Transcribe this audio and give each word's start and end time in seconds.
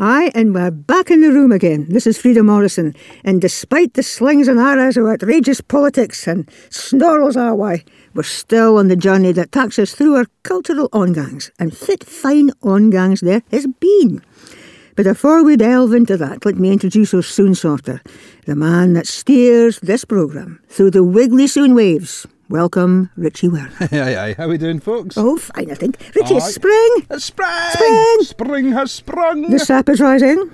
Aye, 0.00 0.32
and 0.34 0.52
we're 0.52 0.72
back 0.72 1.08
in 1.08 1.20
the 1.20 1.30
room 1.30 1.52
again. 1.52 1.86
This 1.88 2.04
is 2.04 2.18
Frida 2.18 2.42
Morrison, 2.42 2.96
and 3.22 3.40
despite 3.40 3.94
the 3.94 4.02
slings 4.02 4.48
and 4.48 4.58
arrows 4.58 4.96
of 4.96 5.06
outrageous 5.06 5.60
politics 5.60 6.26
and 6.26 6.50
snarls 6.68 7.36
our 7.36 7.54
way, 7.54 7.84
we're 8.12 8.24
still 8.24 8.78
on 8.78 8.88
the 8.88 8.96
journey 8.96 9.30
that 9.30 9.52
takes 9.52 9.78
us 9.78 9.94
through 9.94 10.16
our 10.16 10.26
cultural 10.42 10.88
ongangs, 10.88 11.52
and 11.60 11.76
fit 11.76 12.02
fine 12.02 12.50
ongangs 12.64 13.20
there 13.20 13.42
has 13.52 13.68
been. 13.78 14.20
But 14.96 15.04
before 15.04 15.44
we 15.44 15.56
delve 15.56 15.92
into 15.92 16.16
that, 16.16 16.44
let 16.44 16.56
me 16.56 16.72
introduce 16.72 17.14
our 17.14 17.22
soon 17.22 17.54
sorter, 17.54 18.02
the 18.46 18.56
man 18.56 18.94
that 18.94 19.06
steers 19.06 19.78
this 19.78 20.04
programme 20.04 20.58
through 20.68 20.90
the 20.90 21.04
wiggly 21.04 21.46
soon 21.46 21.72
waves. 21.72 22.26
Welcome, 22.54 23.10
Richie 23.16 23.48
Ware. 23.48 23.68
aye, 23.90 24.16
aye. 24.16 24.34
How 24.38 24.46
we 24.46 24.58
doing, 24.58 24.78
folks? 24.78 25.18
Oh, 25.18 25.36
fine, 25.36 25.72
I 25.72 25.74
think. 25.74 25.98
Richie, 26.14 26.36
it's 26.36 26.46
Aye. 26.46 26.50
spring! 26.50 26.90
It's 27.10 27.24
spring! 27.24 27.70
Spring! 27.72 28.16
Spring 28.20 28.70
has 28.72 28.92
sprung! 28.92 29.50
The 29.50 29.58
sap 29.58 29.88
is 29.88 29.98
rising. 30.00 30.48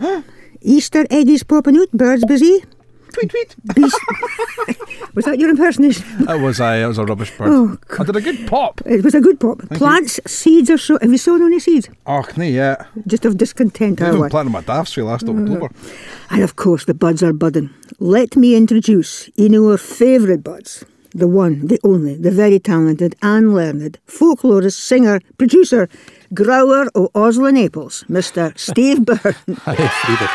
Easter 0.62 1.04
eggies 1.10 1.46
popping 1.46 1.76
out, 1.76 1.92
birds 1.92 2.24
busy. 2.24 2.64
tweet, 3.12 3.30
tweet. 3.30 3.54
Was 5.14 5.26
that 5.26 5.36
your 5.38 5.50
impersonation? 5.50 6.24
That 6.24 6.40
was 6.40 6.58
I. 6.58 6.78
That 6.78 6.86
was 6.86 6.96
a 6.96 7.04
rubbish 7.04 7.36
bird. 7.36 7.48
Oh, 7.50 7.76
I 7.98 8.04
did 8.04 8.16
a 8.16 8.22
good 8.22 8.46
pop. 8.48 8.80
It 8.86 9.04
was 9.04 9.14
a 9.14 9.20
good 9.20 9.38
pop. 9.38 9.58
Plants, 9.68 10.18
seeds 10.26 10.70
are 10.70 10.78
so. 10.78 10.98
Have 11.02 11.10
you 11.10 11.18
sown 11.18 11.42
any 11.42 11.58
seeds? 11.60 11.90
Oh, 12.06 12.24
no, 12.34 12.44
yeah. 12.44 12.86
Just 13.06 13.26
of 13.26 13.36
discontent, 13.36 14.00
I 14.00 14.06
I 14.06 14.08
even 14.08 14.20
was. 14.20 14.30
planted 14.30 14.52
my 14.52 14.62
daffs 14.62 14.94
for 14.94 15.02
last. 15.02 15.28
October. 15.28 15.68
And 16.30 16.42
of 16.42 16.56
course, 16.56 16.86
the 16.86 16.94
buds 16.94 17.22
are 17.22 17.34
budding. 17.34 17.68
Let 17.98 18.36
me 18.36 18.56
introduce 18.56 19.28
you 19.34 19.50
know 19.50 19.70
our 19.70 19.76
favourite 19.76 20.42
buds. 20.42 20.82
The 21.12 21.26
one, 21.26 21.66
the 21.66 21.80
only, 21.82 22.14
the 22.14 22.30
very 22.30 22.60
talented 22.60 23.16
and 23.20 23.52
learned 23.54 23.98
folklorist, 24.06 24.78
singer, 24.78 25.20
producer, 25.38 25.88
grower 26.32 26.86
of 26.94 27.12
Oslin 27.14 27.64
apples, 27.64 28.04
Mr. 28.08 28.56
Steve 28.68 29.04
Byrne. 29.04 29.56
Hi, 29.64 29.74
Frida. 29.74 30.28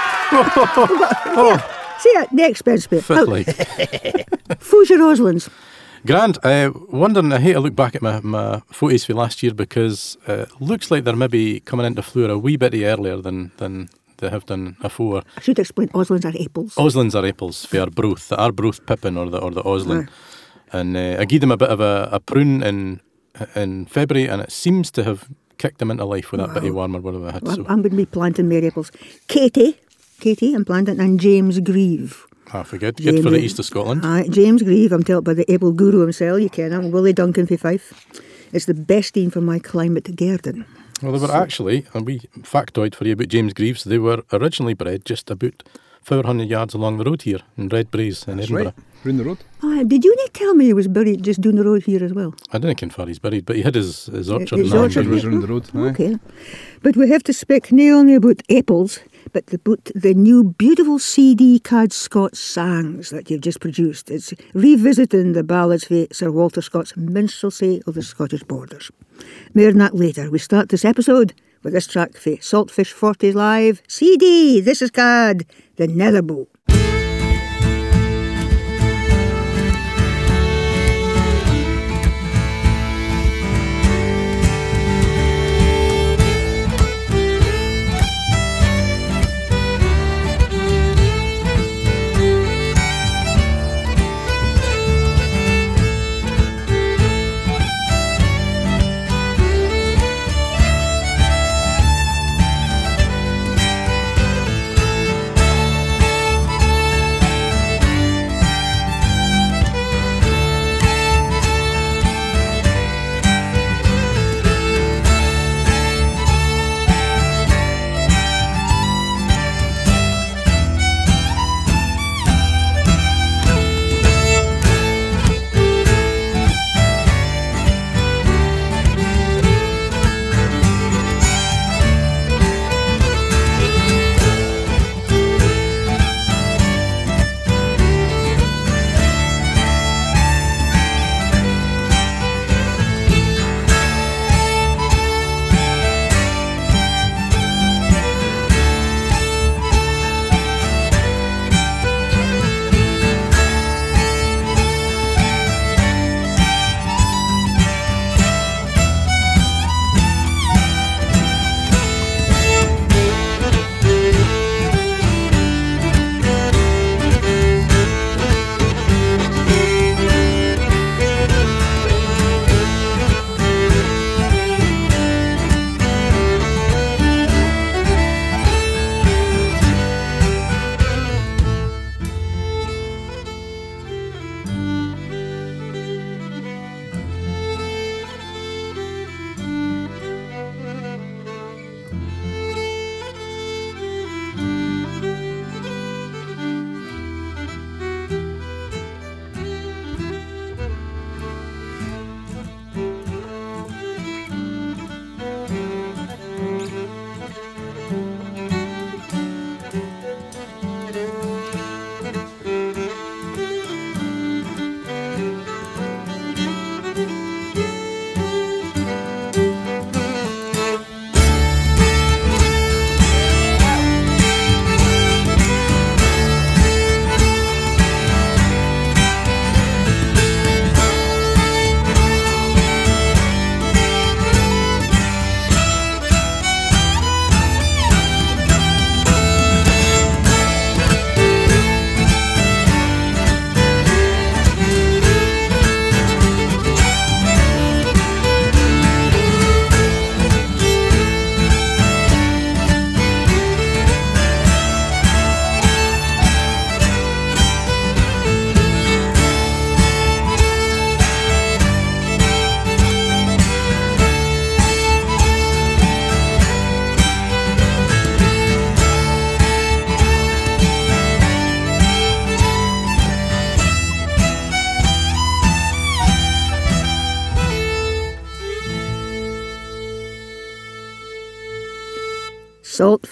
See 1.99 2.09
it, 2.09 2.29
the 2.33 2.45
expense 2.45 2.87
bit. 2.87 3.03
Fit 3.03 3.27
like. 3.27 3.47
Who's 4.63 4.89
your 4.89 4.99
Oslins? 4.99 5.49
Uh, 6.43 6.71
wondering, 6.89 7.31
I 7.31 7.39
hate 7.39 7.53
to 7.53 7.61
look 7.61 7.75
back 7.75 7.95
at 7.95 8.01
my, 8.01 8.19
my 8.19 8.61
photos 8.69 9.05
for 9.05 9.13
last 9.13 9.41
year 9.41 9.53
because 9.53 10.17
uh, 10.27 10.45
looks 10.59 10.91
like 10.91 11.05
they're 11.05 11.15
maybe 11.15 11.61
coming 11.61 11.85
into 11.85 12.01
flower 12.01 12.31
a 12.31 12.37
wee 12.37 12.57
bit 12.57 12.73
earlier 12.75 13.21
than, 13.21 13.51
than 13.57 13.89
they 14.17 14.29
have 14.29 14.45
done 14.45 14.75
before. 14.81 15.23
I 15.37 15.41
should 15.41 15.59
explain 15.59 15.87
Oslins 15.89 16.25
are 16.25 16.43
apples. 16.43 16.75
Oslins 16.75 17.15
are 17.15 17.25
apples 17.25 17.65
for 17.65 17.79
Arbroath, 17.79 18.27
the 18.29 18.37
Arbroath 18.37 18.85
Pippin 18.85 19.17
or 19.17 19.29
the 19.29 19.39
or 19.39 19.51
the 19.51 19.63
Oslin. 19.63 20.09
And 20.79 20.97
uh, 20.97 21.21
I 21.21 21.25
gave 21.25 21.41
them 21.41 21.51
a 21.51 21.57
bit 21.57 21.69
of 21.69 21.79
a, 21.79 22.09
a 22.11 22.19
prune 22.19 22.61
in 22.63 23.01
in 23.55 23.85
February 23.85 24.29
and 24.29 24.41
it 24.41 24.51
seems 24.51 24.91
to 24.91 25.03
have 25.03 25.27
kicked 25.57 25.79
them 25.79 25.91
into 25.91 26.05
life 26.05 26.31
with 26.31 26.39
that 26.41 26.53
bitty 26.53 26.71
warmer 26.71 26.99
whatever 27.01 27.27
I 27.27 27.31
had. 27.31 27.43
Well, 27.43 27.55
So, 27.55 27.65
I'm 27.67 27.81
going 27.81 27.91
to 27.91 27.97
be 27.97 28.05
planting 28.05 28.47
more 28.49 28.63
apples. 28.65 28.91
Katie, 29.27 29.77
Katie, 30.19 30.53
I'm 30.55 30.63
planting, 30.65 30.99
and 30.99 31.19
James 31.19 31.59
Grieve. 31.59 32.25
ah, 32.53 32.63
for 32.63 32.77
good. 32.77 32.95
Good 32.97 33.23
for 33.23 33.29
the 33.29 33.39
east 33.39 33.59
of 33.59 33.65
Scotland. 33.65 34.01
Aye, 34.05 34.27
James 34.29 34.63
Grieve, 34.63 34.91
I'm 34.93 35.03
told 35.03 35.23
by 35.25 35.33
the 35.33 35.45
apple 35.53 35.71
guru 35.73 35.99
himself, 35.99 36.39
you 36.41 36.49
ken 36.49 36.71
him, 36.71 36.91
Willie 36.91 37.13
Duncan 37.13 37.45
for 37.47 37.57
Fife. 37.57 37.93
It's 38.53 38.65
the 38.65 38.73
best 38.73 39.13
team 39.13 39.29
for 39.31 39.41
my 39.41 39.59
climate 39.59 40.15
garden. 40.15 40.65
Well, 41.01 41.11
they 41.11 41.19
were 41.19 41.33
actually, 41.43 41.85
a 41.93 42.01
wee 42.01 42.21
factoid 42.41 42.95
for 42.95 43.05
you 43.05 43.13
about 43.13 43.27
James 43.27 43.53
Grieves, 43.53 43.83
they 43.83 43.97
were 43.99 44.23
originally 44.31 44.73
bred 44.75 45.03
just 45.05 45.29
about 45.29 45.63
400 46.05 46.47
yards 46.47 46.75
along 46.75 46.97
the 46.97 47.03
road 47.03 47.23
here 47.23 47.39
in 47.57 47.67
Redbraes 47.67 48.27
in 48.27 48.37
That's 48.37 48.51
Edinburgh. 48.51 48.65
right. 48.65 48.73
Round 49.03 49.19
the 49.19 49.23
road. 49.23 49.37
Aye, 49.63 49.83
did 49.87 50.03
you 50.03 50.15
not 50.15 50.33
tell 50.35 50.53
me 50.53 50.65
he 50.65 50.73
was 50.73 50.87
buried 50.87 51.23
just 51.23 51.41
down 51.41 51.55
the 51.55 51.63
road 51.63 51.83
here 51.83 52.03
as 52.03 52.13
well? 52.13 52.35
I 52.51 52.59
don't 52.59 52.79
know 52.79 52.87
how 52.87 52.93
far 52.95 53.07
he's 53.07 53.17
buried, 53.17 53.45
but 53.45 53.55
he 53.55 53.63
had 53.63 53.73
his, 53.73 54.05
his 54.05 54.29
orchard. 54.29 54.59
His 54.59 54.71
and 54.71 54.79
that 54.79 54.97
orchard, 54.97 55.07
was 55.07 55.23
yeah. 55.23 55.29
the 55.31 55.47
road. 55.47 55.65
Aye. 55.73 55.79
Okay. 55.79 56.19
But 56.83 56.95
we 56.95 57.09
have 57.09 57.23
to 57.23 57.33
speak 57.33 57.71
not 57.71 57.91
only 57.91 58.13
about 58.13 58.43
apples, 58.51 58.99
but 59.33 59.51
about 59.51 59.83
the 59.95 60.13
new 60.13 60.43
beautiful 60.43 60.99
CD 60.99 61.59
Cad 61.59 61.91
Scott 61.91 62.37
songs 62.37 63.09
that 63.09 63.31
you've 63.31 63.41
just 63.41 63.59
produced. 63.59 64.11
It's 64.11 64.31
revisiting 64.53 65.33
the 65.33 65.43
ballads 65.43 65.85
for 65.85 66.05
Sir 66.11 66.29
Walter 66.31 66.61
Scott's 66.61 66.95
minstrelsy 66.95 67.81
of 67.87 67.95
the 67.95 68.03
Scottish 68.03 68.43
borders. 68.43 68.91
More 69.55 69.69
on 69.69 69.79
that 69.79 69.95
later. 69.95 70.29
We 70.29 70.37
start 70.37 70.69
this 70.69 70.85
episode 70.85 71.33
with 71.65 71.73
this 71.73 71.87
track 71.87 72.13
for 72.13 72.29
Saltfishforty 72.29 73.33
Live. 73.33 73.81
CD, 73.87 74.61
this 74.61 74.83
is 74.83 74.91
Cad, 74.91 75.47
the 75.77 75.87
Netherbow. 75.87 76.45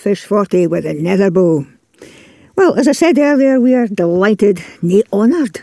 Saltfishforty 0.03 0.67
with 0.67 0.85
a 0.85 0.93
Netherbow. 0.93 1.65
Well, 2.57 2.75
as 2.75 2.87
I 2.87 2.91
said 2.91 3.17
earlier, 3.17 3.59
we 3.59 3.73
are 3.73 3.87
delighted, 3.87 4.61
nay 4.81 5.01
honoured, 5.13 5.61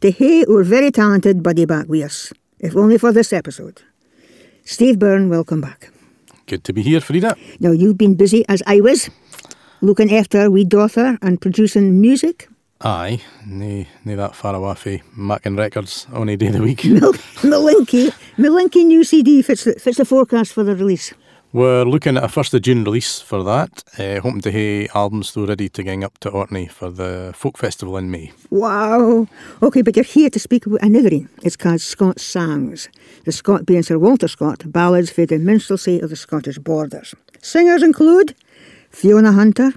to 0.00 0.10
hae 0.10 0.44
our 0.46 0.62
very 0.62 0.90
talented 0.90 1.42
buddy 1.42 1.66
back 1.66 1.88
with 1.88 2.02
us, 2.02 2.32
if 2.58 2.74
only 2.74 2.96
for 2.96 3.12
this 3.12 3.32
episode. 3.32 3.82
Steve 4.64 4.98
Byrne, 4.98 5.28
welcome 5.28 5.60
back. 5.60 5.90
Good 6.46 6.64
to 6.64 6.72
be 6.72 6.80
here, 6.82 7.00
Frida. 7.00 7.36
Now, 7.60 7.72
you've 7.72 7.98
been 7.98 8.14
busy, 8.14 8.44
as 8.48 8.62
I 8.66 8.80
was, 8.80 9.10
looking 9.82 10.14
after 10.14 10.50
wee 10.50 10.64
daughter 10.64 11.18
and 11.20 11.38
producing 11.40 12.00
music. 12.00 12.48
Aye, 12.80 13.20
nae, 13.46 13.86
nae 14.04 14.16
that 14.16 14.34
far 14.34 14.54
away 14.54 14.74
fae 14.74 14.94
eh? 14.94 14.98
Mackin 15.16 15.54
Records 15.56 16.06
any 16.16 16.36
day 16.36 16.46
of 16.46 16.54
the 16.54 16.62
week. 16.62 16.84
Mil- 16.86 17.12
Malinky, 17.44 18.10
Malinky 18.38 18.84
new 18.86 19.04
CD 19.04 19.42
fits 19.42 19.64
the, 19.64 19.74
fits 19.74 19.98
the 19.98 20.04
forecast 20.04 20.52
for 20.54 20.64
the 20.64 20.74
release. 20.74 21.12
We're 21.54 21.84
looking 21.84 22.16
at 22.16 22.24
a 22.24 22.28
1st 22.28 22.54
of 22.54 22.62
June 22.62 22.82
release 22.82 23.20
for 23.20 23.44
that. 23.44 23.84
Uh, 23.98 24.20
hoping 24.20 24.40
to 24.40 24.50
hae 24.50 24.88
albums 24.94 25.34
though 25.34 25.44
ready 25.44 25.68
to 25.68 25.82
gang 25.82 26.02
up 26.02 26.16
to 26.20 26.30
Orkney 26.30 26.66
for 26.66 26.90
the 26.90 27.34
folk 27.36 27.58
festival 27.58 27.98
in 27.98 28.10
May. 28.10 28.32
Wow. 28.48 29.28
Okay, 29.62 29.82
but 29.82 29.94
you're 29.94 30.02
here 30.02 30.30
to 30.30 30.38
speak 30.38 30.64
about 30.64 30.80
another 30.80 31.10
one. 31.10 31.28
It's 31.42 31.56
called 31.56 31.82
Scott's 31.82 32.22
Songs. 32.22 32.88
The 33.26 33.32
Scott 33.32 33.66
being 33.66 33.82
Sir 33.82 33.98
Walter 33.98 34.28
Scott, 34.28 34.62
ballads 34.72 35.10
for 35.10 35.26
the 35.26 35.38
minstrelsy 35.38 36.00
of 36.00 36.08
the 36.08 36.16
Scottish 36.16 36.58
borders. 36.58 37.14
Singers 37.42 37.82
include 37.82 38.34
Fiona 38.88 39.32
Hunter, 39.32 39.72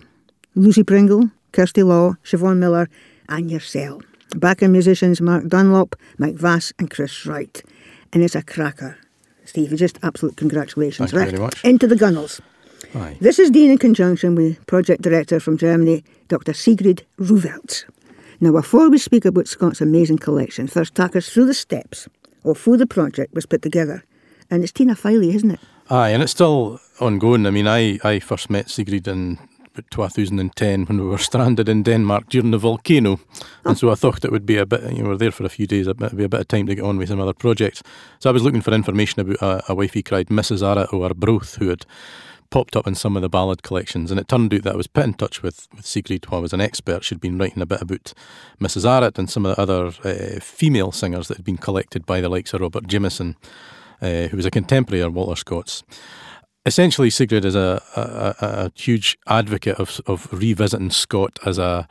Lucy 0.56 0.83
Pringle, 0.83 1.30
Kirsty 1.51 1.83
Law, 1.83 2.13
Siobhan 2.24 2.57
Miller, 2.57 2.88
and 3.27 3.51
yourself. 3.51 4.01
Backing 4.38 4.72
musicians 4.72 5.19
Mark 5.19 5.50
Dunlop, 5.50 5.98
Mike 6.18 6.36
Vass, 6.36 6.72
and 6.80 6.89
Chris 6.89 7.25
Wright. 7.25 7.62
And 8.13 8.24
it's 8.24 8.36
a 8.36 8.42
cracker. 8.42 8.98
Steve, 9.45 9.75
just 9.75 10.00
absolute 10.03 10.38
congratulations. 10.38 11.12
Thank 11.12 11.13
you 11.13 11.19
right 11.19 11.30
very 11.30 11.42
much. 11.44 11.63
into 11.63 11.88
the 11.88 11.95
gunnels. 11.95 12.42
Aye. 12.94 13.18
This 13.19 13.39
is 13.39 13.50
Dean 13.51 13.71
in 13.71 13.77
conjunction 13.77 14.36
with 14.36 14.65
project 14.68 15.01
director 15.01 15.39
from 15.39 15.57
Germany, 15.57 16.03
Dr. 16.27 16.53
Sigrid 16.53 17.06
Rieuwerts. 17.19 17.86
Now, 18.39 18.51
before 18.51 18.89
we 18.89 18.97
speak 18.97 19.25
about 19.25 19.47
Scott's 19.47 19.81
amazing 19.81 20.18
collection, 20.18 20.68
first 20.68 20.95
take 20.95 21.15
us 21.15 21.30
through 21.30 21.45
the 21.45 21.53
steps 21.53 22.07
of 22.44 22.63
how 22.63 22.75
the 22.75 22.86
project 22.88 23.33
was 23.33 23.45
put 23.45 23.62
together. 23.62 24.03
And 24.51 24.63
it's 24.63 24.71
Tina 24.71 24.95
Filey, 24.95 25.33
isn't 25.36 25.51
it? 25.51 25.59
Aye, 25.89 26.09
and 26.09 26.21
it's 26.21 26.31
still 26.31 26.80
ongoing. 27.00 27.45
I 27.45 27.51
mean, 27.51 27.68
I, 27.68 28.00
I 28.03 28.19
first 28.19 28.50
met 28.50 28.69
Sigrid 28.69 29.07
in 29.07 29.39
about 29.77 29.92
2010 29.92 30.86
when 30.86 30.98
we 30.98 31.06
were 31.06 31.18
stranded 31.18 31.68
in 31.68 31.83
Denmark 31.83 32.30
during 32.30 32.51
the 32.51 32.57
volcano. 32.57 33.19
And 33.66 33.77
so 33.77 33.92
I 33.92 33.95
thought 33.95 34.24
it 34.24 34.31
would 34.31 34.45
be 34.45 34.57
a 34.57 34.66
bit, 34.66 34.83
you 34.83 35.00
know, 35.00 35.04
we 35.04 35.10
were 35.10 35.18
there 35.18 35.31
for 35.31 35.45
a 35.45 35.50
few 35.50 35.68
days, 35.68 35.88
it 35.88 36.00
would 36.00 36.18
be 36.18 36.24
a 36.24 36.30
bit 36.30 36.42
of 36.42 36.48
time 36.48 36.68
to 36.68 36.75
get 36.75 36.83
on 36.83 36.98
with 36.98 37.10
some 37.10 37.19
other 37.19 37.33
projects. 37.33 37.83
So 38.19 38.30
I 38.30 38.33
was 38.33 38.44
looking 38.44 38.62
for 38.62 38.74
information 38.74 39.22
about 39.22 39.42
a, 39.42 39.72
a 39.72 39.75
wifey 39.75 40.01
cried 40.01 40.27
Mrs. 40.27 40.62
Arrett 40.62 40.94
or 40.94 41.10
Broth, 41.10 41.56
who 41.56 41.69
had 41.69 41.86
popped 42.50 42.75
up 42.75 42.88
in 42.88 42.95
some 42.95 43.16
of 43.16 43.22
the 43.22 43.30
ballad 43.30 43.63
collections. 43.63 44.12
And 44.12 44.19
it 44.19 44.27
turned 44.27 44.54
out 44.54 44.63
that 44.63 44.74
I 44.74 44.77
was 44.77 44.88
put 44.88 45.04
in 45.04 45.13
touch 45.16 45.44
with, 45.44 45.68
with 45.75 45.86
Sigrid 45.86 46.30
while 46.30 46.39
I 46.39 46.44
was 46.44 46.54
an 46.54 46.62
expert. 46.62 47.04
She'd 47.04 47.19
been 47.19 47.38
writing 47.38 47.62
a 47.62 47.66
bit 47.66 47.81
about 47.81 48.13
Mrs. 48.62 48.86
Arrett 48.86 49.19
and 49.19 49.30
some 49.30 49.45
of 49.45 49.56
the 49.56 49.62
other 49.62 49.88
uh, 50.04 50.39
female 50.39 50.92
singers 50.92 51.27
that 51.27 51.38
had 51.38 51.45
been 51.45 51.57
collected 51.57 52.06
by 52.06 52.22
the 52.22 52.30
likes 52.30 52.54
of 52.54 52.62
Robert 52.62 52.88
Jamieson, 52.88 53.36
uh, 54.01 54.27
who 54.27 54.38
was 54.38 54.45
a 54.45 54.51
contemporary 54.51 55.01
of 55.01 55.13
Walter 55.13 55.36
Scott's 55.36 55.83
essentially 56.65 57.09
Sigrid 57.09 57.45
is 57.45 57.56
a, 57.56 57.81
a, 57.95 58.45
a, 58.45 58.71
huge 58.75 59.17
advocate 59.27 59.79
of, 59.79 60.01
of 60.07 60.27
revisiting 60.31 60.89
Scott 60.89 61.38
as 61.45 61.57
a, 61.57 61.88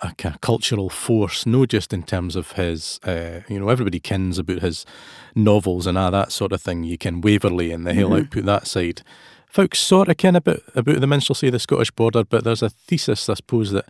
a 0.00 0.14
kind 0.14 0.34
of 0.34 0.40
cultural 0.40 0.88
force, 0.88 1.46
not 1.46 1.68
just 1.68 1.92
in 1.92 2.02
terms 2.02 2.36
of 2.36 2.52
his, 2.52 3.00
uh, 3.04 3.40
you 3.48 3.58
know, 3.58 3.68
everybody 3.68 4.00
kens 4.00 4.38
about 4.38 4.60
his 4.60 4.86
novels 5.34 5.86
and 5.86 5.98
all 5.98 6.10
that 6.10 6.32
sort 6.32 6.52
of 6.52 6.62
thing. 6.62 6.84
You 6.84 6.98
can 6.98 7.20
Waverley 7.20 7.72
and 7.72 7.86
the 7.86 7.94
Hill 7.94 8.14
output 8.14 8.44
that 8.44 8.66
side. 8.66 9.02
Folks 9.48 9.78
sort 9.78 10.08
of 10.08 10.16
ken 10.16 10.36
about, 10.36 10.60
about 10.74 11.00
the 11.00 11.06
minstrelsy 11.06 11.46
of 11.46 11.52
the 11.52 11.58
Scottish 11.58 11.90
border, 11.90 12.24
but 12.24 12.44
there's 12.44 12.62
a 12.62 12.70
thesis, 12.70 13.28
I 13.28 13.34
suppose, 13.34 13.70
that 13.70 13.86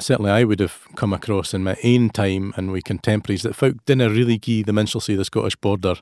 certainly 0.00 0.30
I 0.30 0.44
would 0.44 0.60
have 0.60 0.86
come 0.96 1.12
across 1.12 1.54
in 1.54 1.62
my 1.62 1.76
own 1.84 2.10
time 2.10 2.52
and 2.56 2.72
with 2.72 2.84
contemporaries 2.84 3.42
that 3.42 3.54
folk 3.54 3.76
didn't 3.86 4.12
really 4.12 4.38
give 4.38 4.66
the 4.66 4.72
minstrelsy 4.72 5.12
of 5.12 5.18
the 5.18 5.24
Scottish 5.24 5.56
border 5.56 5.96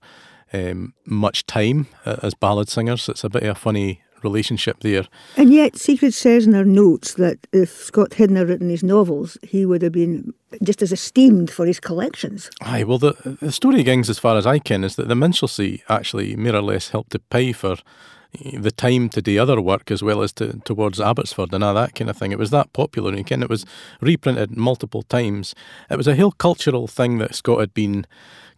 um, 0.52 0.94
much 1.05 1.47
time 1.47 1.87
uh, 2.05 2.17
as 2.23 2.35
ballad 2.35 2.69
singers. 2.69 3.08
It's 3.08 3.25
a 3.25 3.29
bit 3.29 3.43
of 3.43 3.56
a 3.56 3.61
funny 3.61 4.02
relationship 4.23 4.81
there. 4.81 5.06
And 5.37 5.52
yet, 5.52 5.76
Sigrid 5.76 6.14
says 6.14 6.47
in 6.47 6.52
her 6.52 6.64
notes 6.64 7.14
that 7.14 7.38
if 7.52 7.70
Scott 7.70 8.14
hadn't 8.14 8.37
have 8.37 8.49
written 8.49 8.69
his 8.69 8.82
novels, 8.82 9.38
he 9.43 9.64
would 9.64 9.82
have 9.82 9.93
been 9.93 10.35
just 10.62 10.82
as 10.82 10.93
esteemed 10.93 11.50
for 11.50 11.67
his 11.67 11.81
collections. 11.81 12.50
Aye, 12.61 12.85
well, 12.85 12.99
the, 12.99 13.38
the 13.41 13.52
story 13.52 13.82
gangs, 13.82 14.11
as 14.11 14.19
far 14.19 14.37
as 14.37 14.47
I 14.47 14.58
can, 14.58 14.85
is 14.85 14.97
that 14.97 15.08
the 15.08 15.14
minstrelsy 15.14 15.82
actually 15.88 16.37
more 16.37 16.56
or 16.56 16.62
less 16.62 16.91
helped 16.91 17.12
to 17.12 17.19
pay 17.19 17.52
for 17.52 17.76
the 18.55 18.70
time 18.70 19.08
to 19.08 19.20
do 19.20 19.41
other 19.41 19.61
work 19.61 19.91
as 19.91 20.02
well 20.02 20.23
as 20.23 20.32
to, 20.32 20.61
towards 20.61 21.00
Abbotsford 21.00 21.52
and 21.52 21.64
all 21.64 21.75
that 21.75 21.94
kind 21.94 22.08
of 22.08 22.17
thing. 22.17 22.31
It 22.31 22.38
was 22.38 22.50
that 22.50 22.73
popular, 22.73 23.11
and 23.11 23.19
again, 23.19 23.43
it 23.43 23.50
was 23.50 23.67
reprinted 24.00 24.56
multiple 24.56 25.02
times. 25.02 25.55
It 25.91 25.97
was 25.97 26.06
a 26.06 26.17
whole 26.17 26.32
cultural 26.32 26.87
thing 26.87 27.19
that 27.19 27.35
Scott 27.35 27.61
had 27.61 27.75
been 27.75 28.06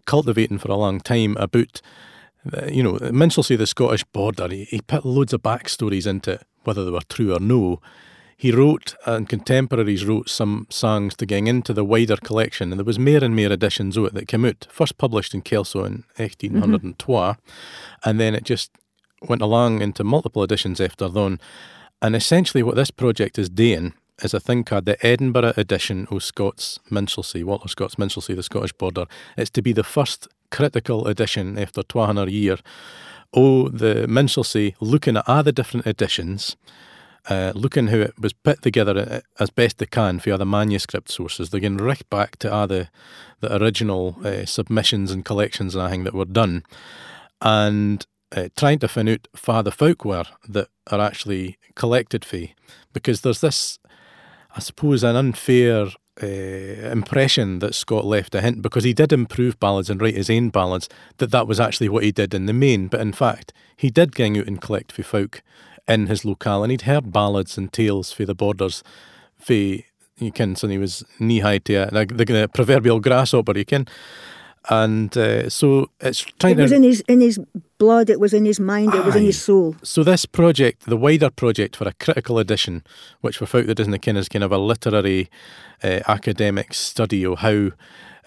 cultivating 0.07 0.59
for 0.59 0.71
a 0.71 0.77
long 0.77 1.01
time 1.01 1.37
about, 1.39 1.81
uh, 2.53 2.67
you 2.67 2.83
know, 2.83 2.99
minstrelsy, 3.13 3.57
the 3.57 3.67
Scottish 3.67 4.05
border. 4.05 4.49
He, 4.49 4.65
he 4.65 4.81
put 4.81 5.05
loads 5.05 5.33
of 5.33 5.43
backstories 5.43 6.07
into 6.07 6.33
it, 6.33 6.43
whether 6.65 6.85
they 6.85 6.91
were 6.91 7.01
true 7.09 7.35
or 7.35 7.41
no. 7.41 7.81
He 8.37 8.51
wrote, 8.51 8.97
and 9.07 9.29
contemporaries 9.29 10.05
wrote 10.05 10.29
some 10.29 10.67
songs 10.69 11.15
to 11.17 11.27
gang 11.27 11.47
into 11.47 11.73
the 11.73 11.85
wider 11.85 12.17
collection, 12.17 12.73
and 12.73 12.79
there 12.79 12.85
was 12.85 12.99
more 12.99 13.23
and 13.23 13.37
more 13.37 13.53
editions 13.53 13.97
of 13.97 14.07
it 14.07 14.15
that 14.15 14.27
came 14.27 14.45
out. 14.45 14.67
First 14.69 14.99
published 14.99 15.33
in 15.33 15.43
Kelso 15.43 15.85
in 15.85 16.05
1802, 16.17 17.37
and 18.05 18.19
then 18.19 18.35
it 18.35 18.43
just 18.43 18.73
went 19.29 19.43
along 19.43 19.81
into 19.81 20.03
multiple 20.03 20.43
editions 20.43 20.81
after 20.81 21.09
then. 21.09 21.39
And 22.01 22.17
essentially, 22.17 22.65
what 22.65 22.75
this 22.75 22.91
project 22.91 23.39
is 23.39 23.49
doing 23.49 23.95
is 24.23 24.35
a 24.35 24.41
thing 24.41 24.65
called 24.65 24.87
the 24.87 25.05
Edinburgh 25.05 25.55
edition 25.57 26.07
of 26.11 26.23
Scott's 26.23 26.79
Minstrelsy, 26.91 27.43
Walter 27.45 27.69
Scott's 27.69 27.99
Minstrelsy, 27.99 28.35
the 28.35 28.43
Scottish 28.43 28.73
Border. 28.73 29.07
It's 29.37 29.51
to 29.51 29.63
be 29.63 29.73
the 29.73 29.85
first 29.85 30.29
critical 30.51 31.07
edition 31.07 31.59
after 31.59 31.83
200 31.83 32.31
year. 32.31 32.59
Oh, 33.35 33.69
the 33.69 34.07
Minstrelsy, 34.07 34.75
looking 34.81 35.17
at 35.17 35.29
all 35.29 35.43
the 35.43 35.53
different 35.53 35.87
editions, 35.87 36.57
uh, 37.29 37.53
looking 37.55 37.89
how 37.89 37.99
it 37.99 38.15
was 38.19 38.33
put 38.33 38.63
together 38.63 38.99
uh, 38.99 39.21
as 39.43 39.51
best 39.51 39.79
they 39.79 39.87
can 39.87 40.19
for 40.19 40.33
other 40.33 40.45
manuscript 40.45 41.11
sources. 41.11 41.51
They 41.51 41.61
can 41.61 41.77
right 41.77 42.09
back 42.11 42.37
to 42.39 42.53
all 42.53 42.67
the, 42.67 42.89
the 43.41 43.57
original 43.57 44.17
uh, 44.25 44.45
submissions 44.45 45.11
and 45.11 45.25
collections 45.25 45.75
and 45.75 45.83
everything 45.83 46.05
that 46.05 46.15
were 46.15 46.25
done. 46.25 46.65
And 47.41 48.07
uh, 48.35 48.49
trying 48.57 48.79
to 48.81 48.89
find 48.89 49.09
out 49.09 49.29
fa 49.35 49.63
the 49.63 49.71
folk 49.71 50.05
were 50.05 50.25
that 50.49 50.69
are 50.91 51.01
actually 51.01 51.59
collected 51.75 52.25
fee, 52.25 52.55
because 52.93 53.21
there's 53.21 53.41
this, 53.41 53.79
I 54.55 54.61
suppose, 54.61 55.03
an 55.03 55.17
unfair 55.17 55.89
uh, 56.23 56.27
impression 56.27 57.61
that 57.61 57.75
Scott 57.75 58.05
left 58.05 58.35
a 58.35 58.43
hint 58.43 58.61
because 58.61 58.85
he 58.85 58.93
did 58.93 59.13
improve 59.13 59.59
ballads 59.59 59.89
and 59.89 60.01
write 60.01 60.15
his 60.15 60.29
own 60.29 60.51
ballads 60.51 60.89
that 61.19 61.31
that 61.31 61.47
was 61.47 61.59
actually 61.59 61.89
what 61.89 62.05
he 62.05 62.13
did 62.13 62.35
in 62.35 62.47
the 62.47 62.53
main. 62.53 62.89
But 62.89 63.01
in 63.01 63.13
fact, 63.13 63.53
he 63.77 63.91
did 63.91 64.15
gang 64.15 64.39
out 64.39 64.47
and 64.47 64.61
collect 64.61 64.93
for 64.93 65.03
folk 65.03 65.43
in 65.89 66.07
his 66.07 66.25
locale, 66.25 66.63
and 66.63 66.71
he'd 66.71 66.83
heard 66.83 67.13
ballads 67.13 67.57
and 67.59 67.73
tales 67.73 68.13
for 68.13 68.25
the 68.25 68.35
borders, 68.35 68.83
for 69.39 69.55
you 69.55 70.33
can, 70.33 70.55
so 70.55 70.69
he 70.69 70.79
was 70.79 71.05
knee 71.19 71.41
high 71.41 71.59
to 71.59 71.75
a, 71.75 72.05
the, 72.07 72.25
the 72.25 72.51
proverbial 72.53 73.01
grasshopper, 73.01 73.57
you 73.57 73.65
can. 73.65 73.89
And 74.71 75.17
uh, 75.17 75.51
so 75.51 75.91
it's 76.01 76.21
trying 76.21 76.59
It 76.59 76.63
was 76.63 76.71
to 76.71 76.77
in 76.77 76.83
his 76.85 77.01
in 77.09 77.21
his 77.21 77.41
blood. 77.79 78.09
It 78.11 78.21
was 78.21 78.33
in 78.33 78.45
his 78.45 78.61
mind. 78.61 78.95
It 78.95 79.05
was 79.05 79.17
in 79.17 79.25
his 79.25 79.43
soul. 79.43 79.75
So 79.83 80.05
this 80.05 80.25
project, 80.25 80.87
the 80.87 80.97
wider 80.97 81.31
project 81.31 81.77
for 81.77 81.89
a 81.89 81.93
critical 81.95 82.39
edition, 82.39 82.85
which 83.23 83.39
for 83.39 83.47
folk 83.47 83.67
that 83.67 83.75
doesn't 83.75 83.99
ken 83.99 84.17
is 84.17 84.29
kind 84.29 84.45
of 84.45 84.53
a 84.53 84.59
literary 84.59 85.29
uh, 85.83 86.01
academic 86.07 86.75
study 86.75 87.27
of 87.27 87.41
how 87.41 87.71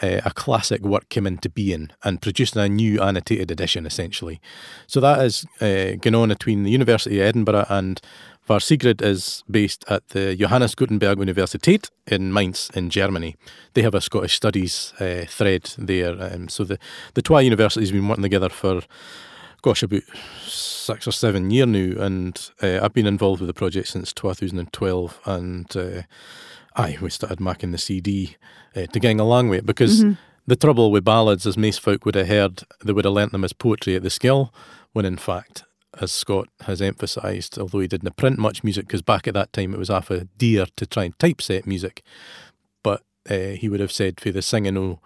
uh, 0.02 0.22
a 0.26 0.32
classic 0.32 0.82
work 0.82 1.08
came 1.10 1.26
into 1.26 1.50
being 1.50 1.90
and 2.04 2.22
producing 2.22 2.62
a 2.62 2.68
new 2.68 3.02
annotated 3.02 3.50
edition 3.50 3.86
essentially. 3.86 4.42
So 4.88 5.00
that 5.00 5.22
is 5.22 5.46
uh, 5.62 5.96
going 6.02 6.16
on 6.16 6.30
between 6.30 6.64
the 6.64 6.72
University 6.72 7.20
of 7.22 7.28
Edinburgh 7.28 7.66
and 7.70 8.02
Var 8.48 8.60
Sigrid 8.60 9.02
is 9.02 9.44
based 9.50 9.84
at 9.88 10.08
the 10.10 10.36
Johannes 10.36 10.76
Gutenberg 10.76 11.18
Universität 11.18 11.90
in 12.06 12.32
Mainz 12.32 12.70
in 12.76 12.90
Germany. 12.90 13.36
They 13.74 13.82
have 13.82 13.96
a 13.96 14.02
Scottish 14.02 14.36
studies 14.36 14.94
uh, 15.00 15.26
thread 15.28 15.74
there. 15.78 16.16
Um, 16.20 16.48
so 16.48 16.64
the, 16.64 16.78
the 17.16 17.22
two 17.24 17.40
universities 17.40 17.90
have 17.90 18.00
been 18.00 18.08
working 18.08 18.24
together 18.24 18.50
for 18.50 18.82
gosh, 19.66 19.82
about 19.82 20.04
six 20.46 21.08
or 21.08 21.12
seven 21.12 21.50
year 21.50 21.66
now, 21.66 22.00
and 22.06 22.52
uh, 22.62 22.80
I've 22.84 22.94
been 22.94 23.08
involved 23.08 23.42
with 23.42 23.48
the 23.48 23.54
project 23.54 23.88
since 23.88 24.14
2012, 24.14 25.20
and 25.26 25.76
uh, 25.76 26.02
aye, 26.76 27.00
we 27.02 27.10
started 27.10 27.40
making 27.40 27.72
the 27.72 27.80
CD 27.80 28.38
uh, 28.76 28.86
to 28.86 29.00
gang 29.00 29.20
along 29.20 29.50
with 29.50 29.60
it 29.60 29.66
because 29.66 30.06
the 30.46 30.56
trouble 30.56 30.92
with 30.92 31.04
ballads, 31.04 31.48
as 31.48 31.58
most 31.58 31.80
folk 31.80 32.06
would 32.06 32.14
have 32.14 32.28
heard, 32.28 32.62
they 32.84 32.94
would 32.94 33.06
have 33.06 33.14
learnt 33.16 33.32
them 33.32 33.44
as 33.44 33.54
poetry 33.54 33.96
at 33.96 34.04
the 34.04 34.12
skill, 34.12 34.54
when 34.94 35.04
in 35.04 35.18
fact, 35.18 35.64
as 36.02 36.12
Scott 36.12 36.50
has 36.62 36.82
emphasised, 36.82 37.58
although 37.58 37.80
he 37.80 37.88
didn't 37.88 38.18
print 38.18 38.38
much 38.38 38.64
music, 38.64 38.88
because 38.88 39.02
back 39.02 39.28
at 39.28 39.34
that 39.34 39.54
time 39.54 39.74
it 39.74 39.80
was 39.80 39.90
half 39.90 40.12
a 40.12 40.26
dear 40.38 40.66
to 40.76 40.86
try 40.86 41.04
and 41.06 41.18
typeset 41.20 41.66
music, 41.66 42.04
but 42.84 43.02
uh, 43.30 43.56
he 43.60 43.70
would 43.70 43.80
have 43.80 43.92
said 43.92 44.20
for 44.20 44.32
the 44.32 44.42
singing 44.42 44.78
o 44.78 45.00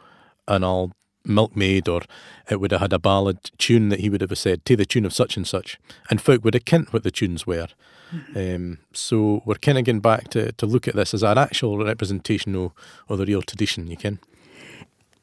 and 0.47 0.65
all 0.65 0.91
Milkmaid, 1.25 1.87
or 1.87 2.01
it 2.49 2.59
would 2.59 2.71
have 2.71 2.81
had 2.81 2.93
a 2.93 2.99
ballad 2.99 3.51
tune 3.57 3.89
that 3.89 3.99
he 3.99 4.09
would 4.09 4.21
have 4.21 4.35
said 4.37 4.65
to 4.65 4.75
the 4.75 4.85
tune 4.85 5.05
of 5.05 5.13
such 5.13 5.37
and 5.37 5.47
such, 5.47 5.77
and 6.09 6.21
folk 6.21 6.43
would 6.43 6.53
have 6.53 6.65
kent 6.65 6.91
what 6.91 7.03
the 7.03 7.11
tunes 7.11 7.45
were. 7.45 7.67
Um, 8.35 8.79
so 8.91 9.43
we're 9.45 9.55
kind 9.55 9.77
of 9.77 9.83
getting 9.83 10.01
back 10.01 10.29
to, 10.29 10.51
to 10.53 10.65
look 10.65 10.87
at 10.87 10.95
this 10.95 11.13
as 11.13 11.21
an 11.21 11.37
actual 11.37 11.77
representation 11.77 12.55
of, 12.55 12.71
of 13.07 13.19
the 13.19 13.25
real 13.25 13.43
tradition, 13.43 13.87
you 13.87 13.97
can. 13.97 14.19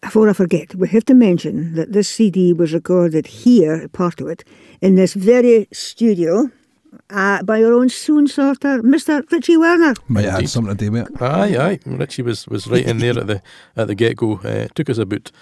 Before 0.07 0.31
I 0.31 0.35
forget, 0.35 0.73
we 0.77 0.87
have 0.91 1.05
to 1.07 1.15
mention 1.15 1.75
that 1.75 1.93
this 1.93 2.09
CD 2.09 2.53
was 2.53 2.73
recorded 2.73 3.27
here, 3.27 3.89
part 3.89 4.21
of 4.21 4.29
it, 4.29 4.45
in 4.81 4.95
this 4.95 5.15
very 5.15 5.67
studio 5.73 6.49
uh, 7.11 7.43
by 7.43 7.61
our 7.65 7.73
own 7.73 7.89
soon 7.89 8.29
sorter, 8.29 8.83
Mr. 8.85 9.29
Richie 9.33 9.57
Werner. 9.57 9.95
Might 10.07 10.27
have 10.27 10.35
had 10.35 10.49
something 10.49 10.77
to 10.77 10.85
do 10.85 10.93
with 10.93 11.11
it. 11.11 11.21
Aye, 11.21 11.57
aye. 11.57 11.81
Richie 11.87 12.23
was, 12.23 12.47
was 12.47 12.69
right 12.69 12.87
in 12.87 12.99
there 12.99 13.19
at 13.19 13.27
the 13.27 13.43
at 13.75 13.89
the 13.89 13.97
get 13.97 14.17
go. 14.17 14.39
Uh, 14.45 14.69
took 14.77 14.89
us 14.89 14.99
about 14.99 15.33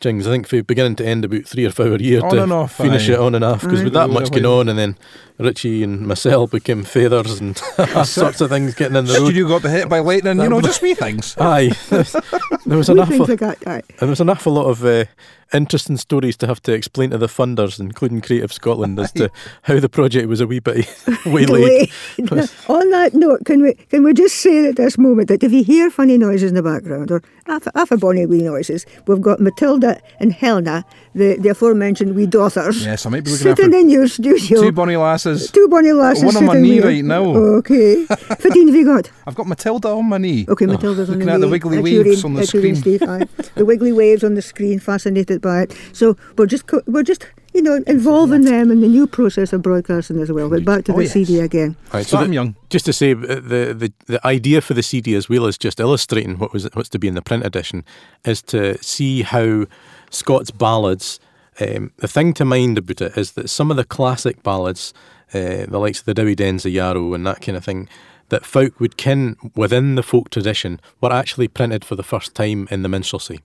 jings, 0.00 0.26
I 0.26 0.30
think, 0.30 0.46
from 0.46 0.62
beginning 0.62 0.96
to 0.96 1.06
end, 1.06 1.24
about 1.24 1.44
three 1.46 1.64
or 1.66 1.70
four 1.70 1.96
years 1.96 2.22
On 2.22 2.30
to 2.30 2.42
and 2.42 2.52
off, 2.52 2.76
finish 2.76 3.08
aye. 3.08 3.14
it 3.14 3.18
on 3.18 3.34
and 3.34 3.44
off. 3.44 3.62
Because 3.62 3.80
Aye. 3.80 3.84
with 3.84 3.92
that 3.94 4.10
much 4.10 4.30
going 4.30 4.46
on, 4.46 4.68
and 4.68 4.78
then 4.78 4.96
Richie 5.38 5.82
and 5.82 6.06
myself 6.06 6.50
became 6.50 6.82
feathers 6.84 7.40
and 7.40 7.60
all 7.94 8.04
sorts 8.04 8.40
of 8.40 8.50
things 8.50 8.74
getting 8.74 8.96
in 8.96 9.04
the 9.06 9.12
road. 9.14 9.24
Studio 9.26 9.48
got 9.48 9.62
the 9.62 9.70
hit 9.70 9.88
by 9.88 9.98
lightning, 10.00 10.38
you 10.40 10.48
know, 10.48 10.60
just 10.60 10.82
wee 10.82 10.94
things. 10.94 11.36
Aye, 11.40 11.72
there 11.90 12.78
was 12.78 12.88
We 12.88 12.94
an 12.94 13.00
awful, 13.00 13.26
things 13.26 13.28
like 13.28 13.40
that. 13.40 13.58
Aye. 13.66 13.82
there 13.98 14.08
was 14.08 14.20
an 14.20 14.30
awful 14.30 14.52
lot 14.54 14.66
of 14.66 14.84
uh, 14.84 15.04
interesting 15.52 15.96
stories 15.96 16.36
to 16.38 16.46
have 16.46 16.60
to 16.62 16.72
explain 16.72 17.10
to 17.10 17.18
the 17.18 17.26
funders, 17.26 17.78
including 17.80 18.20
Creative 18.20 18.52
Scotland, 18.52 18.98
as 18.98 19.12
to 19.12 19.30
how 19.62 19.78
the 19.80 19.88
project 19.88 20.28
was 20.28 20.40
a 20.40 20.46
wee 20.46 20.60
bit 20.60 20.86
waylaid. 21.26 21.62
Wait. 21.62 21.90
On 22.68 22.90
that 22.90 23.14
note, 23.14 23.44
can 23.44 23.62
we 23.62 23.74
can 23.74 24.02
we 24.04 24.12
just 24.12 24.36
say 24.36 24.68
at 24.68 24.76
this 24.76 24.98
moment 24.98 25.28
that 25.28 25.42
if 25.42 25.52
you 25.52 25.62
hear 25.64 25.90
funny 25.90 26.18
noises 26.18 26.50
in 26.50 26.54
the 26.54 26.62
background 26.62 27.10
or 27.10 27.22
half, 27.46 27.66
half 27.74 27.90
a 27.90 27.96
bonny 27.96 28.26
wee 28.26 28.42
noises, 28.42 28.84
we've 29.06 29.20
got 29.20 29.40
Matilda 29.40 30.00
and 30.20 30.32
Helena, 30.32 30.84
the, 31.14 31.36
the 31.36 31.50
aforementioned 31.50 32.14
wee 32.16 32.26
daughters, 32.26 32.84
Yes, 32.84 33.06
I 33.06 33.10
might 33.10 33.24
be 33.24 33.30
looking 33.30 33.44
sitting 33.44 33.64
after 33.66 33.78
in 33.78 33.90
your 33.90 34.08
studio. 34.08 34.60
two 34.60 34.72
bonny 34.72 34.96
lasses. 34.96 35.50
Two 35.50 35.68
bonny 35.68 35.92
lasses 35.92 36.24
One 36.24 36.36
on 36.36 36.44
my 36.46 36.54
knee 36.60 36.80
there. 36.80 36.88
right 36.90 37.04
now. 37.04 37.24
Okay. 37.24 38.04
Fifteen 38.40 38.68
have 38.68 38.76
you 38.76 38.84
got? 38.84 39.10
I've 39.26 39.34
got 39.34 39.46
Matilda 39.46 39.88
on 39.88 40.06
my 40.06 40.18
knee. 40.18 40.44
Okay, 40.48 40.66
Matilda's 40.66 41.08
on 41.08 41.14
Looking 41.16 41.26
the 41.28 41.32
at 41.34 41.40
the 41.40 41.48
wiggly 41.48 41.80
waves 41.80 42.24
on 42.24 42.34
the 42.34 42.40
that's 42.40 42.52
your 42.54 42.66
aim, 42.66 42.74
screen. 42.76 42.98
Steve, 42.98 43.54
the 43.54 43.64
wiggly 43.64 43.92
waves 43.92 44.22
on 44.24 44.34
the 44.34 44.42
screen, 44.42 44.78
fascinated 44.78 45.35
by 45.40 45.62
it. 45.62 45.76
So 45.92 46.16
we're 46.36 46.46
just 46.46 46.66
co- 46.66 46.82
we're 46.86 47.02
just 47.02 47.26
you 47.54 47.62
know 47.62 47.82
involving 47.86 48.42
them 48.42 48.70
in 48.70 48.80
the 48.80 48.88
new 48.88 49.06
process 49.06 49.52
of 49.52 49.62
broadcasting 49.62 50.20
as 50.20 50.30
well. 50.30 50.48
But 50.48 50.64
back 50.64 50.84
to 50.86 50.92
Oh, 50.92 50.96
the 50.96 51.04
yes. 51.04 51.12
CD 51.12 51.40
again. 51.40 51.76
Right, 51.92 52.04
so 52.06 52.18
I'm 52.18 52.32
young. 52.32 52.54
just 52.70 52.84
to 52.86 52.92
say, 52.92 53.12
uh, 53.12 53.16
the, 53.16 53.74
the 53.76 53.92
the 54.06 54.26
idea 54.26 54.60
for 54.60 54.74
the 54.74 54.82
CD 54.82 55.14
as 55.14 55.28
well 55.28 55.46
as 55.46 55.56
just 55.58 55.80
illustrating 55.80 56.38
what 56.38 56.52
was 56.52 56.68
what's 56.74 56.88
to 56.90 56.98
be 56.98 57.08
in 57.08 57.14
the 57.14 57.22
print 57.22 57.44
edition 57.46 57.84
is 58.24 58.42
to 58.42 58.76
see 58.82 59.22
how 59.22 59.66
Scott's 60.10 60.50
ballads. 60.50 61.20
Um, 61.58 61.90
the 61.96 62.08
thing 62.08 62.34
to 62.34 62.44
mind 62.44 62.76
about 62.76 63.00
it 63.00 63.16
is 63.16 63.32
that 63.32 63.48
some 63.48 63.70
of 63.70 63.78
the 63.78 63.84
classic 63.84 64.42
ballads, 64.42 64.92
uh, 65.32 65.64
the 65.66 65.78
likes 65.78 66.00
of 66.00 66.04
the 66.04 66.12
Dowie 66.12 66.34
Dens, 66.34 66.64
the 66.64 66.70
Yarrow, 66.70 67.14
and 67.14 67.26
that 67.26 67.40
kind 67.40 67.56
of 67.56 67.64
thing, 67.64 67.88
that 68.28 68.44
folk 68.44 68.78
would 68.78 68.98
ken 68.98 69.36
within 69.54 69.94
the 69.94 70.02
folk 70.02 70.28
tradition, 70.28 70.78
were 71.00 71.10
actually 71.12 71.48
printed 71.48 71.82
for 71.82 71.94
the 71.96 72.02
first 72.02 72.34
time 72.34 72.68
in 72.70 72.82
the 72.82 72.90
minstrelsy. 72.90 73.40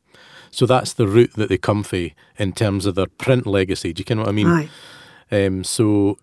So 0.51 0.65
that's 0.65 0.93
the 0.93 1.07
route 1.07 1.33
that 1.33 1.49
they 1.49 1.57
come 1.57 1.83
for 1.83 2.09
in 2.37 2.53
terms 2.53 2.85
of 2.85 2.95
their 2.95 3.07
print 3.07 3.47
legacy. 3.47 3.93
Do 3.93 4.03
you 4.07 4.15
know 4.15 4.21
what 4.23 4.29
I 4.29 4.33
mean? 4.33 4.47
Aye. 4.47 4.69
Um, 5.31 5.63
so, 5.63 6.17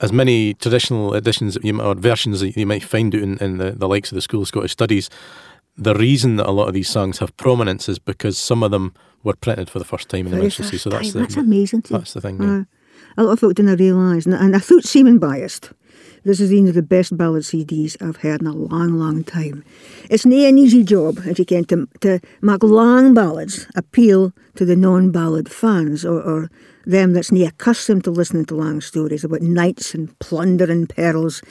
as 0.00 0.12
many 0.12 0.54
traditional 0.54 1.14
editions 1.14 1.54
that 1.54 1.64
you, 1.64 1.74
m- 1.74 1.80
or 1.80 1.96
versions 1.96 2.40
that 2.40 2.56
you 2.56 2.66
might 2.66 2.84
find 2.84 3.14
out 3.14 3.22
in, 3.22 3.38
in 3.38 3.58
the, 3.58 3.72
the 3.72 3.88
likes 3.88 4.12
of 4.12 4.14
the 4.14 4.22
School 4.22 4.42
of 4.42 4.48
Scottish 4.48 4.70
Studies, 4.72 5.10
the 5.76 5.94
reason 5.94 6.36
that 6.36 6.46
a 6.46 6.52
lot 6.52 6.68
of 6.68 6.74
these 6.74 6.88
songs 6.88 7.18
have 7.18 7.36
prominence 7.36 7.88
is 7.88 7.98
because 7.98 8.38
some 8.38 8.62
of 8.62 8.70
them 8.70 8.94
were 9.24 9.34
printed 9.34 9.68
for 9.68 9.78
the 9.78 9.84
first 9.84 10.08
time 10.08 10.26
in 10.26 10.32
the 10.32 10.38
minstrelsy. 10.38 10.78
So 10.78 10.90
that's 10.90 11.12
time. 11.12 11.22
the 11.22 11.26
that's 11.26 11.36
amazing. 11.36 11.82
Too. 11.82 11.94
that's 11.94 12.14
the 12.14 12.20
thing. 12.20 12.40
yeah. 12.40 12.64
A 13.18 13.24
lot 13.24 13.32
of 13.32 13.40
folk 13.40 13.54
didn't 13.54 13.78
realise, 13.78 14.26
and, 14.26 14.34
and 14.34 14.54
I 14.54 14.58
thought 14.58 14.84
seeming 14.84 15.18
biased. 15.18 15.72
This 16.26 16.40
is 16.40 16.50
one 16.50 16.66
of 16.66 16.74
the 16.74 16.82
best 16.82 17.16
ballad 17.16 17.44
CDs 17.44 17.96
I've 18.02 18.16
heard 18.16 18.40
in 18.40 18.48
a 18.48 18.52
long, 18.52 18.98
long 18.98 19.22
time. 19.22 19.62
It's 20.10 20.26
nae 20.26 20.48
an 20.48 20.58
easy 20.58 20.82
job, 20.82 21.20
as 21.24 21.38
you 21.38 21.44
can, 21.44 21.64
to, 21.66 21.86
to 22.00 22.18
make 22.42 22.64
long 22.64 23.14
ballads 23.14 23.68
appeal 23.76 24.32
to 24.56 24.64
the 24.64 24.74
non-ballad 24.74 25.48
fans 25.48 26.04
or, 26.04 26.20
or 26.20 26.50
them 26.84 27.12
that's 27.12 27.30
nae 27.30 27.46
accustomed 27.46 28.02
to 28.02 28.10
listening 28.10 28.44
to 28.46 28.56
long 28.56 28.80
stories 28.80 29.22
about 29.22 29.40
knights 29.42 29.94
and 29.94 30.18
plunder 30.18 30.68
and 30.68 30.88
perils. 30.88 31.42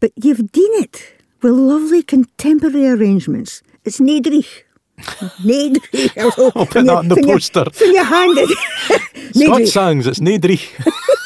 But 0.00 0.10
you've 0.16 0.50
done 0.50 0.74
it 0.82 1.06
with 1.40 1.52
lovely 1.52 2.02
contemporary 2.02 2.88
arrangements. 2.88 3.62
It's. 3.84 4.00
Nae 4.00 4.18
dreich. 4.18 4.64
I'll 6.18 6.50
put 6.66 6.84
that 6.84 6.88
on 6.88 7.06
the 7.06 7.22
poster. 7.22 7.66
From 7.70 7.92
your 7.92 8.02
handed. 8.02 8.50
Scott 9.34 9.66
songs, 9.78 10.08
it's 10.08 10.18
Nadri. 10.18 10.58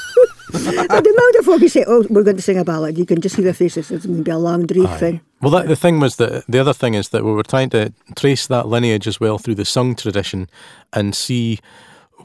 And 0.90 1.04
the 1.07 1.11
amount 1.11 1.37
of 1.38 1.45
folk 1.45 1.61
who 1.61 1.69
say, 1.69 1.85
"Oh, 1.87 2.04
we're 2.11 2.23
going 2.23 2.37
to 2.37 2.42
sing 2.42 2.59
a 2.59 2.64
ballad," 2.64 2.99
you 2.99 3.07
can 3.07 3.21
just 3.21 3.37
see 3.37 3.42
their 3.42 3.54
faces. 3.54 3.90
It's 3.90 4.07
going 4.07 4.19
to 4.19 4.25
be 4.25 4.30
a 4.30 4.38
long, 4.38 4.66
dreif 4.66 4.99
thing. 4.99 5.21
Well, 5.40 5.50
that, 5.52 5.69
the 5.69 5.76
thing 5.76 6.00
was 6.00 6.16
that 6.16 6.45
the 6.49 6.59
other 6.59 6.73
thing 6.73 6.95
is 6.95 7.11
that 7.11 7.25
we 7.25 7.33
were 7.33 7.42
trying 7.42 7.71
to 7.71 7.92
trace 8.16 8.47
that 8.49 8.69
lineage 8.69 9.07
as 9.07 9.21
well 9.21 9.38
through 9.38 9.54
the 9.54 9.64
sung 9.64 9.95
tradition 9.95 10.49
and 10.92 11.14
see 11.14 11.61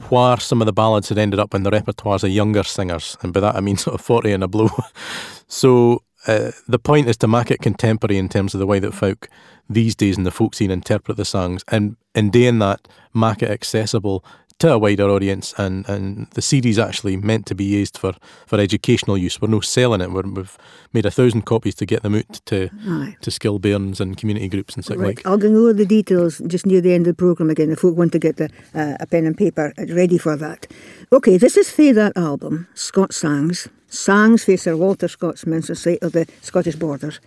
where 0.08 0.36
some 0.38 0.60
of 0.60 0.66
the 0.66 0.72
ballads 0.72 1.08
had 1.08 1.18
ended 1.18 1.40
up 1.40 1.54
in 1.54 1.62
the 1.62 1.70
repertoires 1.70 2.24
of 2.24 2.30
younger 2.30 2.62
singers, 2.62 3.16
and 3.22 3.32
by 3.32 3.40
that 3.40 3.56
I 3.56 3.60
mean 3.60 3.76
sort 3.86 3.94
of 3.94 4.00
forty 4.00 4.32
and 4.32 4.42
a 4.42 4.48
blow. 4.48 4.70
so 5.46 6.02
uh, 6.26 6.50
the 6.66 6.78
point 6.78 7.08
is 7.08 7.16
to 7.18 7.28
make 7.28 7.50
it 7.50 7.60
contemporary 7.62 8.18
in 8.18 8.28
terms 8.28 8.54
of 8.54 8.60
the 8.60 8.66
way 8.66 8.78
that 8.80 8.92
folk 8.92 9.28
these 9.70 9.94
days 9.94 10.16
in 10.16 10.24
the 10.24 10.30
folk 10.30 10.54
scene 10.54 10.70
interpret 10.70 11.16
the 11.16 11.24
songs, 11.24 11.64
and 11.68 11.96
in 12.14 12.30
doing 12.30 12.58
that, 12.58 12.88
make 13.14 13.42
it 13.42 13.50
accessible 13.50 14.24
to 14.58 14.72
a 14.72 14.78
wider 14.78 15.08
audience. 15.08 15.54
And, 15.58 15.88
and 15.88 16.28
the 16.30 16.42
CD's 16.42 16.78
actually 16.78 17.16
meant 17.16 17.46
to 17.46 17.54
be 17.54 17.64
used 17.64 17.98
for, 17.98 18.14
for 18.46 18.58
educational 18.58 19.18
use. 19.18 19.40
We're 19.40 19.48
no 19.48 19.60
selling 19.60 20.00
it. 20.00 20.10
We're, 20.10 20.22
we've 20.22 20.56
made 20.92 21.06
a 21.06 21.10
thousand 21.10 21.42
copies 21.42 21.74
to 21.76 21.86
get 21.86 22.02
them 22.02 22.14
out 22.14 22.40
to 22.46 22.70
Aye. 22.86 23.16
to 23.20 23.30
skill 23.30 23.58
bairns 23.58 24.00
and 24.00 24.16
community 24.16 24.48
groups 24.48 24.74
and 24.74 24.84
such 24.84 24.96
Right, 24.98 25.16
like. 25.16 25.26
I'll 25.26 25.38
go 25.38 25.48
over 25.48 25.72
the 25.72 25.86
details 25.86 26.40
just 26.46 26.66
near 26.66 26.80
the 26.80 26.94
end 26.94 27.06
of 27.06 27.16
the 27.16 27.18
programme 27.18 27.50
again 27.50 27.70
if 27.70 27.80
folk 27.80 27.96
want 27.96 28.12
to 28.12 28.18
get 28.18 28.36
the, 28.36 28.50
uh, 28.74 28.96
a 29.00 29.06
pen 29.06 29.26
and 29.26 29.36
paper 29.36 29.72
ready 29.90 30.18
for 30.18 30.36
that. 30.36 30.66
Okay, 31.12 31.36
this 31.36 31.56
is 31.56 31.70
for 31.70 31.92
that 31.92 32.16
album, 32.16 32.68
Scott 32.74 33.12
Sangs. 33.12 33.68
Sangs 33.88 34.44
for 34.44 34.56
Sir 34.56 34.76
Walter 34.76 35.08
Scott's 35.08 35.44
Minstrelsy 35.44 35.98
of 36.02 36.12
the 36.12 36.26
Scottish 36.42 36.76
borders. 36.76 37.20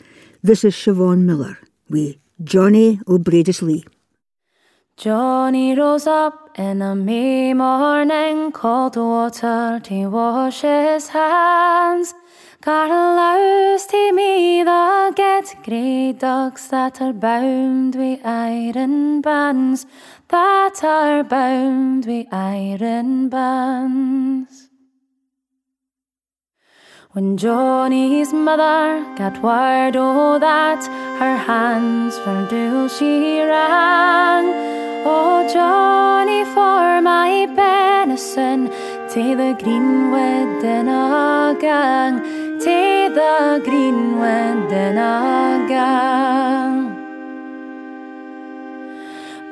This 0.43 0.63
is 0.63 0.75
Siobhan 0.75 1.19
Miller, 1.19 1.57
we 1.89 2.19
Johnny 2.43 2.99
O'Breadislee. 3.07 3.85
Johnny 4.99 5.73
rose 5.75 6.07
up 6.07 6.49
in 6.59 6.81
a 6.81 6.93
May 6.93 7.53
morning, 7.53 8.51
called 8.51 8.95
the 8.95 9.01
water 9.01 9.79
to 9.81 10.07
wash 10.07 10.59
his 10.59 11.07
hands. 11.07 12.13
Got 12.59 12.91
a 12.91 13.87
to 13.87 14.11
me 14.11 14.61
the 14.61 15.13
get 15.15 15.55
grey 15.63 16.11
dogs 16.11 16.67
that 16.67 16.99
are 16.99 17.13
bound 17.13 17.95
with 17.95 18.19
iron 18.25 19.21
bands, 19.21 19.85
that 20.27 20.83
are 20.83 21.23
bound 21.23 22.05
with 22.05 22.27
iron 22.33 23.29
bands. 23.29 24.67
When 27.13 27.37
Johnny's 27.37 28.33
mother 28.33 29.15
got 29.15 29.41
word 29.41 29.95
o' 29.95 30.39
that, 30.39 30.85
her 31.19 31.37
hands 31.37 32.19
for 32.19 32.45
duel 32.49 32.89
she 32.89 33.39
rang. 33.39 34.78
Oh, 35.05 35.47
Johnny, 35.53 36.43
for 36.43 37.01
my 37.01 37.47
benison, 37.55 38.67
to 39.13 39.35
the 39.35 39.55
in 40.63 40.87
a 40.89 41.55
gang, 41.59 42.19
to 42.59 43.09
the 43.13 43.61
in 44.71 44.97
a 44.97 45.65
gang. 45.69 46.99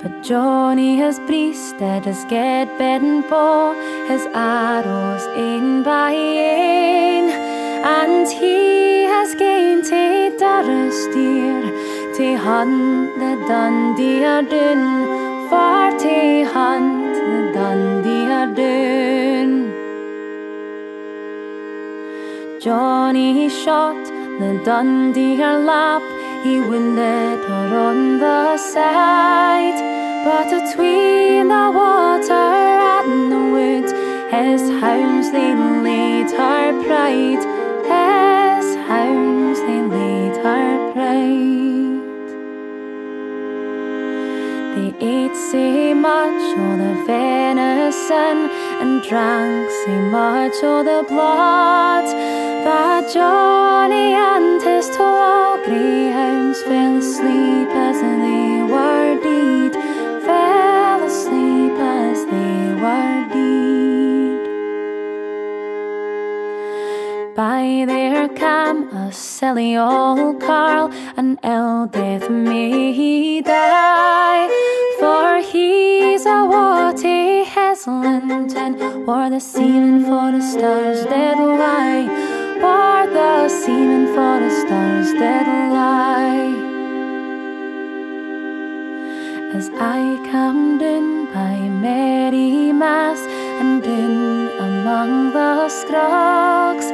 But 0.02 0.22
Johnny 0.22 0.98
has 0.98 1.18
breasted 1.20 2.04
his 2.04 2.26
get 2.26 2.78
bed 2.78 3.02
and 3.02 3.24
bow, 3.30 3.74
his 4.08 4.28
arrows 4.34 5.26
in 5.38 5.84
by 5.84 6.12
ein, 6.12 7.30
and 7.86 8.28
he 8.28 9.04
has 9.04 9.34
gained 9.36 9.86
to 9.86 10.36
Durrisdeer 10.38 12.16
to 12.18 12.36
hunt 12.36 13.16
the 13.18 13.36
for 13.48 13.96
to 14.50 15.07
hunt 16.44 17.16
the 17.16 17.52
Dundee 17.54 18.28
Ardun. 18.40 19.52
Johnny 22.60 23.50
shot 23.50 24.04
the 24.40 24.62
Dundee 24.66 25.38
lap, 25.38 26.02
he 26.44 26.60
wounded 26.60 27.40
her 27.50 27.78
on 27.88 28.20
the 28.20 28.58
side. 28.58 29.80
But 30.26 30.48
atween 30.60 31.48
the 31.48 31.72
water 31.80 32.34
and 32.34 33.32
the 33.32 33.44
wood, 33.54 33.88
his 34.32 34.64
hounds 34.82 35.32
they 35.32 35.54
laid 35.88 36.30
her 36.32 36.66
pride. 36.86 37.44
His 37.94 38.76
hounds 38.88 39.27
ate 45.00 45.36
so 45.36 45.94
much 45.94 46.58
o' 46.58 46.78
the 46.78 46.94
venison 47.06 48.50
and 48.82 49.02
drank 49.04 49.70
so 49.70 49.92
much 50.10 50.64
o' 50.64 50.84
the 50.84 51.04
blood. 51.08 52.06
That 52.66 53.12
Johnny 53.14 54.14
and 54.14 54.62
his 54.62 54.90
tall 54.96 55.58
greyhounds 55.64 56.62
fell 56.64 56.98
asleep 56.98 57.70
as 57.70 58.02
they 58.02 58.64
were 58.74 59.20
dead, 59.22 59.74
fell 60.26 61.04
asleep 61.04 61.78
as 61.80 62.26
they 62.26 62.74
were 62.82 63.26
dead. 63.34 64.40
By 67.36 67.86
their 67.86 68.28
cam 68.30 68.90
a 68.90 69.12
silly 69.12 69.78
old 69.78 70.42
carl, 70.42 70.92
an 71.16 71.40
ill 71.44 71.86
death 71.86 72.30
may 72.30 72.92
he 72.94 73.42
die, 73.42 74.50
for 75.00 75.42
he's 75.42 76.26
a 76.26 76.46
watty 76.46 77.46
Heslington, 77.46 79.06
where 79.06 79.30
the 79.30 79.40
seaman 79.40 80.04
for 80.06 80.32
the 80.32 80.42
stars 80.42 81.04
did 81.04 81.38
lie, 81.38 82.06
where 82.64 83.08
the 83.08 83.50
seaman 83.50 84.08
for 84.16 84.40
the 84.44 84.50
stars 84.62 85.12
did 85.12 85.48
lie. 85.78 86.54
As 89.58 89.70
I 89.80 90.00
come 90.32 90.82
in 90.82 91.28
by 91.34 91.58
Mary 91.86 92.72
Mass 92.72 93.20
and 93.62 93.84
in 93.86 94.50
among 94.60 95.34
the 95.34 95.70
scrogs, 95.70 96.88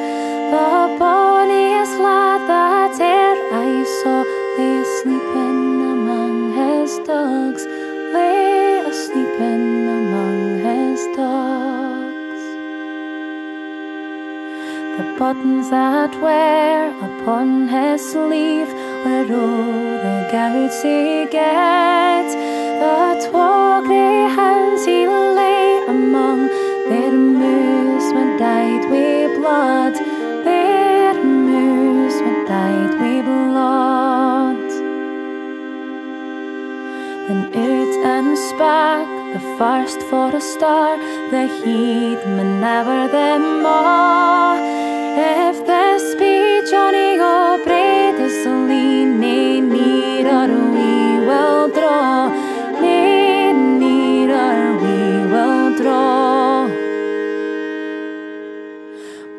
the 0.54 0.98
bonniest 1.00 2.00
lad 2.00 2.42
that 2.52 2.96
e'er 3.00 3.38
I 3.68 3.84
saw 4.02 4.24
lay 4.58 4.84
sleeping 5.02 5.62
among 5.96 6.54
his 6.54 7.00
dogs, 7.08 7.64
lay 8.14 8.80
asleeping 8.92 9.88
among 10.00 10.60
his 10.68 11.00
dogs. 11.18 12.44
The 14.98 15.06
buttons 15.18 15.70
that 15.72 16.14
wear 16.22 16.90
upon 17.08 17.68
his 17.68 18.00
sleeve 18.12 18.72
were 19.04 19.28
all 19.42 19.92
the 20.06 20.20
gouts 20.32 20.82
he 20.84 21.26
get. 21.32 22.28
The 22.82 23.28
twa 23.28 23.82
greyhounds 23.86 24.86
he 24.86 25.08
lay 25.08 25.86
among, 25.88 26.48
their 26.90 27.12
moose 27.12 28.08
were 28.14 28.38
dyed 28.38 28.86
wi' 28.92 29.28
blood, 29.40 29.96
their 30.46 31.14
moose 31.24 32.22
were 32.26 32.46
dyed 32.46 32.94
wi' 33.00 33.22
blood. 33.22 34.70
Then 37.28 37.42
and 38.04 38.38
spark 38.38 39.08
the 39.34 39.40
first 39.58 40.00
for 40.10 40.36
a 40.36 40.42
star, 40.42 40.98
the 41.32 41.48
heatman 41.60 42.60
never 42.60 43.08
them 43.08 43.64
more 43.64 44.58
If 45.16 45.66
this 45.66 46.16
be 46.16 46.70
Johnny 46.70 47.18
lean, 48.46 49.20
nay 49.20 49.62
nearer 49.62 50.48
we 50.76 51.26
will 51.28 51.70
draw, 51.70 52.30
nearer 53.80 54.78
we 54.84 54.98
will 55.32 55.76
draw. 55.78 56.68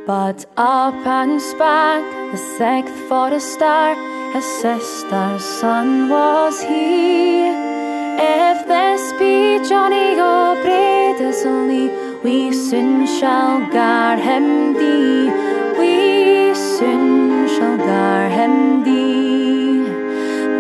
But 0.07 0.47
up 0.57 1.07
and 1.07 1.41
spark 1.41 2.05
the 2.33 2.39
sixth 2.59 2.99
for 3.09 3.29
a 3.29 3.41
star, 3.41 3.95
his 4.33 4.47
sister's 4.63 5.45
son 5.45 6.09
was 6.09 6.63
he. 6.63 7.74
If 8.19 8.67
this 8.69 9.13
be 9.19 9.67
Johnny 9.69 10.19
O'Braid 10.21 11.21
is 11.21 11.45
only, 11.45 11.89
we 12.23 12.53
soon 12.53 13.07
shall 13.07 13.67
gar 13.71 14.17
him 14.17 14.75
dee. 14.75 15.31
We 15.79 16.55
soon 16.55 17.49
shall 17.49 17.77
gar 17.77 18.29
him 18.29 18.85
dee. 18.85 19.85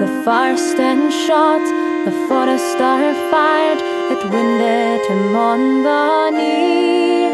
The 0.00 0.22
first 0.24 0.78
in 0.78 1.10
shot, 1.10 1.64
the 2.04 2.12
forester 2.28 3.14
fired, 3.30 3.80
it 4.12 4.22
wounded 4.30 5.06
him 5.06 5.36
on 5.36 5.82
the 5.82 6.30
knee. 6.30 7.28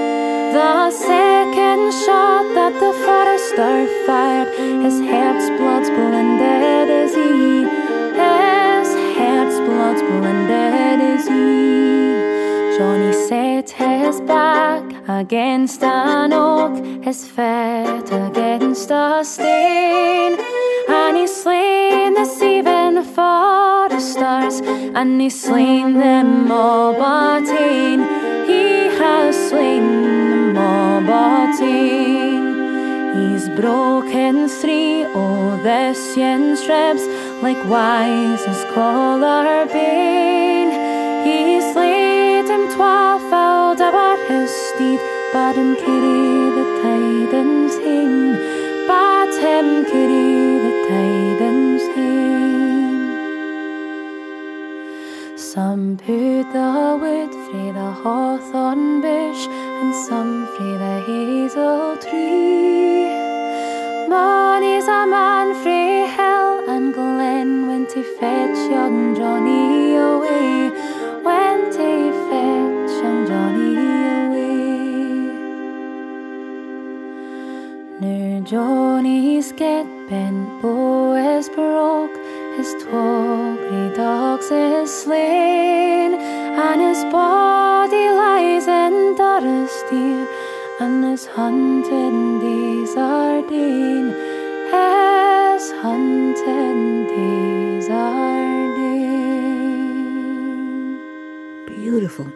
The 0.53 0.91
second 0.91 1.93
shot 2.05 2.45
that 2.55 2.75
the 2.79 2.93
forester 3.07 3.87
fired, 4.07 4.49
his 4.85 5.01
heart's 5.01 5.49
blood's 5.59 5.89
blended 5.91 6.91
as 6.91 7.15
he, 7.15 7.70
blood's 9.67 10.03
blended 10.03 11.01
as 11.15 11.27
he. 11.29 12.77
Johnny 12.77 13.13
set 13.13 13.71
his 13.71 14.21
back 14.23 14.85
against 15.09 15.83
an 15.83 16.33
oak, 16.33 16.75
his 17.05 17.27
feet 17.27 18.09
against 18.11 18.91
a 18.91 19.23
stone, 19.25 20.39
and 20.89 21.17
he 21.17 21.27
slain 21.27 22.15
the 22.15 22.25
seven 22.25 23.03
foresters, 23.05 24.61
and 24.95 25.21
he 25.21 25.31
slain 25.31 25.99
them 25.99 26.51
all 26.51 26.93
but 26.95 27.49
een. 27.49 28.01
He 28.47 28.89
has 28.99 29.37
slain 29.51 29.87
them 30.25 30.57
all 30.57 31.01
but 31.03 31.61
een. 31.61 32.51
He's 33.15 33.49
broken 33.51 34.49
three 34.49 35.05
o' 35.05 35.59
the 35.63 35.93
Sien's 35.95 36.63
ribs, 37.43 37.43
likewise 37.43 38.45
his 38.45 38.65
collar 38.73 39.67
bane. 39.67 40.71
He's 41.25 41.77
laid 41.77 42.47
him 42.49 42.69
twelvefold 42.75 43.81
about 43.81 44.19
his 44.29 44.51
steed, 44.51 45.01
bade 45.33 45.57
him 45.57 45.77
carry 45.77 46.51
the 46.57 46.65
tidings 46.83 47.75
hame, 47.79 48.35
bade 48.87 49.35
him 49.41 49.85
carry 49.85 50.59
the 50.65 50.73
tidings 50.89 51.83
hame. 51.95 53.09
Some 55.37 55.97
put 55.97 56.53
the 56.53 56.99
wood 57.01 57.33
frae 57.51 57.73
the 57.73 57.91
hawthorn 58.03 59.01
bush, 59.01 59.47
and 59.81 59.95
some 60.07 60.47
frae 60.57 60.79
the 60.79 60.95
hazel 61.07 61.97
tree. 61.97 63.09
Mony's 64.09 64.89
a 64.89 65.07
man 65.07 65.55
frae 65.63 65.80
to 67.93 68.05
fetch 68.21 68.71
young 68.71 69.17
Johnny 69.17 69.97
away, 69.97 70.71
went 71.25 71.73
to 71.73 72.13
fetch 72.29 72.93
young 73.03 73.27
Johnny 73.27 73.75
away. 74.21 74.61
Now 78.01 78.45
Johnny's 78.45 79.51
get 79.51 79.87
bent 80.09 80.63
bow 80.63 81.15
is 81.15 81.49
broke, 81.49 82.17
his 82.57 82.71
twa 82.81 83.57
grey 83.59 83.93
dogs 83.97 84.53
is 84.53 84.89
slain, 85.03 86.15
and 86.15 86.81
his 86.81 87.03
body 87.13 88.07
lies 88.23 88.69
in 88.69 89.17
Durrisdeer, 89.19 90.29
and 90.79 91.03
his 91.07 91.27
hunting 91.27 92.39
days 92.39 92.97
are 92.97 93.43
done. 93.43 94.15
His 94.71 95.73
hunting 95.83 96.70
days 97.91 97.97
are 97.97 98.77
done. 98.77 99.77
Beautiful. 101.67 102.27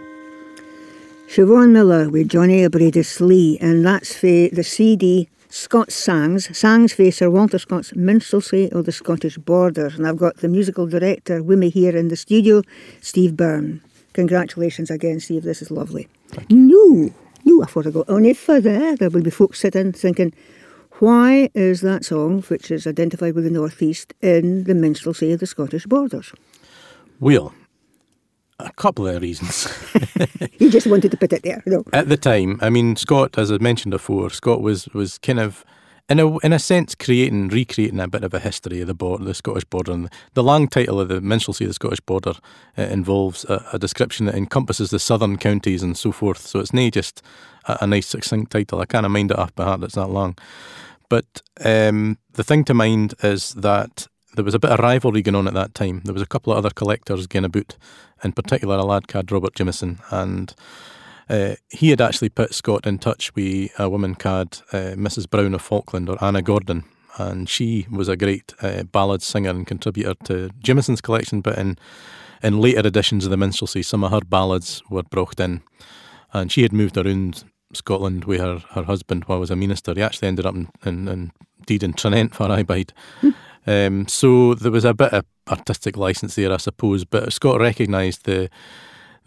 Siobhan 1.28 1.70
Miller 1.70 2.08
with 2.10 2.28
Johnny 2.28 2.64
o' 2.64 2.68
Breadislee, 2.68 3.58
and 3.60 3.84
that's 3.84 4.14
for 4.14 4.48
the 4.52 4.62
CD 4.62 5.28
Scott's 5.48 5.94
Sangs, 5.94 6.56
Sangs 6.56 6.92
for 6.92 7.10
Sir 7.10 7.30
Walter 7.30 7.58
Scott's 7.58 7.94
Minstrelsy 7.94 8.70
of 8.72 8.84
the 8.86 8.92
Scottish 8.92 9.38
Borders. 9.38 9.94
And 9.96 10.06
I've 10.06 10.16
got 10.16 10.38
the 10.38 10.48
musical 10.48 10.86
director 10.86 11.42
with 11.42 11.58
me 11.58 11.70
here 11.70 11.96
in 11.96 12.08
the 12.08 12.16
studio, 12.16 12.62
Steve 13.00 13.36
Byrne. 13.36 13.80
Congratulations 14.14 14.90
again, 14.90 15.20
Steve. 15.20 15.44
This 15.44 15.62
is 15.62 15.70
lovely. 15.70 16.08
No, 16.50 17.10
no, 17.44 17.62
I 17.62 17.66
thought 17.66 17.86
I'd 17.86 17.92
go 17.92 18.02
any 18.02 18.34
further. 18.34 18.96
There 18.96 19.10
will 19.10 19.22
be 19.22 19.30
folks 19.30 19.60
sitting 19.60 19.92
thinking, 19.92 20.32
why 20.98 21.50
is 21.54 21.80
that 21.80 22.04
song, 22.04 22.42
which 22.42 22.70
is 22.70 22.86
identified 22.86 23.34
with 23.34 23.44
the 23.44 23.50
Northeast, 23.50 24.14
in 24.20 24.64
the 24.64 24.74
Minstrelsy 24.74 25.32
of 25.32 25.40
the 25.40 25.46
Scottish 25.46 25.86
Borders? 25.86 26.32
Well, 27.20 27.52
a 28.58 28.72
couple 28.72 29.06
of 29.06 29.20
reasons. 29.22 29.68
You 30.58 30.70
just 30.70 30.86
wanted 30.86 31.10
to 31.10 31.16
put 31.16 31.32
it 31.32 31.42
there, 31.42 31.62
no? 31.66 31.82
At 31.92 32.08
the 32.08 32.16
time, 32.16 32.58
I 32.62 32.70
mean, 32.70 32.94
Scott, 32.94 33.36
as 33.36 33.50
I 33.50 33.58
mentioned 33.58 33.90
before, 33.90 34.30
Scott 34.30 34.62
was 34.62 34.88
was 34.94 35.18
kind 35.18 35.40
of, 35.40 35.64
in 36.08 36.20
a 36.20 36.38
in 36.38 36.52
a 36.52 36.58
sense, 36.58 36.94
creating, 36.94 37.48
recreating 37.48 38.00
a 38.00 38.08
bit 38.08 38.24
of 38.24 38.34
a 38.34 38.40
history 38.40 38.80
of 38.80 38.86
the 38.86 38.94
border, 38.94 39.24
the 39.24 39.34
Scottish 39.34 39.64
border. 39.64 39.92
And 39.92 40.10
the 40.34 40.42
long 40.42 40.68
title 40.68 41.00
of 41.00 41.08
the 41.08 41.20
Minstrelsy 41.20 41.64
of 41.64 41.70
the 41.70 41.74
Scottish 41.74 42.00
Border 42.00 42.34
uh, 42.76 42.82
involves 42.82 43.44
a, 43.44 43.64
a 43.72 43.78
description 43.78 44.26
that 44.26 44.34
encompasses 44.34 44.90
the 44.90 44.98
southern 44.98 45.38
counties 45.38 45.82
and 45.82 45.96
so 45.96 46.12
forth. 46.12 46.46
So 46.46 46.58
it's 46.60 46.74
not 46.74 46.92
just 46.92 47.22
a, 47.66 47.78
a 47.82 47.86
nice 47.86 48.06
succinct 48.06 48.52
title. 48.52 48.80
I 48.80 48.86
kind 48.86 49.06
of 49.06 49.12
mind 49.12 49.30
it 49.30 49.38
off 49.38 49.54
by 49.54 49.64
heart. 49.64 49.82
It's 49.82 49.94
that 49.94 50.08
long. 50.08 50.36
But 51.08 51.42
um, 51.64 52.18
the 52.32 52.44
thing 52.44 52.64
to 52.64 52.74
mind 52.74 53.14
is 53.22 53.54
that 53.54 54.06
there 54.34 54.44
was 54.44 54.54
a 54.54 54.58
bit 54.58 54.72
of 54.72 54.80
rivalry 54.80 55.22
going 55.22 55.36
on 55.36 55.46
at 55.46 55.54
that 55.54 55.74
time. 55.74 56.02
There 56.04 56.14
was 56.14 56.22
a 56.22 56.26
couple 56.26 56.52
of 56.52 56.58
other 56.58 56.70
collectors 56.70 57.26
going 57.26 57.44
about, 57.44 57.76
in 58.22 58.32
particular 58.32 58.76
a 58.76 58.84
lad 58.84 59.08
called 59.08 59.30
Robert 59.30 59.54
Jamieson, 59.54 60.00
and 60.10 60.54
uh, 61.28 61.54
he 61.70 61.90
had 61.90 62.00
actually 62.00 62.28
put 62.28 62.54
Scott 62.54 62.86
in 62.86 62.98
touch 62.98 63.34
with 63.34 63.70
a 63.78 63.88
woman 63.88 64.14
called 64.14 64.62
uh, 64.72 64.94
Mrs. 64.96 65.28
Brown 65.28 65.54
of 65.54 65.62
Falkland 65.62 66.08
or 66.08 66.22
Anna 66.22 66.42
Gordon, 66.42 66.84
and 67.16 67.48
she 67.48 67.86
was 67.90 68.08
a 68.08 68.16
great 68.16 68.52
uh, 68.60 68.82
ballad 68.84 69.22
singer 69.22 69.50
and 69.50 69.66
contributor 69.66 70.14
to 70.24 70.50
Jamieson's 70.60 71.00
collection. 71.00 71.40
But 71.40 71.58
in 71.58 71.78
in 72.42 72.60
later 72.60 72.86
editions 72.86 73.24
of 73.24 73.30
the 73.30 73.36
Minstrelsy, 73.38 73.82
some 73.82 74.04
of 74.04 74.10
her 74.10 74.20
ballads 74.20 74.82
were 74.90 75.02
brought 75.02 75.40
in, 75.40 75.62
and 76.32 76.52
she 76.52 76.62
had 76.62 76.72
moved 76.72 76.96
around 76.96 77.44
Scotland 77.72 78.24
with 78.24 78.40
her, 78.40 78.62
her 78.70 78.82
husband 78.82 79.24
while 79.24 79.38
I 79.38 79.40
was 79.40 79.50
a 79.50 79.56
minister. 79.56 79.94
He 79.94 80.02
actually 80.02 80.28
ended 80.28 80.46
up 80.46 80.54
in, 80.54 80.68
in, 80.84 81.08
in 81.08 81.32
deed 81.66 81.82
in 81.82 81.94
Tranent 81.94 82.34
for 82.34 82.50
I 82.50 82.62
bide. 82.62 82.92
um, 83.66 84.06
so 84.08 84.54
there 84.54 84.70
was 84.70 84.84
a 84.84 84.94
bit 84.94 85.12
of 85.12 85.24
artistic 85.48 85.96
license 85.96 86.34
there, 86.34 86.52
I 86.52 86.58
suppose. 86.58 87.04
But 87.04 87.32
Scott 87.32 87.60
recognised 87.60 88.24
the 88.24 88.50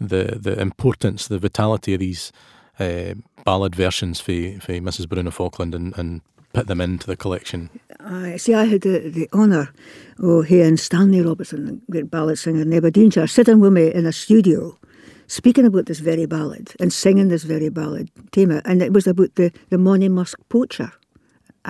the 0.00 0.38
the 0.40 0.60
importance, 0.60 1.28
the 1.28 1.38
vitality 1.38 1.94
of 1.94 2.00
these 2.00 2.32
uh, 2.78 3.14
ballad 3.44 3.74
versions 3.74 4.20
for 4.20 4.32
for 4.60 4.72
Mrs. 4.72 5.08
Brown 5.08 5.28
o 5.28 5.30
Falkland 5.30 5.74
and, 5.74 5.96
and 5.98 6.20
put 6.52 6.66
them 6.66 6.80
into 6.80 7.06
the 7.06 7.16
collection. 7.16 7.70
I 8.00 8.36
see. 8.36 8.54
I 8.54 8.64
had 8.64 8.82
the, 8.82 9.10
the 9.10 9.28
honour 9.32 9.72
of 10.18 10.46
hearing 10.46 10.76
Stanley 10.76 11.20
Robertson, 11.20 11.82
great 11.90 12.10
ballad 12.10 12.38
singer 12.38 12.62
in 12.62 12.72
Aberdeenshire, 12.72 13.26
sitting 13.26 13.60
with 13.60 13.72
me 13.72 13.92
in 13.92 14.06
a 14.06 14.12
studio 14.12 14.78
speaking 15.28 15.66
about 15.66 15.86
this 15.86 16.00
very 16.00 16.26
ballad 16.26 16.72
and 16.80 16.92
singing 16.92 17.28
this 17.28 17.44
very 17.44 17.68
ballad 17.68 18.10
theme. 18.32 18.62
And 18.64 18.82
it 18.82 18.92
was 18.92 19.06
about 19.06 19.34
the, 19.34 19.52
the 19.68 19.76
Monymusk 19.76 20.36
poacher. 20.48 20.92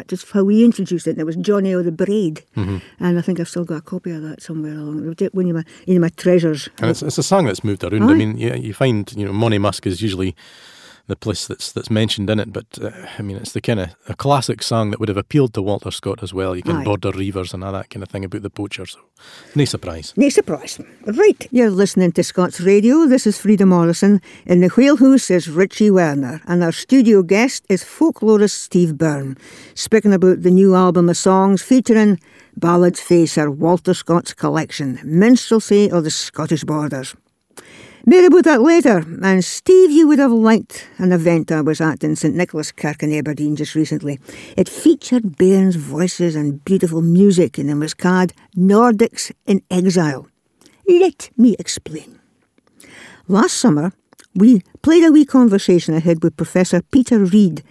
That's 0.07 0.31
how 0.31 0.45
we 0.45 0.65
introduced 0.65 1.09
it. 1.09 1.11
And 1.11 1.21
it 1.21 1.25
was 1.25 1.35
Johnny 1.37 1.75
o' 1.75 1.83
the 1.83 1.91
Braid. 1.91 2.45
Mm-hmm. 2.57 2.79
And 3.01 3.19
I 3.19 3.21
think 3.21 3.41
I've 3.41 3.49
still 3.49 3.65
got 3.65 3.79
a 3.79 3.81
copy 3.83 4.13
of 4.13 4.23
that 4.23 4.41
somewhere 4.41 4.75
along. 4.75 5.05
One 5.33 5.49
of 5.49 5.55
my, 5.57 5.65
one 5.87 5.97
of 5.97 6.01
my 6.01 6.09
treasures. 6.11 6.69
And 6.81 6.91
it's, 6.91 7.03
it's 7.03 7.19
a 7.19 7.23
song 7.23 7.47
that's 7.47 7.65
moved 7.65 7.83
around. 7.83 8.05
Aye. 8.05 8.13
I 8.13 8.15
mean, 8.15 8.39
yeah, 8.39 8.55
you 8.55 8.73
find, 8.73 9.13
you 9.17 9.27
know, 9.27 9.33
Monymusk 9.33 9.87
is 9.87 10.01
usually 10.01 10.37
the 11.09 11.17
place 11.17 11.47
that's 11.47 11.73
that's 11.73 11.91
mentioned 11.91 12.31
in 12.31 12.39
it. 12.39 12.53
But 12.53 12.67
uh, 12.81 12.91
I 13.19 13.23
mean, 13.23 13.37
it's 13.37 13.53
the 13.53 13.61
kind 13.61 13.81
of 13.81 13.89
a 14.09 14.15
classic 14.15 14.63
song 14.63 14.91
that 14.91 15.01
would 15.01 15.09
have 15.09 15.17
appealed 15.17 15.55
to 15.55 15.63
Walter 15.63 15.91
Scott 15.91 16.23
as 16.23 16.33
well. 16.33 16.55
You 16.55 16.63
can 16.63 16.77
Aye. 16.77 16.85
border 16.85 17.11
reavers 17.11 17.53
and 17.53 17.65
all 17.65 17.73
that 17.73 17.91
kind 17.91 18.03
of 18.03 18.11
thing 18.11 18.25
about 18.25 18.43
the 18.43 18.51
poacher. 18.51 18.87
So, 18.87 19.01
no 19.55 19.65
surprise. 19.65 20.13
No 20.17 20.29
surprise. 20.29 20.79
Right, 21.07 21.49
you're 21.51 21.71
listening 21.71 22.13
to 22.13 22.23
Scots 22.23 22.61
Radio. 22.61 23.07
This 23.07 23.27
is 23.27 23.39
Frida 23.39 23.67
Morrison. 23.67 24.21
In 24.47 24.61
the 24.61 24.69
wheelhouse 24.69 25.31
is 25.31 25.49
Richie 25.49 25.91
Werner, 25.91 26.41
and 26.47 26.63
our 26.63 26.73
studio 26.73 27.23
guest 27.23 27.65
is 27.69 27.83
folklorist 27.83 28.51
Steve 28.51 28.97
Byrne, 28.97 29.37
speaking 29.75 30.13
about 30.13 30.43
the 30.43 30.51
new 30.51 30.75
album 30.75 31.09
of 31.09 31.17
songs 31.17 31.63
featuring 31.63 32.21
ballads 32.57 33.01
Sir 33.01 33.51
Walter 33.51 33.95
Scott's 33.95 34.35
collection, 34.35 35.01
Minstrelsy 35.05 35.91
of 35.91 36.05
the 36.05 36.11
Scottish 36.11 36.65
Borders. 36.65 37.15
More 38.07 38.27
about 38.27 38.45
that 38.45 38.63
later. 38.63 39.05
And 39.23 39.45
Steve, 39.45 39.91
you 39.91 40.09
would 40.09 40.19
have 40.19 40.33
liked 40.33 40.89
an 40.99 41.13
event 41.13 41.53
I 41.53 41.61
was 41.61 41.81
at 41.81 42.03
in 42.03 42.17
St 42.17 42.35
Nicholas 42.35 42.73
Kirk 42.73 43.03
in 43.03 43.13
Aberdeen 43.13 43.57
just 43.57 43.75
recently. 43.75 44.19
It 44.57 44.69
featured 44.69 45.37
bairns' 45.37 45.77
voices 45.77 46.35
and 46.35 46.65
beautiful 46.65 47.03
music, 47.03 47.59
and 47.59 47.69
it 47.71 47.75
was 47.75 47.95
called 47.95 48.33
Nordics 48.57 49.33
in 49.47 49.63
Exile. 49.71 50.27
Let 50.87 51.31
me 51.37 51.55
explain. 51.59 52.19
Last 53.27 53.59
summer, 53.59 53.93
we 54.35 54.63
played 54.83 55.05
a 55.05 55.13
wee 55.13 55.27
conversation 55.27 55.95
I 55.95 55.99
had 55.99 56.23
with 56.23 56.37
Professor 56.37 56.81
Peter 56.81 57.19
Reid, 57.19 57.63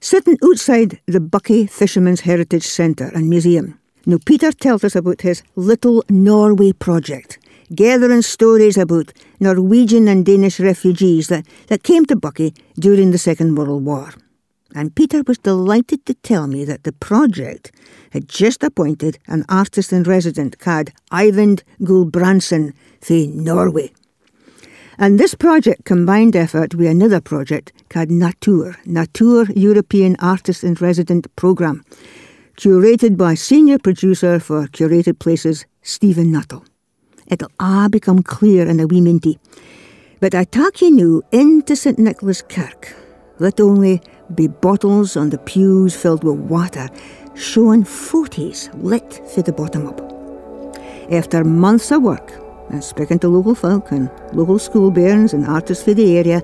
sitting 0.00 0.36
outside 0.42 1.00
the 1.06 1.20
Buckie 1.20 1.70
Fishermen's 1.70 2.22
Heritage 2.22 2.66
Centre 2.66 3.12
and 3.14 3.30
Museum. 3.30 3.78
Now, 4.06 4.18
Peter 4.24 4.50
tells 4.50 4.82
us 4.84 4.96
about 4.96 5.20
his 5.20 5.42
Little 5.54 6.04
Norway 6.10 6.72
project, 6.72 7.38
gathering 7.74 8.22
stories 8.22 8.76
about 8.76 9.12
Norwegian 9.40 10.08
and 10.08 10.26
Danish 10.26 10.60
refugees 10.60 11.28
that, 11.28 11.46
that 11.68 11.82
came 11.82 12.04
to 12.06 12.16
Buckie 12.16 12.56
during 12.78 13.10
the 13.10 13.18
Second 13.18 13.54
World 13.56 13.84
War. 13.84 14.10
And 14.74 14.94
Peter 14.94 15.22
was 15.26 15.38
delighted 15.38 16.04
to 16.06 16.14
tell 16.14 16.48
me 16.48 16.64
that 16.64 16.82
the 16.82 16.92
project 16.92 17.70
had 18.10 18.28
just 18.28 18.64
appointed 18.64 19.18
an 19.28 19.44
artist 19.48 19.92
in 19.92 20.02
resident 20.02 20.58
called 20.58 20.90
Eyvind 21.12 21.62
Gulbrandsen 21.80 22.72
for 23.00 23.12
Norway. 23.12 23.92
And 24.98 25.18
this 25.18 25.34
project 25.34 25.84
combined 25.84 26.36
effort 26.36 26.74
with 26.74 26.88
another 26.88 27.20
project 27.20 27.72
called 27.88 28.10
Natur, 28.10 28.76
Natur 28.84 29.46
European 29.54 30.16
Artist 30.20 30.64
in 30.64 30.74
Resident 30.74 31.34
Programme, 31.36 31.84
curated 32.56 33.16
by 33.16 33.34
senior 33.34 33.78
producer 33.78 34.38
for 34.38 34.66
Curated 34.68 35.18
Places, 35.18 35.66
Stephen 35.82 36.30
Nuttall. 36.30 36.64
It'll 37.26 37.50
a' 37.58 37.88
become 37.88 38.22
clear 38.22 38.66
in 38.68 38.80
a 38.80 38.86
wee 38.86 39.00
minty. 39.00 39.38
But 40.20 40.34
I 40.34 40.44
take 40.44 40.82
ye 40.82 40.90
now 40.90 41.22
into 41.32 41.76
St 41.76 41.98
Nicholas 41.98 42.42
Kirk, 42.42 42.94
Let 43.40 43.60
only 43.60 44.00
be 44.34 44.46
bottles 44.46 45.16
on 45.16 45.30
the 45.30 45.38
pews 45.38 45.96
filled 45.96 46.22
with 46.22 46.38
water, 46.38 46.88
showing 47.34 47.82
forties 47.82 48.70
lit 48.74 49.20
for 49.34 49.42
the 49.42 49.52
bottom 49.52 49.86
up. 49.88 50.00
After 51.10 51.42
months 51.42 51.90
of 51.90 52.02
work 52.02 52.32
and 52.70 52.82
speaking 52.82 53.18
to 53.20 53.28
local 53.28 53.54
folk 53.54 53.90
and 53.90 54.08
local 54.32 54.58
school 54.58 54.90
bairns 54.90 55.34
and 55.34 55.44
artists 55.46 55.84
for 55.84 55.94
the 55.94 56.16
area, 56.16 56.42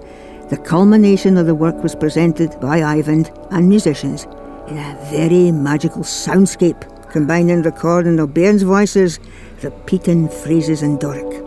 the 0.48 0.56
culmination 0.56 1.36
of 1.36 1.46
the 1.46 1.54
work 1.54 1.80
was 1.82 1.94
presented 1.94 2.58
by 2.60 2.82
Ivan 2.82 3.26
and 3.52 3.68
musicians 3.68 4.24
in 4.66 4.76
a 4.76 4.98
very 5.12 5.52
magical 5.52 6.02
soundscape, 6.02 6.82
combining 7.10 7.62
recording 7.62 8.18
of 8.18 8.34
bairns' 8.34 8.62
voices, 8.62 9.20
repeating 9.62 10.28
phrases 10.28 10.82
in 10.82 10.98
Doric. 10.98 11.44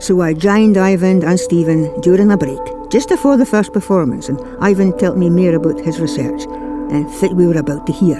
So 0.00 0.20
I 0.20 0.32
joined 0.32 0.76
Ivan 0.76 1.24
and 1.24 1.38
Stephen 1.38 2.00
during 2.00 2.30
a 2.30 2.36
break, 2.36 2.60
just 2.90 3.08
before 3.08 3.36
the 3.36 3.46
first 3.46 3.72
performance, 3.72 4.28
and 4.28 4.40
Ivan 4.60 4.96
told 4.96 5.18
me 5.18 5.28
more 5.28 5.54
about 5.54 5.80
his 5.80 6.00
research 6.00 6.42
and 6.90 7.06
what 7.20 7.34
we 7.34 7.46
were 7.46 7.58
about 7.58 7.86
to 7.86 7.92
hear. 7.92 8.18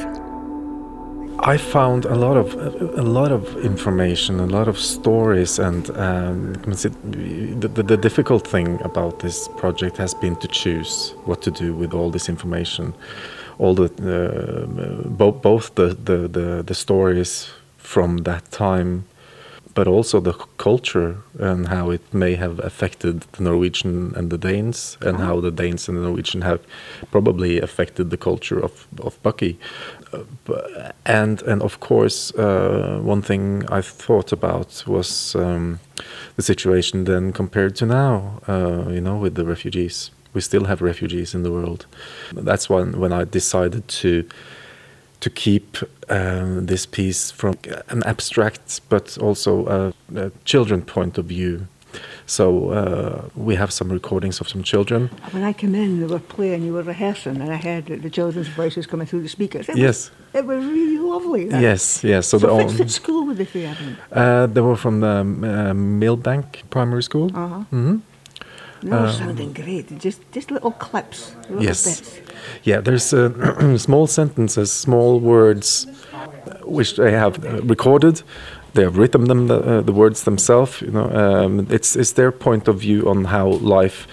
I 1.41 1.57
found 1.57 2.05
a 2.05 2.17
lot 2.17 2.37
of 2.37 2.55
a 2.99 3.03
lot 3.03 3.31
of 3.31 3.57
information, 3.65 4.41
a 4.41 4.47
lot 4.47 4.67
of 4.67 4.77
stories, 4.77 5.61
and 5.61 5.89
um, 5.91 6.55
the, 6.55 7.69
the, 7.69 7.83
the 7.83 7.97
difficult 7.97 8.45
thing 8.45 8.81
about 8.83 9.21
this 9.21 9.49
project 9.57 9.97
has 9.99 10.15
been 10.15 10.35
to 10.37 10.49
choose 10.49 11.15
what 11.27 11.41
to 11.43 11.53
do 11.53 11.75
with 11.75 11.95
all 11.95 12.11
this 12.11 12.29
information, 12.29 12.93
all 13.59 13.75
the 13.75 13.85
uh, 13.85 15.09
bo- 15.09 15.31
both 15.31 15.77
the, 15.77 15.97
the, 16.05 16.27
the, 16.27 16.65
the 16.67 16.75
stories 16.75 17.49
from 17.93 18.11
that 18.19 18.45
time, 18.51 18.93
but 19.75 19.87
also 19.87 20.21
the 20.21 20.37
culture 20.57 21.11
and 21.39 21.69
how 21.69 21.91
it 21.97 22.03
may 22.13 22.35
have 22.35 22.57
affected 22.71 23.15
the 23.33 23.43
Norwegian 23.43 24.13
and 24.17 24.31
the 24.31 24.39
Danes, 24.39 24.99
and 25.01 25.19
how 25.19 25.41
the 25.41 25.51
Danes 25.63 25.89
and 25.89 25.97
the 25.97 26.03
Norwegian 26.03 26.43
have 26.43 26.61
probably 27.11 27.53
affected 27.61 28.05
the 28.11 28.21
culture 28.29 28.61
of 28.67 28.73
of 29.07 29.13
Buckie 29.23 29.57
and 31.05 31.43
and 31.43 31.63
of 31.63 31.81
course, 31.81 32.33
uh, 32.35 33.01
one 33.03 33.23
thing 33.23 33.65
I 33.69 33.83
thought 33.83 34.33
about 34.33 34.85
was 34.87 35.35
um, 35.35 35.81
the 36.37 36.43
situation 36.43 37.05
then 37.05 37.33
compared 37.33 37.77
to 37.77 37.87
now. 37.87 38.41
Uh, 38.49 38.89
you 38.91 39.01
know, 39.01 39.17
with 39.17 39.35
the 39.35 39.45
refugees, 39.45 40.11
we 40.35 40.41
still 40.41 40.65
have 40.65 40.81
refugees 40.81 41.35
in 41.35 41.43
the 41.43 41.51
world. 41.51 41.87
That's 42.33 42.71
when 42.71 42.99
when 42.99 43.13
I 43.13 43.25
decided 43.25 43.89
to 43.89 44.25
to 45.21 45.31
keep 45.31 45.79
um, 46.09 46.67
this 46.67 46.87
piece 46.87 47.31
from 47.31 47.55
an 47.89 48.03
abstract 48.05 48.81
but 48.89 49.19
also 49.19 49.67
a, 49.67 49.93
a 50.21 50.31
children 50.45 50.83
point 50.83 51.19
of 51.19 51.27
view. 51.27 51.67
So 52.27 52.71
uh, 52.71 53.29
we 53.35 53.57
have 53.57 53.73
some 53.73 53.91
recordings 53.91 54.41
of 54.41 54.49
some 54.49 54.63
children. 54.63 55.09
When 55.31 55.43
I 55.43 55.53
came 55.55 55.75
in, 55.75 56.01
they 56.01 56.07
were 56.07 56.19
playing, 56.19 56.63
you 56.63 56.75
were 56.75 56.83
rehearsing, 56.83 57.41
and 57.41 57.51
I 57.51 57.57
heard 57.57 57.87
the, 57.87 58.11
children's 58.11 58.49
voices 58.49 58.87
coming 58.87 59.07
through 59.07 59.23
the 59.23 59.29
speakers. 59.29 59.69
It 59.69 59.77
Yes. 59.79 60.11
Was, 60.11 60.43
it 60.43 60.47
was 60.47 60.65
really 60.65 60.99
lovely. 60.99 61.47
that. 61.47 61.63
Yes, 61.63 62.05
yes. 62.05 62.27
So, 62.27 62.39
So, 62.39 62.47
the 62.47 62.55
which, 62.65 62.79
which 62.79 62.91
school 62.91 63.27
were 63.27 63.35
they 63.35 63.65
Evan? 63.65 63.97
Uh, 64.13 64.47
they 64.47 64.61
were 64.61 64.77
from 64.77 65.01
the 65.01 65.09
um, 65.09 65.43
uh, 65.43 65.73
Millbank 65.73 66.69
Primary 66.71 67.03
School. 67.03 67.31
Uh-huh. 67.35 67.61
hmm 67.71 67.97
They 68.83 68.91
were 68.91 69.13
sounding 69.13 69.53
great. 69.53 69.99
Just 69.99 70.21
just 70.33 70.51
little 70.51 70.73
clips. 70.73 71.35
Little 71.49 71.65
Yes. 71.65 71.85
bits. 71.85 72.21
Yeah, 72.65 72.81
there's 72.83 73.13
uh, 73.13 73.77
small 73.79 74.07
sentences, 74.07 74.73
small 74.73 75.21
words, 75.21 75.87
uh, 76.15 76.53
which 76.65 76.97
they 76.97 77.13
have 77.13 77.45
uh, 77.45 77.63
recorded. 77.63 78.23
They 78.75 78.83
have 78.85 78.97
written 78.99 79.25
them 79.25 79.47
the, 79.49 79.59
uh, 79.59 79.81
the 79.83 79.93
words 79.93 80.23
themselves. 80.23 80.81
You 80.83 80.91
know, 80.91 81.11
um, 81.11 81.67
it's 81.71 81.97
it's 81.97 82.13
their 82.13 82.33
point 82.33 82.69
of 82.69 82.81
view 82.81 83.09
on 83.09 83.25
how 83.25 83.49
life 83.79 84.07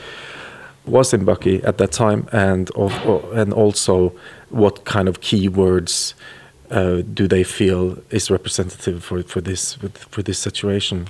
was 0.85 1.13
in 1.13 1.25
Buckie 1.25 1.61
at 1.63 1.77
that 1.77 1.91
time, 1.91 2.27
and 2.31 2.69
of, 2.75 2.93
and 3.33 3.53
also 3.53 4.11
what 4.49 4.85
kind 4.85 5.07
of 5.07 5.19
keywords 5.19 6.13
uh, 6.71 7.01
do 7.13 7.27
they 7.27 7.43
feel 7.43 7.97
is 8.09 8.31
representative 8.31 9.03
for 9.03 9.23
for 9.23 9.41
this 9.41 9.77
for 10.11 10.23
this 10.23 10.39
situation. 10.39 11.07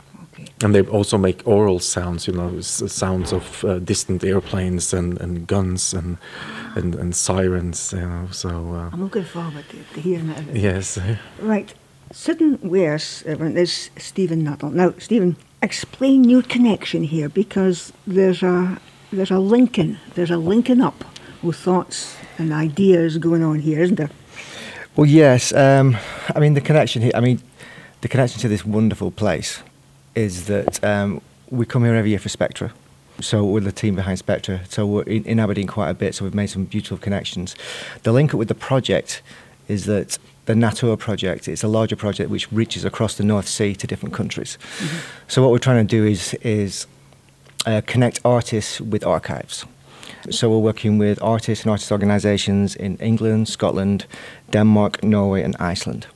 Okay. 0.57 0.65
And 0.65 0.73
they 0.73 0.81
also 0.81 1.17
make 1.17 1.41
oral 1.45 1.79
sounds, 1.79 2.27
you 2.27 2.33
know, 2.33 2.61
sounds 2.61 3.33
of 3.33 3.63
uh, 3.65 3.79
distant 3.79 4.23
airplanes 4.23 4.93
and, 4.93 5.19
and 5.19 5.45
guns 5.47 5.93
and, 5.93 6.17
and 6.75 6.95
and 6.95 7.13
sirens, 7.15 7.91
you 7.93 8.07
know. 8.07 8.27
So 8.31 8.49
uh, 8.49 8.89
I'm 8.93 9.03
looking 9.03 9.25
forward 9.25 9.65
to, 9.69 9.77
to 9.93 10.01
hearing 10.01 10.27
that. 10.27 10.55
yes, 10.55 10.97
Right. 11.41 11.73
Sitting 12.13 12.57
with 12.61 12.89
us 12.93 13.23
everyone, 13.25 13.57
is 13.57 13.89
Stephen 13.97 14.43
Nuttall. 14.43 14.69
Now, 14.71 14.93
Stephen, 14.97 15.35
explain 15.61 16.23
your 16.23 16.43
connection 16.43 17.03
here 17.03 17.27
because 17.29 17.91
there's 18.07 18.41
a 18.43 18.79
there's 19.11 19.31
a 19.31 19.39
linking, 19.39 19.97
there's 20.13 20.31
a 20.31 20.37
linking 20.37 20.81
up 20.81 21.03
with 21.43 21.57
thoughts 21.57 22.15
and 22.37 22.53
ideas 22.53 23.17
going 23.17 23.43
on 23.43 23.59
here, 23.59 23.81
isn't 23.81 23.95
there? 23.97 24.09
Well, 24.95 25.07
yes. 25.07 25.51
Um, 25.53 25.97
I 26.33 26.39
mean, 26.39 26.53
the 26.53 26.61
connection 26.61 27.01
here. 27.01 27.11
I 27.13 27.19
mean, 27.19 27.39
the 28.01 28.07
connection 28.07 28.39
to 28.41 28.47
this 28.47 28.63
wonderful 28.65 29.11
place 29.11 29.61
is 30.15 30.45
that 30.45 30.83
um, 30.83 31.21
we 31.49 31.65
come 31.65 31.83
here 31.83 31.95
every 31.95 32.09
year 32.09 32.19
for 32.19 32.29
Spectra. 32.29 32.73
So 33.21 33.45
we're 33.45 33.61
the 33.61 33.71
team 33.71 33.95
behind 33.95 34.19
Spectra. 34.19 34.61
So 34.67 34.85
we're 34.85 35.03
in, 35.03 35.23
in 35.25 35.39
Aberdeen 35.39 35.67
quite 35.67 35.89
a 35.89 35.93
bit. 35.93 36.15
So 36.15 36.25
we've 36.25 36.35
made 36.35 36.47
some 36.47 36.65
beautiful 36.65 36.97
connections. 36.97 37.55
The 38.03 38.11
link 38.11 38.33
up 38.33 38.37
with 38.37 38.47
the 38.49 38.55
project 38.55 39.21
is 39.67 39.85
that 39.85 40.17
the 40.45 40.55
Natur 40.55 40.95
project 40.97 41.47
is 41.47 41.63
a 41.63 41.67
larger 41.67 41.95
project 41.95 42.29
which 42.29 42.51
reaches 42.51 42.85
across 42.85 43.15
the 43.15 43.23
North 43.23 43.47
Sea 43.47 43.73
to 43.75 43.87
different 43.87 44.13
countries. 44.13 44.57
Mm-hmm. 44.77 44.97
So 45.27 45.41
what 45.41 45.51
we're 45.51 45.59
trying 45.59 45.87
to 45.87 45.97
do 45.97 46.05
is 46.05 46.33
is 46.35 46.87
uh, 47.65 47.81
connect 47.85 48.19
artists 48.23 48.79
with 48.79 49.03
archives. 49.05 49.65
So 50.29 50.49
we're 50.49 50.57
working 50.57 50.97
with 50.97 51.21
artists 51.21 51.65
and 51.65 51.71
artist 51.71 51.91
organisations 51.91 52.75
in 52.75 52.97
England, 52.97 53.47
Scotland, 53.47 54.05
Denmark, 54.49 55.03
Norway, 55.03 55.43
and 55.43 55.55
Iceland. 55.59 56.07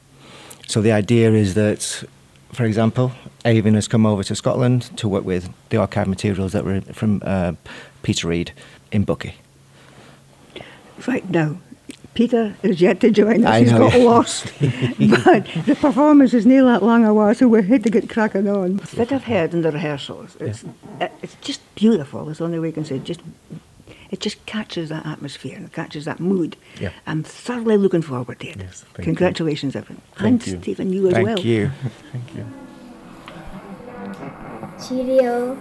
So 0.67 0.81
the 0.81 0.91
idea 0.91 1.31
is 1.33 1.53
that, 1.53 2.03
for 2.51 2.65
example, 2.65 3.11
Avon 3.45 3.75
has 3.75 3.87
come 3.87 4.05
over 4.05 4.23
to 4.23 4.35
Scotland 4.35 4.95
to 4.97 5.07
work 5.07 5.23
with 5.23 5.49
the 5.69 5.77
archive 5.77 6.07
materials 6.07 6.51
that 6.53 6.65
were 6.65 6.81
from 6.81 7.21
uh, 7.25 7.53
Peter 8.03 8.27
Reid 8.27 8.51
in 8.91 9.05
Buckie. 9.05 9.35
Right 11.07 11.29
now, 11.29 11.57
Peter 12.13 12.55
is 12.63 12.81
yet 12.81 12.99
to 12.99 13.11
join 13.11 13.45
us. 13.45 13.51
I 13.51 13.59
He's 13.61 13.71
know. 13.71 13.89
got 13.89 13.99
lost. 13.99 14.45
but 14.59 15.45
the 15.65 15.77
performance 15.79 16.33
is 16.33 16.45
near 16.45 16.65
that 16.65 16.83
long 16.83 17.05
a 17.05 17.13
while, 17.13 17.33
so 17.33 17.47
we 17.47 17.63
had 17.63 17.83
to 17.83 17.89
get 17.89 18.09
cracking 18.09 18.49
on. 18.49 18.77
That 18.95 19.11
I've 19.11 19.23
heard 19.23 19.53
in 19.53 19.61
the 19.61 19.71
rehearsals, 19.71 20.35
it's, 20.39 20.65
uh, 20.99 21.07
it's 21.21 21.35
just 21.35 21.61
beautiful. 21.75 22.25
That's 22.25 22.39
the 22.39 22.45
only 22.45 22.59
way 22.59 22.69
I 22.69 22.71
can 22.71 22.83
say 22.83 22.97
it. 22.97 23.03
Just, 23.05 23.21
it 24.11 24.19
just 24.19 24.43
catches 24.45 24.89
that 24.89 25.05
atmosphere 25.05 25.55
and 25.55 25.65
it 25.65 25.73
catches 25.73 26.05
that 26.05 26.19
mood. 26.19 26.57
Yeah. 26.79 26.91
I'm 27.05 27.23
thoroughly 27.23 27.77
looking 27.77 28.01
forward 28.01 28.39
to 28.39 28.47
it. 28.49 28.57
Yes, 28.57 28.81
thank 28.81 28.97
you. 28.97 29.03
Congratulations, 29.05 29.75
everyone. 29.75 30.01
Thank 30.15 30.43
and 30.43 30.47
you. 30.47 30.61
Stephen, 30.61 30.93
you 30.93 31.07
as 31.07 31.13
Thank 31.13 31.25
well. 31.25 31.35
Thank 31.41 31.45
you. 31.47 31.71
Thank 32.11 32.35
you. 32.35 32.45
Cheerio, 34.87 35.57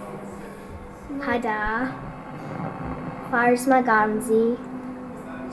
Pada, 1.19 1.93
Fars 3.29 3.65
Magamzi, 3.65 4.57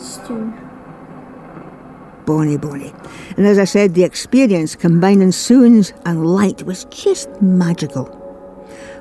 Stu. 0.01 0.53
Bonnie, 2.25 2.57
bonnie. 2.57 2.93
And 3.37 3.47
as 3.47 3.59
I 3.59 3.65
said, 3.65 3.95
the 3.95 4.03
experience 4.05 4.75
combining 4.75 5.33
sounds 5.33 5.93
and 6.05 6.27
light 6.27 6.63
was 6.65 6.85
just 6.87 7.31
magical. 7.41 8.16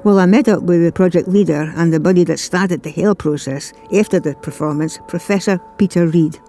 Well, 0.05 0.19
I 0.19 0.27
met 0.27 0.47
up 0.47 0.61
with 0.61 0.83
the 0.83 0.91
project 0.91 1.27
leader 1.27 1.73
and 1.75 1.91
the 1.91 1.99
buddy 1.99 2.23
that 2.25 2.37
started 2.37 2.83
the 2.83 2.91
Hale 2.91 3.15
process 3.15 3.73
after 3.91 4.19
the 4.19 4.35
performance, 4.35 4.99
Professor 5.07 5.57
Peter 5.79 6.05
Reid. 6.05 6.39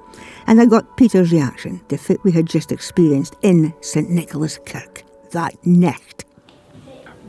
And 0.47 0.61
I 0.61 0.66
got 0.66 0.99
Peter's 0.99 1.33
reaction 1.33 1.81
to 1.88 1.97
what 1.97 2.23
we 2.23 2.33
had 2.33 2.45
just 2.45 2.71
experienced 2.71 3.35
in 3.40 3.73
St 3.81 4.11
Nicholas 4.11 4.59
Kirk 4.66 5.05
that 5.31 5.55
night. 5.64 6.27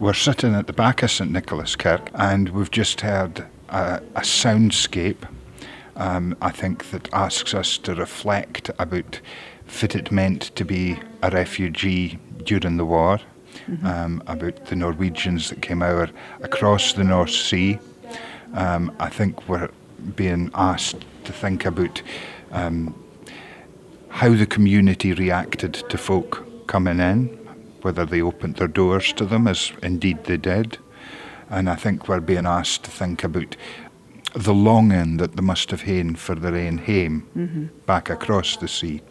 We're 0.01 0.11
sitting 0.11 0.53
at 0.53 0.67
the 0.67 0.73
back 0.73 1.01
of 1.01 1.11
St 1.11 1.31
Nicholas 1.31 1.77
Kirk 1.77 2.11
and 2.15 2.49
we've 2.49 2.71
just 2.71 2.99
heard 2.99 3.45
a, 3.69 4.01
a 4.15 4.21
soundscape, 4.21 5.29
um, 5.95 6.35
I 6.41 6.51
think, 6.51 6.91
that 6.91 7.07
asks 7.13 7.53
us 7.53 7.77
to 7.77 7.95
reflect 7.95 8.69
about 8.77 9.21
what 9.79 9.95
it 9.95 10.11
meant 10.11 10.53
to 10.57 10.65
be 10.65 10.99
a 11.23 11.29
refugee 11.29 12.19
during 12.43 12.75
the 12.75 12.85
war, 12.85 13.21
um, 13.83 14.23
about 14.27 14.65
the 14.65 14.75
Norwegians 14.75 15.49
that 15.49 15.61
came 15.61 15.81
over 15.81 16.09
across 16.41 16.93
the 16.93 17.03
North 17.03 17.31
Sea. 17.31 17.79
Um, 18.53 18.95
I 18.99 19.09
think 19.09 19.47
we're 19.49 19.69
being 20.15 20.51
asked 20.53 21.05
to 21.25 21.33
think 21.33 21.65
about 21.65 22.01
um, 22.51 22.95
how 24.09 24.33
the 24.33 24.45
community 24.45 25.13
reacted 25.13 25.73
to 25.73 25.97
folk 25.97 26.45
coming 26.67 26.99
in, 26.99 27.27
whether 27.81 28.05
they 28.05 28.21
opened 28.21 28.55
their 28.55 28.67
doors 28.67 29.13
to 29.13 29.25
them, 29.25 29.47
as 29.47 29.71
indeed 29.83 30.23
they 30.23 30.37
did. 30.37 30.77
And 31.49 31.69
I 31.69 31.75
think 31.75 32.07
we're 32.07 32.19
being 32.19 32.45
asked 32.45 32.83
to 32.85 32.91
think 32.91 33.23
about 33.23 33.55
the 34.33 34.53
longing 34.53 35.17
that 35.17 35.35
they 35.35 35.41
must 35.41 35.71
have 35.71 35.83
had 35.83 36.17
for 36.19 36.35
their 36.35 36.55
own 36.55 36.77
home 36.79 37.71
back 37.85 38.09
across 38.09 38.57
the 38.57 38.67
sea. 38.67 39.01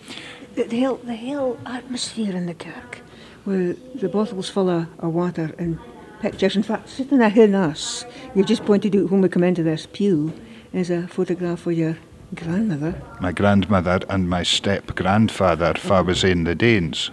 The, 0.54 0.64
the, 0.64 0.76
Hale, 0.78 0.96
the 0.96 1.14
Hale 1.14 1.58
atmosphere 1.66 2.34
in 2.34 2.46
the 2.46 2.54
Kirk, 2.54 3.00
where 3.46 3.74
the 3.94 4.08
bottles 4.08 4.48
full 4.48 4.68
of, 4.68 4.86
of 4.98 5.14
water 5.14 5.54
and 5.58 5.78
pictures. 6.20 6.56
In 6.56 6.62
fact, 6.62 6.88
sitting 6.88 7.18
there 7.18 7.32
in 7.38 7.54
us, 7.54 8.04
you've 8.34 8.46
just 8.46 8.64
pointed 8.64 8.94
out 8.96 9.10
when 9.10 9.20
we 9.20 9.28
come 9.28 9.44
into 9.44 9.62
this 9.62 9.86
pew, 9.86 10.32
is 10.72 10.90
a 10.90 11.06
photograph 11.08 11.66
of 11.66 11.72
your 11.72 11.96
grandmother. 12.34 13.00
My 13.20 13.32
grandmother 13.32 14.00
and 14.10 14.28
my 14.28 14.42
step 14.42 14.94
grandfather, 14.94 15.72
if 15.76 15.90
I 15.90 16.00
was 16.00 16.24
in 16.24 16.44
the 16.44 16.54
Danes. 16.54 17.10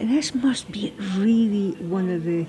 This 0.00 0.34
must 0.34 0.70
be 0.70 0.92
really 1.16 1.72
one 1.82 2.10
of 2.10 2.24
the 2.24 2.46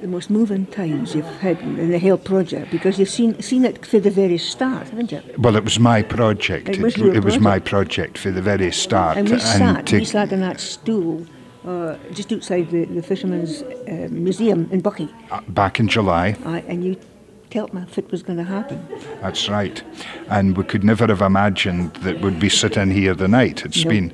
the 0.00 0.06
most 0.06 0.30
moving 0.30 0.64
times 0.66 1.14
you've 1.14 1.26
had 1.40 1.60
in 1.60 1.90
the 1.90 1.98
Hale 1.98 2.16
project 2.16 2.70
because 2.70 2.98
you've 2.98 3.10
seen 3.10 3.40
seen 3.42 3.66
it 3.66 3.84
for 3.84 4.00
the 4.00 4.10
very 4.10 4.38
start, 4.38 4.88
haven't 4.88 5.12
you? 5.12 5.20
Well, 5.36 5.56
it 5.56 5.62
was 5.64 5.78
my 5.78 6.02
project. 6.02 6.70
It 6.70 6.80
was 6.80 6.96
your 6.96 7.14
it 7.14 7.22
was 7.22 7.38
my 7.38 7.58
project 7.58 8.16
for 8.16 8.30
the 8.30 8.40
very 8.40 8.72
start. 8.72 9.18
And 9.18 9.28
we 9.28 9.38
sat, 9.38 9.86
to- 9.86 9.98
we 9.98 10.04
sat 10.06 10.32
on 10.32 10.40
that 10.40 10.58
stool 10.58 11.26
uh, 11.66 11.96
just 12.12 12.32
outside 12.32 12.70
the, 12.70 12.84
the 12.86 13.02
Fisherman's 13.02 13.62
uh, 13.62 14.08
Museum 14.10 14.68
in 14.72 14.80
Buckie, 14.82 15.08
uh, 15.30 15.40
back 15.48 15.78
in 15.80 15.88
July. 15.88 16.36
uh, 16.44 16.60
and 16.68 16.84
you 16.84 16.96
told 17.50 17.74
me 17.74 17.82
if 17.82 17.98
it 17.98 18.08
was 18.12 18.22
going 18.22 18.38
to 18.38 18.44
happen. 18.44 18.78
That's 19.20 19.48
right. 19.48 19.82
And 20.28 20.56
we 20.56 20.62
could 20.62 20.84
never 20.84 21.06
have 21.08 21.20
imagined 21.20 21.92
that 22.04 22.20
we'd 22.20 22.38
be 22.38 22.48
sitting 22.48 22.90
here 22.92 23.14
tonight. 23.16 23.64
It's 23.64 23.84
No. 23.84 23.90
been 23.90 24.12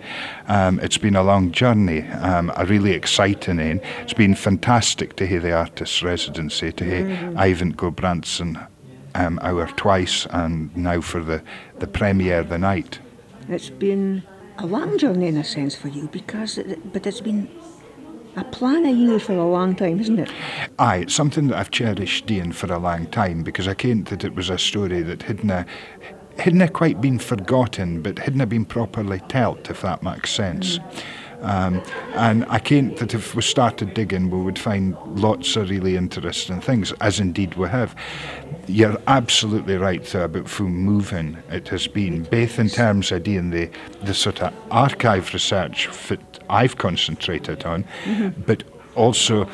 um, 0.48 0.80
it's 0.80 0.96
been 0.98 1.14
a 1.16 1.22
long 1.22 1.52
journey, 1.52 2.02
um, 2.08 2.50
a 2.56 2.64
really 2.64 2.92
exciting 2.92 3.58
one. 3.58 3.80
It's 4.02 4.14
been 4.14 4.34
fantastic 4.34 5.16
to 5.16 5.26
hear 5.26 5.40
the 5.40 5.52
artist's 5.52 6.02
residency, 6.02 6.72
to 6.72 6.84
hear 6.84 7.04
Eyvind 7.36 7.74
Gulbrandsen 7.76 8.66
um, 9.14 9.38
hour 9.42 9.66
twice, 9.76 10.26
and 10.30 10.74
now 10.74 11.02
for 11.02 11.22
the, 11.22 11.42
the 11.78 11.86
premiere 11.86 12.42
the 12.42 12.58
night. 12.58 13.00
It's 13.50 13.68
been 13.70 14.22
a 14.58 14.66
long 14.66 14.98
journey 14.98 15.28
in 15.28 15.36
a 15.36 15.44
sense 15.44 15.74
for 15.74 15.88
you 15.88 16.08
because, 16.08 16.58
it, 16.58 16.92
but 16.92 17.06
it's 17.06 17.20
been 17.20 17.48
a 18.36 18.44
plan 18.44 18.84
of 18.86 18.96
yours 18.96 19.22
for 19.22 19.32
a 19.32 19.48
long 19.48 19.74
time, 19.74 20.00
isn't 20.00 20.18
it? 20.18 20.30
Aye, 20.78 20.98
it's 20.98 21.14
something 21.14 21.48
that 21.48 21.58
I've 21.58 21.70
cherished 21.70 22.26
doing 22.26 22.52
for 22.52 22.72
a 22.72 22.78
long 22.78 23.06
time 23.06 23.42
because 23.42 23.66
I 23.66 23.74
kent 23.74 24.08
that 24.08 24.24
it 24.24 24.34
was 24.34 24.50
a 24.50 24.58
story 24.58 25.02
that 25.02 25.22
hadn't 25.22 25.66
hadn't 26.38 26.68
quite 26.74 27.00
been 27.00 27.18
forgotten 27.18 28.02
but 28.02 28.18
hadn't 28.18 28.46
been 28.48 28.66
properly 28.66 29.20
told, 29.28 29.70
if 29.70 29.80
that 29.80 30.02
makes 30.02 30.30
sense. 30.30 30.78
Mm. 30.78 31.02
Um, 31.46 31.80
and 32.14 32.44
I 32.48 32.58
kent 32.58 32.96
that 32.96 33.14
if 33.14 33.36
we 33.36 33.42
started 33.42 33.94
digging, 33.94 34.30
we 34.30 34.42
would 34.42 34.58
find 34.58 34.96
lots 35.06 35.54
of 35.54 35.70
really 35.70 35.96
interesting 35.96 36.60
things, 36.60 36.92
as 37.00 37.20
indeed 37.20 37.54
we 37.54 37.68
have. 37.68 37.94
You're 38.66 39.00
absolutely 39.06 39.76
right 39.76 40.04
though, 40.04 40.24
about 40.24 40.50
how 40.50 40.64
moving 40.64 41.38
it 41.48 41.68
has 41.68 41.86
been, 41.86 42.24
both 42.24 42.58
in 42.58 42.68
terms 42.68 43.12
of 43.12 43.22
doing 43.22 43.50
the, 43.50 43.70
the 44.02 44.12
sort 44.12 44.42
of 44.42 44.52
archive 44.72 45.32
research 45.32 45.88
that 46.08 46.20
I've 46.50 46.78
concentrated 46.78 47.64
on, 47.64 47.84
but 48.44 48.64
also 48.96 49.48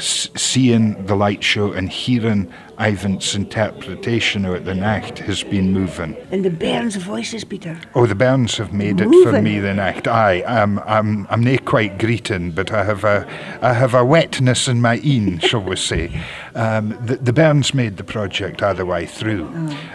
seeing 0.00 1.06
the 1.06 1.14
light 1.14 1.42
show 1.42 1.72
and 1.72 1.88
hearing 1.88 2.52
Ivan's 2.78 3.34
interpretation 3.34 4.44
of 4.44 4.54
it 4.54 4.64
the 4.64 4.74
night 4.74 5.18
has 5.20 5.44
been 5.44 5.72
moving. 5.72 6.16
And 6.30 6.44
the 6.44 6.50
Bairns' 6.50 6.96
voices, 6.96 7.44
Peter. 7.44 7.78
Oh, 7.94 8.06
the 8.06 8.14
Burns 8.14 8.56
have 8.56 8.72
made 8.72 9.00
it 9.00 9.08
for 9.22 9.40
me 9.40 9.60
the 9.60 9.74
night. 9.74 10.08
Aye, 10.08 10.42
I'm, 10.46 10.78
I'm, 10.80 11.26
I'm 11.30 11.42
not 11.42 11.64
quite 11.64 11.98
greeting, 11.98 12.50
but 12.50 12.72
I 12.72 12.82
have 12.82 13.04
a, 13.04 13.26
I 13.60 13.72
have 13.72 13.94
a 13.94 14.04
wetness 14.04 14.68
in 14.68 14.80
my 14.80 14.98
een, 15.04 15.38
shall 15.38 15.62
we 15.62 15.76
say. 15.76 16.22
Um, 16.54 16.98
the, 17.06 17.16
the 17.16 17.32
Burns 17.32 17.72
made 17.74 17.98
the 17.98 18.04
project 18.04 18.62
all 18.62 18.74
the 18.74 18.86
way 18.86 19.06
through. 19.06 19.46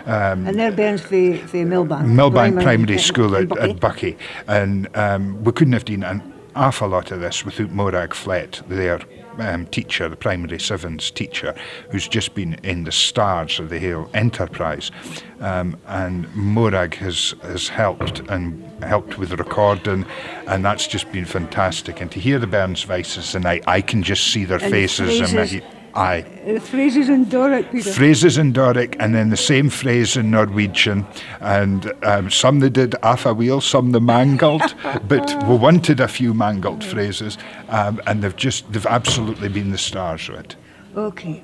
Um, 0.06 0.48
And 0.48 0.58
they're 0.58 0.72
Bairns 0.72 1.02
for, 1.02 1.48
for 1.48 1.58
Millbank. 1.58 2.06
Millbank 2.06 2.62
Primary 2.62 3.00
School 3.00 3.36
at, 3.36 3.58
at 3.58 3.78
Buckie, 3.78 4.18
and 4.48 4.88
um, 4.96 5.44
we 5.44 5.52
couldn't 5.52 5.74
have 5.74 5.86
done 5.86 6.04
an 6.04 6.34
awful 6.56 6.88
lot 6.88 7.12
of 7.12 7.20
this 7.20 7.44
without 7.44 7.72
Morag 7.72 8.14
Flett, 8.14 8.62
their 8.68 9.00
um, 9.40 9.66
teacher, 9.68 10.10
the 10.10 10.16
primary 10.16 10.60
sevens 10.60 11.12
teacher, 11.12 11.56
who's 11.90 12.08
just 12.08 12.34
been 12.34 12.56
in 12.64 12.84
the 12.84 12.92
stars 12.92 13.60
of 13.60 13.70
the 13.70 13.80
Hale 13.80 14.10
Enterprise, 14.14 14.92
um, 15.40 15.78
and 15.88 16.34
Morag 16.36 16.96
has 16.96 17.34
has 17.44 17.68
helped 17.68 18.20
and 18.30 18.64
helped 18.84 19.18
with 19.18 19.30
the 19.30 19.38
recording, 19.38 20.06
and 20.48 20.64
that's 20.64 20.88
just 20.88 21.12
been 21.12 21.26
fantastic. 21.26 22.02
And 22.02 22.12
to 22.12 22.20
hear 22.20 22.40
the 22.40 22.48
Burns 22.48 22.84
voices 22.84 23.32
tonight, 23.32 23.64
I 23.68 23.82
can 23.82 24.04
just 24.04 24.32
see 24.32 24.46
their 24.46 24.58
And 24.58 24.68
the 24.68 24.72
faces. 24.72 25.20
and 25.34 25.62
Aye. 25.98 26.26
Uh, 26.46 26.60
phrases 26.60 27.10
in 27.10 27.26
Doric, 27.26 27.72
Peter. 27.72 27.92
Phrases 27.92 28.38
in 28.38 28.54
Doric, 28.54 28.96
and 29.00 29.16
then 29.16 29.32
the 29.32 29.38
same 29.38 29.68
phrase 29.72 30.16
in 30.16 30.30
Norwegian. 30.30 31.08
And 31.42 31.92
um, 32.04 32.30
some 32.30 32.60
they 32.60 32.70
did 32.70 32.96
half 33.02 33.26
a 33.26 33.34
wheel, 33.34 33.62
some 33.62 33.94
they 33.94 34.00
mangled, 34.00 34.76
but 35.08 35.44
we 35.48 35.56
wanted 35.56 36.00
a 36.00 36.08
few 36.08 36.36
mangled 36.36 36.84
phrases, 36.84 37.40
um, 37.70 38.00
and 38.06 38.24
they've 38.24 38.36
just 38.36 38.72
they've 38.72 38.86
absolutely 38.86 39.50
been 39.50 39.72
the 39.72 39.78
stars 39.80 40.30
of 40.30 40.36
it. 40.36 40.56
Okay. 40.96 41.44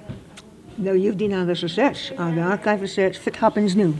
Now 0.77 0.91
you've 0.91 1.17
done 1.17 1.33
all 1.33 1.45
this 1.47 1.63
research, 1.63 2.11
all 2.19 2.31
the 2.31 2.41
archive 2.41 2.81
research. 2.81 3.17
What 3.25 3.35
happens 3.35 3.75
now? 3.75 3.93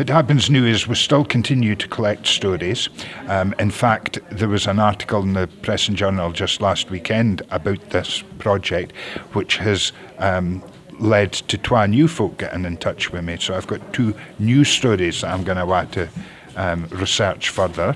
What 0.00 0.08
happens 0.08 0.48
now 0.48 0.64
is 0.64 0.88
we 0.88 0.94
still 0.94 1.26
continue 1.26 1.76
to 1.76 1.86
collect 1.86 2.26
stories. 2.26 2.88
Um, 3.28 3.54
in 3.58 3.70
fact, 3.70 4.18
there 4.30 4.48
was 4.48 4.66
an 4.66 4.78
article 4.78 5.20
in 5.20 5.34
the 5.34 5.46
Press 5.60 5.88
and 5.88 5.96
Journal 5.98 6.32
just 6.32 6.62
last 6.62 6.90
weekend 6.90 7.42
about 7.50 7.90
this 7.90 8.24
project, 8.38 8.96
which 9.34 9.58
has 9.58 9.92
um, 10.16 10.64
led 10.98 11.34
to 11.34 11.58
twa 11.58 11.86
new 11.86 12.08
folk 12.08 12.38
getting 12.38 12.64
in 12.64 12.78
touch 12.78 13.12
with 13.12 13.24
me. 13.24 13.36
So 13.38 13.54
I've 13.54 13.66
got 13.66 13.92
two 13.92 14.14
new 14.38 14.64
stories 14.64 15.20
that 15.20 15.34
I'm 15.34 15.44
going 15.44 15.58
to 15.58 15.66
want 15.66 15.92
to 15.92 16.08
um, 16.56 16.86
research 16.92 17.50
further. 17.50 17.94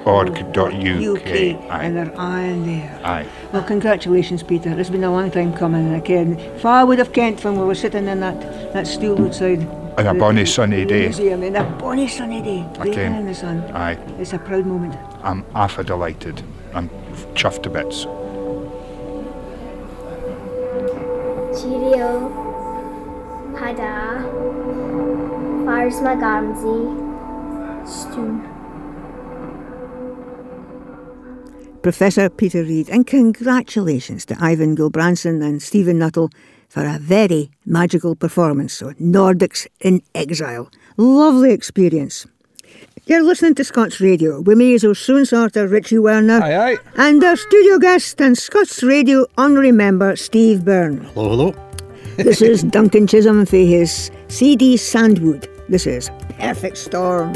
org 0.04 0.52
dot 0.52 0.72
UK, 0.72 1.56
and 1.70 1.96
they're 1.96 2.14
on 2.18 2.66
there. 2.66 3.00
Aye. 3.04 3.26
Well, 3.52 3.62
congratulations, 3.64 4.42
Peter. 4.42 4.78
It's 4.78 4.88
been 4.90 5.04
a 5.04 5.10
long 5.12 5.30
time 5.30 5.52
coming, 5.52 5.86
and 5.86 5.96
again, 5.96 6.38
far 6.60 6.86
would 6.86 6.98
have 6.98 7.12
kent 7.12 7.44
when 7.44 7.58
we 7.58 7.64
were 7.64 7.74
sitting 7.74 8.06
in 8.08 8.20
that, 8.20 8.72
that 8.72 8.86
stool 8.86 9.24
outside. 9.26 9.66
On 9.98 10.06
a 10.06 10.14
bonny 10.14 10.46
sunny 10.46 10.84
day. 10.84 11.02
Museum, 11.08 11.42
in 11.42 11.56
a 11.56 11.64
bonny 11.78 12.08
sunny 12.08 12.40
day, 12.40 12.66
baking 12.78 12.92
Okay. 12.92 13.06
in 13.06 13.26
the 13.26 13.34
sun. 13.34 13.60
Aye. 13.74 13.98
It's 14.18 14.32
a 14.32 14.38
proud 14.38 14.64
moment. 14.66 14.94
I'm 15.22 15.44
half 15.52 15.78
a 15.78 15.84
delighted. 15.84 16.42
I'm 16.74 16.88
chuffed 17.34 17.62
to 17.64 17.70
bits. 17.70 18.06
Cheerio. 21.60 22.30
Pada. 23.54 24.22
Fars 25.66 26.00
Magamzi. 26.00 26.78
Stoon. 27.86 28.46
Professor 31.82 32.28
Peter 32.30 32.62
Reid, 32.62 32.88
and 32.90 33.06
congratulations 33.06 34.24
to 34.26 34.34
Eyvind 34.34 34.76
Gulbrandsen 34.76 35.42
and 35.42 35.62
Stephen 35.62 35.98
Nuttall 35.98 36.30
for 36.70 36.86
a 36.86 36.98
very 36.98 37.50
magical 37.66 38.14
performance. 38.14 38.72
So, 38.72 38.92
Nordics 38.92 39.66
in 39.80 40.00
Exile. 40.14 40.70
Lovely 40.96 41.52
experience. 41.52 42.26
You're 43.06 43.22
listening 43.24 43.54
to 43.56 43.64
Scots 43.64 44.00
Radio 44.00 44.40
with 44.40 44.56
me 44.56 44.74
as 44.74 44.84
our 44.84 44.94
soon 44.94 45.26
sorter 45.26 45.66
Richie 45.66 45.96
Rieuwerts 45.96 46.40
Aye, 46.40 46.72
aye. 46.72 46.76
and 46.96 47.22
our 47.24 47.36
studio 47.36 47.78
guest 47.78 48.20
and 48.20 48.38
Scots 48.38 48.82
Radio 48.84 49.26
honorary 49.36 49.72
member 49.72 50.14
Steve 50.16 50.64
Byrne. 50.64 50.98
Hello, 51.14 51.28
hello. 51.30 51.54
This 52.16 52.40
is 52.40 52.62
Duncan 52.76 53.06
Chisholm 53.08 53.46
for 53.46 53.56
his 53.56 54.10
CD 54.28 54.76
Sandwood. 54.76 55.48
This 55.68 55.86
is 55.86 56.08
Perfect 56.38 56.76
Storm. 56.78 57.32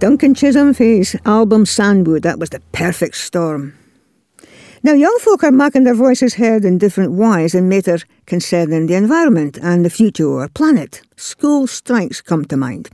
Duncan 0.00 0.32
Chisholm 0.32 0.72
his 0.72 1.14
album 1.26 1.66
Sandwood. 1.66 2.22
That 2.22 2.38
was 2.38 2.48
the 2.48 2.60
perfect 2.72 3.16
storm. 3.16 3.74
Now, 4.82 4.94
young 4.94 5.14
folk 5.20 5.44
are 5.44 5.52
making 5.52 5.84
their 5.84 5.94
voices 5.94 6.36
heard 6.36 6.64
in 6.64 6.78
different 6.78 7.12
ways 7.12 7.54
in 7.54 7.68
matters 7.68 8.06
concerning 8.24 8.86
the 8.86 8.94
environment 8.94 9.58
and 9.62 9.84
the 9.84 9.90
future 9.90 10.26
of 10.26 10.40
our 10.40 10.48
planet. 10.48 11.02
School 11.16 11.66
strikes 11.66 12.22
come 12.22 12.46
to 12.46 12.56
mind. 12.56 12.88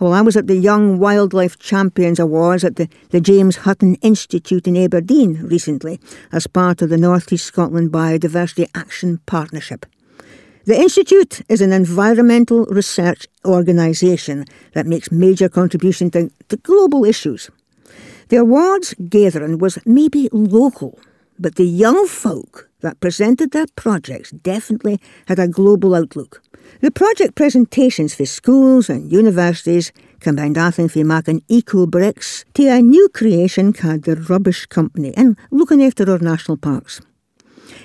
Well, 0.00 0.12
I 0.12 0.20
was 0.20 0.36
at 0.36 0.48
the 0.48 0.56
Young 0.56 0.98
Wildlife 0.98 1.58
Champions 1.58 2.20
Awards 2.20 2.62
at 2.62 2.76
the, 2.76 2.90
the 3.08 3.22
James 3.22 3.56
Hutton 3.56 3.94
Institute 4.02 4.68
in 4.68 4.76
Aberdeen 4.76 5.40
recently 5.44 5.98
as 6.30 6.46
part 6.46 6.82
of 6.82 6.90
the 6.90 6.98
North 6.98 7.32
East 7.32 7.46
Scotland 7.46 7.90
Biodiversity 7.90 8.68
Action 8.74 9.20
Partnership. 9.24 9.86
The 10.68 10.78
Institute 10.78 11.40
is 11.48 11.62
an 11.62 11.72
environmental 11.72 12.66
research 12.66 13.26
organisation 13.46 14.44
that 14.74 14.86
makes 14.86 15.10
major 15.10 15.48
contribution 15.48 16.10
to, 16.10 16.30
to 16.50 16.58
global 16.58 17.06
issues. 17.06 17.48
The 18.28 18.36
awards 18.36 18.94
gathering 19.08 19.56
was 19.56 19.78
maybe 19.86 20.28
local, 20.30 21.00
but 21.38 21.54
the 21.54 21.64
young 21.64 22.06
folk 22.06 22.68
that 22.82 23.00
presented 23.00 23.52
their 23.52 23.64
projects 23.76 24.30
definitely 24.30 25.00
had 25.26 25.38
a 25.38 25.48
global 25.48 25.94
outlook. 25.94 26.42
The 26.82 26.90
project 26.90 27.34
presentations 27.34 28.14
for 28.14 28.26
schools 28.26 28.90
and 28.90 29.10
universities 29.10 29.90
combined 30.20 30.58
anything 30.58 30.90
from 30.90 31.06
making 31.06 31.44
eco 31.48 31.86
bricks 31.86 32.44
to 32.52 32.68
a 32.68 32.82
new 32.82 33.08
creation 33.08 33.72
called 33.72 34.02
the 34.02 34.16
Rubbish 34.16 34.66
Company 34.66 35.14
and 35.16 35.34
looking 35.50 35.82
after 35.82 36.10
our 36.10 36.18
national 36.18 36.58
parks. 36.58 37.00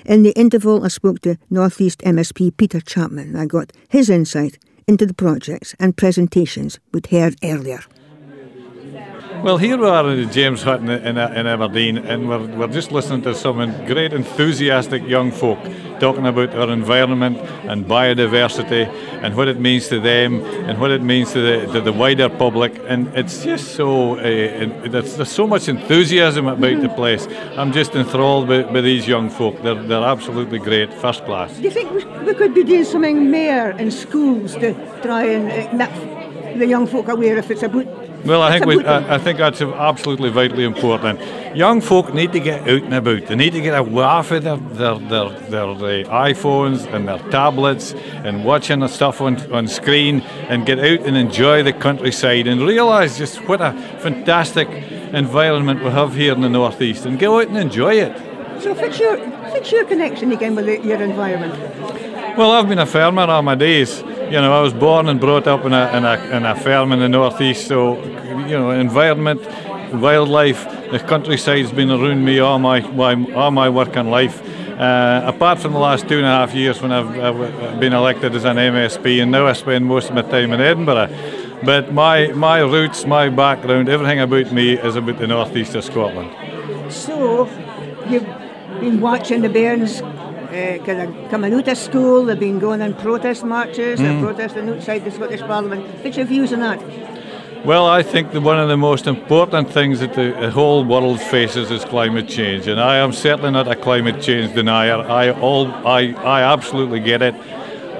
In 0.04 0.22
the 0.22 0.32
interval, 0.32 0.84
I 0.84 0.88
spoke 0.88 1.20
to 1.20 1.36
Northeast 1.50 2.00
MSP 2.00 2.56
Peter 2.56 2.80
Chapman. 2.80 3.36
I 3.36 3.46
got 3.46 3.72
his 3.88 4.10
insight 4.10 4.58
into 4.86 5.06
the 5.06 5.14
projects 5.14 5.74
and 5.78 5.96
presentations 5.96 6.78
we'd 6.92 7.06
heard 7.06 7.36
earlier. 7.42 7.80
Well, 9.44 9.58
here 9.58 9.76
we 9.76 9.86
are 9.86 10.10
in 10.10 10.32
James 10.32 10.62
Hutton 10.62 10.88
in, 10.88 11.18
in 11.18 11.46
Aberdeen, 11.46 11.98
and 11.98 12.30
we're, 12.30 12.46
we're 12.56 12.66
just 12.66 12.90
listening 12.92 13.20
to 13.24 13.34
some 13.34 13.58
great 13.84 14.14
enthusiastic 14.14 15.06
young 15.06 15.30
folk 15.30 15.58
talking 16.00 16.26
about 16.26 16.54
our 16.54 16.70
environment 16.70 17.36
and 17.68 17.84
biodiversity 17.84 18.88
and 19.22 19.36
what 19.36 19.48
it 19.48 19.60
means 19.60 19.88
to 19.88 20.00
them 20.00 20.42
and 20.42 20.80
what 20.80 20.90
it 20.90 21.02
means 21.02 21.34
to 21.34 21.42
the, 21.42 21.72
to 21.74 21.82
the 21.82 21.92
wider 21.92 22.30
public. 22.30 22.80
And 22.88 23.08
it's 23.08 23.44
just 23.44 23.74
so, 23.74 24.16
uh, 24.16 24.22
there's, 24.88 25.16
there's 25.16 25.30
so 25.30 25.46
much 25.46 25.68
enthusiasm 25.68 26.46
about 26.46 26.80
the 26.80 26.88
place. 26.88 27.26
I'm 27.58 27.70
just 27.70 27.94
enthralled 27.94 28.48
by, 28.48 28.62
by 28.62 28.80
these 28.80 29.06
young 29.06 29.28
folk. 29.28 29.60
They're, 29.60 29.74
they're 29.74 30.04
absolutely 30.04 30.58
great, 30.58 30.90
first 30.94 31.22
class. 31.26 31.54
Do 31.54 31.64
you 31.64 31.70
think 31.70 31.92
we 32.24 32.32
could 32.32 32.54
be 32.54 32.64
doing 32.64 32.84
something 32.84 33.30
more 33.30 33.72
in 33.72 33.90
schools 33.90 34.54
to 34.54 34.72
try 35.02 35.24
and 35.26 35.52
uh, 35.52 35.76
make 35.76 36.58
the 36.58 36.66
young 36.66 36.86
folk 36.86 37.08
aware 37.08 37.36
if 37.36 37.50
it's 37.50 37.62
about 37.62 38.03
well, 38.24 38.42
I 38.42 38.52
think 38.52 38.66
we, 38.66 38.84
I, 38.84 39.14
I, 39.14 39.18
think 39.18 39.38
that's 39.38 39.60
absolutely 39.60 40.30
vitally 40.30 40.64
important. 40.64 41.20
Young 41.56 41.80
folk 41.80 42.14
need 42.14 42.32
to 42.32 42.40
get 42.40 42.62
out 42.62 42.82
and 42.82 42.94
about. 42.94 43.26
They 43.26 43.36
need 43.36 43.52
to 43.52 43.60
get 43.60 43.78
away 43.78 44.22
from 44.22 44.42
their 44.42 44.56
their, 44.56 44.98
their, 44.98 45.28
their, 45.28 45.74
their 45.74 46.04
iPhones 46.04 46.92
and 46.92 47.06
their 47.06 47.18
tablets 47.30 47.92
and 47.92 48.44
watching 48.44 48.80
the 48.80 48.88
stuff 48.88 49.20
on, 49.20 49.36
on 49.52 49.68
screen 49.68 50.20
and 50.48 50.64
get 50.64 50.78
out 50.78 51.06
and 51.06 51.16
enjoy 51.16 51.62
the 51.62 51.72
countryside 51.72 52.46
and 52.46 52.60
realise 52.62 53.18
just 53.18 53.46
what 53.48 53.60
a 53.60 53.72
fantastic 54.00 54.68
environment 54.68 55.82
we 55.84 55.90
have 55.90 56.14
here 56.14 56.32
in 56.32 56.40
the 56.40 56.48
northeast 56.48 57.06
and 57.06 57.18
go 57.18 57.40
out 57.40 57.48
and 57.48 57.58
enjoy 57.58 57.94
it. 57.94 58.16
So, 58.62 58.74
fix 58.74 58.98
your 58.98 59.18
fix 59.50 59.70
your 59.70 59.84
connection 59.84 60.32
again 60.32 60.54
with 60.54 60.66
your 60.84 61.02
environment. 61.02 61.54
Well, 62.36 62.50
I've 62.52 62.68
been 62.68 62.78
a 62.78 62.86
farmer 62.86 63.22
all 63.22 63.42
my 63.42 63.54
days 63.54 64.02
you 64.34 64.40
know, 64.40 64.52
I 64.52 64.62
was 64.62 64.74
born 64.74 65.06
and 65.06 65.20
brought 65.20 65.46
up 65.46 65.64
in 65.64 65.72
a, 65.72 65.96
in 65.96 66.04
a, 66.04 66.36
in 66.36 66.44
a 66.44 66.56
farm 66.56 66.90
in 66.90 66.98
the 66.98 67.08
northeast, 67.08 67.68
so, 67.68 68.02
you 68.02 68.58
know, 68.58 68.70
environment, 68.72 69.40
wildlife, 69.92 70.64
the 70.90 70.98
countryside's 70.98 71.70
been 71.70 71.88
around 71.88 72.24
me 72.24 72.40
all 72.40 72.58
my, 72.58 72.80
my 72.80 73.32
all 73.32 73.52
my 73.52 73.68
working 73.68 74.10
life. 74.10 74.42
Uh, 74.72 75.22
apart 75.24 75.60
from 75.60 75.72
the 75.72 75.78
last 75.78 76.08
two 76.08 76.16
and 76.16 76.26
a 76.26 76.30
half 76.30 76.52
years 76.52 76.82
when 76.82 76.90
I've, 76.90 77.16
I've, 77.16 77.78
been 77.78 77.92
elected 77.92 78.34
as 78.34 78.44
an 78.44 78.56
MSP, 78.56 79.22
and 79.22 79.30
now 79.30 79.46
I 79.46 79.52
spend 79.52 79.86
most 79.86 80.08
of 80.08 80.16
my 80.16 80.22
time 80.22 80.52
in 80.52 80.60
Edinburgh. 80.60 81.10
But 81.62 81.92
my, 81.92 82.32
my 82.32 82.58
roots, 82.58 83.06
my 83.06 83.28
background, 83.28 83.88
everything 83.88 84.18
about 84.18 84.50
me 84.50 84.72
is 84.72 84.96
about 84.96 85.18
the 85.18 85.28
northeast 85.28 85.76
of 85.76 85.84
Scotland. 85.84 86.32
So, 86.92 87.48
you've 88.08 88.26
been 88.80 89.00
watching 89.00 89.42
the 89.42 89.48
Bairns 89.48 90.02
uh, 90.54 91.28
coming 91.30 91.52
out 91.52 91.68
of 91.68 91.78
school, 91.78 92.24
they've 92.24 92.38
been 92.38 92.58
going 92.58 92.80
on 92.80 92.94
protest 92.94 93.44
marches, 93.44 93.98
mm. 93.98 94.02
they're 94.02 94.20
protesting 94.20 94.68
outside 94.68 95.04
the 95.04 95.10
Scottish 95.10 95.40
Parliament. 95.40 95.84
What's 96.02 96.16
your 96.16 96.26
views 96.26 96.52
on 96.52 96.60
that? 96.60 96.80
Well, 97.64 97.86
I 97.86 98.02
think 98.02 98.32
that 98.32 98.42
one 98.42 98.60
of 98.60 98.68
the 98.68 98.76
most 98.76 99.06
important 99.06 99.70
things 99.70 100.00
that 100.00 100.12
the 100.12 100.50
whole 100.50 100.84
world 100.84 101.20
faces 101.20 101.70
is 101.70 101.82
climate 101.84 102.28
change, 102.28 102.66
and 102.66 102.78
I 102.78 102.96
am 102.96 103.12
certainly 103.12 103.50
not 103.50 103.68
a 103.68 103.74
climate 103.74 104.20
change 104.22 104.54
denier. 104.54 104.98
I 104.98 105.30
all, 105.30 105.72
I, 105.86 106.12
I 106.12 106.42
absolutely 106.42 107.00
get 107.00 107.22
it. 107.22 107.34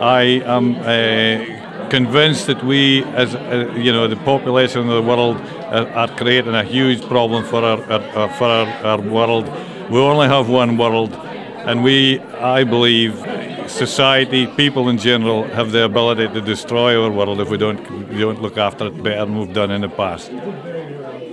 I 0.00 0.42
am 0.44 0.76
uh, 0.76 1.88
convinced 1.88 2.46
that 2.48 2.62
we, 2.62 3.04
as 3.04 3.34
uh, 3.34 3.72
you 3.74 3.90
know, 3.90 4.06
the 4.06 4.16
population 4.16 4.82
of 4.82 4.88
the 4.88 5.02
world, 5.02 5.38
are, 5.72 5.88
are 5.88 6.08
creating 6.08 6.54
a 6.54 6.64
huge 6.64 7.00
problem 7.08 7.42
for 7.44 7.64
our, 7.64 7.82
our 7.90 8.28
for 8.28 8.44
our, 8.44 8.66
our 8.84 9.00
world. 9.00 9.50
We 9.90 9.98
only 9.98 10.28
have 10.28 10.50
one 10.50 10.76
world 10.76 11.12
and 11.66 11.82
we, 11.82 12.20
I 12.20 12.64
believe, 12.64 13.16
society, 13.68 14.46
people 14.46 14.88
in 14.88 14.98
general, 14.98 15.44
have 15.44 15.72
the 15.72 15.84
ability 15.84 16.28
to 16.28 16.40
destroy 16.40 17.02
our 17.02 17.10
world 17.10 17.40
if 17.40 17.48
we 17.48 17.56
don't, 17.56 17.80
we 18.08 18.20
don't 18.20 18.42
look 18.42 18.58
after 18.58 18.86
it 18.86 19.02
better 19.02 19.24
than 19.24 19.38
we've 19.38 19.54
done 19.54 19.70
in 19.70 19.80
the 19.80 19.88
past. 19.88 20.30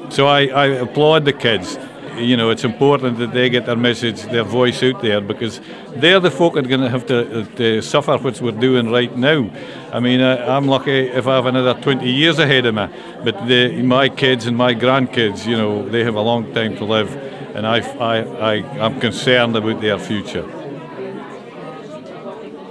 So 0.10 0.28
I, 0.28 0.48
I 0.48 0.66
applaud 0.68 1.26
the 1.26 1.34
kids. 1.34 1.78
You 2.18 2.36
know, 2.36 2.50
it's 2.50 2.66
important 2.66 3.18
that 3.20 3.32
they 3.32 3.50
get 3.50 3.66
their 3.66 3.78
message, 3.78 4.24
their 4.24 4.44
voice 4.44 4.84
out 4.84 5.02
there, 5.02 5.22
because 5.22 5.62
they're 5.96 6.20
the 6.20 6.32
folk 6.32 6.56
that 6.56 6.66
are 6.66 6.70
going 6.70 6.82
to 6.82 6.90
have 6.90 7.06
to, 7.08 7.46
to 7.56 7.82
suffer 7.82 8.18
what 8.18 8.42
we're 8.42 8.52
doing 8.52 8.90
right 8.90 9.16
now. 9.18 9.50
I 9.94 10.00
mean, 10.00 10.22
I, 10.22 10.58
am 10.58 10.68
lucky 10.68 11.08
if 11.08 11.28
I 11.28 11.36
have 11.36 11.46
another 11.46 11.80
20 11.82 12.10
years 12.10 12.40
ahead 12.40 12.66
of 12.66 12.76
me, 12.76 12.88
but 13.24 13.46
my 13.84 14.10
kids 14.10 14.46
and 14.46 14.58
my 14.58 14.76
grandkids, 14.76 15.46
you 15.46 15.56
know, 15.56 15.88
they 15.88 16.04
have 16.04 16.16
a 16.16 16.22
long 16.22 16.54
time 16.54 16.76
to 16.78 16.86
live 16.86 17.31
and 17.54 17.68
I, 17.68 17.80
I, 17.80 18.18
I, 18.20 18.54
I'm 18.80 19.00
concerned 19.00 19.56
about 19.56 19.82
their 19.82 20.00
future. 20.00 20.44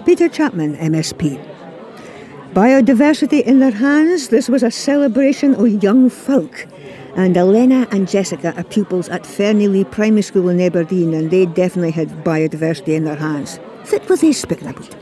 Peter 0.04 0.28
Chapman, 0.28 0.76
MSP. 0.76 1.46
Biodiversity 2.52 3.42
in 3.42 3.60
their 3.60 3.70
hands, 3.70 4.28
this 4.28 4.48
was 4.48 4.62
a 4.62 4.70
celebration 4.70 5.54
of 5.54 5.82
young 5.82 6.10
folk. 6.10 6.66
And 7.14 7.36
Elena 7.36 7.86
and 7.90 8.08
Jessica 8.08 8.54
are 8.56 8.64
pupils 8.64 9.08
at 9.08 9.22
Fernielea 9.22 9.84
Primary 9.90 10.22
School 10.22 10.48
in 10.48 10.60
Aberdeen, 10.60 11.14
and 11.14 11.30
they 11.30 11.46
definitely 11.46 11.90
had 11.90 12.08
biodiversity 12.24 12.94
in 12.94 13.04
their 13.04 13.16
hands. 13.16 13.58
What 13.90 14.08
were 14.08 14.16
they 14.16 14.32
speaking 14.32 14.68
about? 14.68 14.96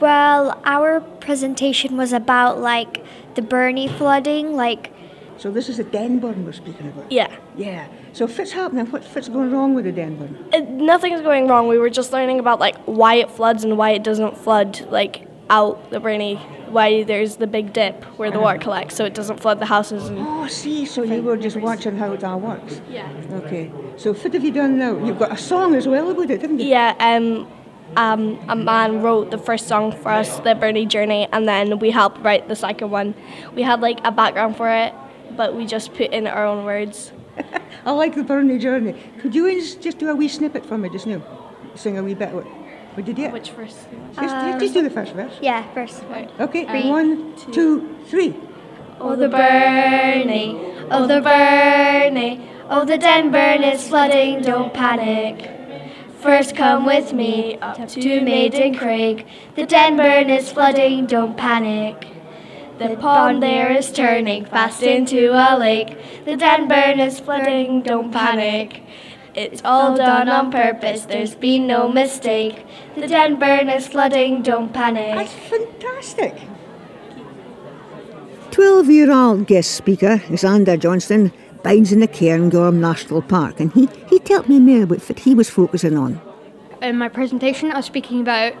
Well, 0.00 0.60
our 0.64 1.00
presentation 1.00 1.96
was 1.96 2.12
about 2.12 2.60
like 2.60 3.04
the 3.34 3.42
Burnie 3.42 3.88
flooding, 3.88 4.54
like 4.54 4.92
so 5.40 5.50
this 5.50 5.68
is 5.68 5.78
the 5.78 5.84
Denburn 5.84 6.44
we're 6.44 6.52
speaking 6.52 6.88
about? 6.88 7.10
Yeah. 7.10 7.34
Yeah. 7.56 7.88
So 8.12 8.24
if 8.24 8.38
it's 8.38 8.52
happening? 8.52 8.86
What, 8.86 9.04
what's 9.04 9.28
going 9.28 9.50
wrong 9.52 9.74
with 9.74 9.84
the 9.84 9.92
Denburn? 9.92 10.52
It, 10.52 10.68
nothing's 10.68 11.20
going 11.20 11.48
wrong. 11.48 11.68
We 11.68 11.78
were 11.78 11.90
just 11.90 12.12
learning 12.12 12.40
about 12.40 12.58
like 12.60 12.76
why 12.84 13.14
it 13.16 13.30
floods 13.30 13.64
and 13.64 13.78
why 13.78 13.90
it 13.90 14.02
doesn't 14.02 14.36
flood 14.36 14.80
like 14.90 15.26
out 15.48 15.90
the 15.90 16.00
Burnie. 16.00 16.36
Why 16.68 17.02
there's 17.02 17.36
the 17.36 17.48
big 17.48 17.72
dip 17.72 18.04
where 18.16 18.30
the 18.30 18.38
water 18.38 18.56
uh-huh. 18.56 18.64
collects, 18.64 18.94
so 18.94 19.04
it 19.04 19.12
doesn't 19.12 19.40
flood 19.40 19.58
the 19.58 19.66
houses. 19.66 20.08
And 20.08 20.18
oh, 20.20 20.46
see. 20.46 20.86
So 20.86 21.02
you 21.02 21.22
were 21.22 21.36
just 21.36 21.56
watching 21.56 21.96
how 21.96 22.12
it 22.12 22.22
all 22.22 22.38
works. 22.38 22.80
Yeah. 22.88 23.10
Okay. 23.32 23.72
So 23.96 24.12
what 24.12 24.32
have 24.32 24.44
you 24.44 24.52
done 24.52 24.78
now? 24.78 25.04
You've 25.04 25.18
got 25.18 25.32
a 25.32 25.36
song 25.36 25.74
as 25.74 25.88
well 25.88 26.10
about 26.10 26.30
it, 26.30 26.42
haven't 26.42 26.60
you? 26.60 26.66
Yeah. 26.66 26.94
Um. 26.98 27.48
Um, 27.96 28.38
a 28.48 28.54
man 28.54 29.02
wrote 29.02 29.32
the 29.32 29.38
first 29.38 29.66
song 29.66 29.90
for 29.90 30.10
us, 30.10 30.38
the 30.38 30.54
Burnie 30.54 30.86
Journey, 30.86 31.26
and 31.32 31.48
then 31.48 31.80
we 31.80 31.90
helped 31.90 32.20
write 32.20 32.46
the 32.46 32.54
second 32.54 32.92
one. 32.92 33.16
We 33.56 33.62
had 33.62 33.80
like 33.80 33.98
a 34.04 34.12
background 34.12 34.56
for 34.56 34.70
it, 34.70 34.94
but 35.36 35.56
we 35.56 35.66
just 35.66 35.92
put 35.94 36.12
in 36.12 36.28
our 36.28 36.46
own 36.46 36.64
words. 36.64 37.10
I 37.84 37.92
like 37.92 38.14
the 38.14 38.22
Burnie 38.22 38.58
Journey. 38.58 38.94
Could 39.20 39.34
you 39.34 39.60
just 39.60 39.98
do 39.98 40.08
a 40.08 40.14
wee 40.14 40.28
snippet 40.28 40.66
for 40.66 40.78
me 40.78 40.88
just 40.88 41.06
now? 41.06 41.22
Sing 41.74 41.98
a 41.98 42.02
wee 42.02 42.14
bit. 42.14 42.32
What, 42.32 42.44
what 42.44 43.04
did 43.06 43.18
you 43.18 43.26
do? 43.26 43.32
Which 43.32 43.50
verse? 43.50 43.86
Just, 44.14 44.34
um, 44.34 44.58
just 44.60 44.74
do 44.74 44.82
the 44.82 44.90
first 44.90 45.12
verse. 45.12 45.32
Yeah, 45.40 45.62
first. 45.72 46.02
one. 46.04 46.28
Okay, 46.40 46.66
three, 46.66 46.88
one, 46.88 47.36
two, 47.36 47.52
two, 47.52 47.98
three. 48.06 48.36
Oh, 49.02 49.16
the 49.16 49.28
Burnie, 49.30 50.58
oh, 50.90 51.06
the 51.06 51.22
Burnie, 51.22 52.50
oh, 52.68 52.84
the 52.84 52.98
Denburn 52.98 53.72
is 53.72 53.88
flooding, 53.88 54.42
don't 54.42 54.74
panic. 54.74 55.56
First 56.20 56.54
come 56.54 56.84
with 56.84 57.14
me 57.14 57.56
up 57.60 57.76
to 57.76 58.20
Maidencraig. 58.20 59.26
The 59.54 59.62
Denburn 59.62 60.28
is 60.28 60.52
flooding, 60.52 61.06
don't 61.06 61.34
panic. 61.34 62.19
The 62.80 62.96
pond 62.96 63.42
there 63.42 63.70
is 63.70 63.92
turning 63.92 64.46
fast 64.46 64.82
into 64.82 65.32
a 65.34 65.52
lake. 65.58 66.24
The 66.24 66.30
Denburn 66.30 66.98
is 66.98 67.20
flooding, 67.20 67.82
don't 67.82 68.10
panic. 68.10 68.82
It's 69.34 69.60
all 69.66 69.98
done 69.98 70.30
on 70.30 70.50
purpose, 70.50 71.04
there's 71.04 71.34
been 71.34 71.66
no 71.66 71.92
mistake. 71.92 72.64
The 72.94 73.02
Denburn 73.02 73.68
is 73.76 73.86
flooding, 73.86 74.40
don't 74.40 74.72
panic. 74.72 75.14
That's 75.14 75.50
fantastic. 75.50 76.40
12 78.50 78.88
year 78.88 79.12
old 79.12 79.46
guest 79.46 79.72
speaker, 79.72 80.16
Xander 80.30 80.80
Johnston, 80.80 81.34
bides 81.62 81.92
in 81.92 82.00
the 82.00 82.08
Cairngorm 82.08 82.76
National 82.76 83.20
Park, 83.20 83.60
and 83.60 83.70
he, 83.74 83.90
he 84.08 84.18
told 84.20 84.48
me 84.48 84.58
more 84.58 84.84
about 84.84 85.06
what 85.06 85.18
he 85.18 85.34
was 85.34 85.50
focusing 85.50 85.98
on. 85.98 86.18
In 86.80 86.96
my 86.96 87.10
presentation, 87.10 87.72
I 87.72 87.76
was 87.76 87.84
speaking 87.84 88.22
about 88.22 88.54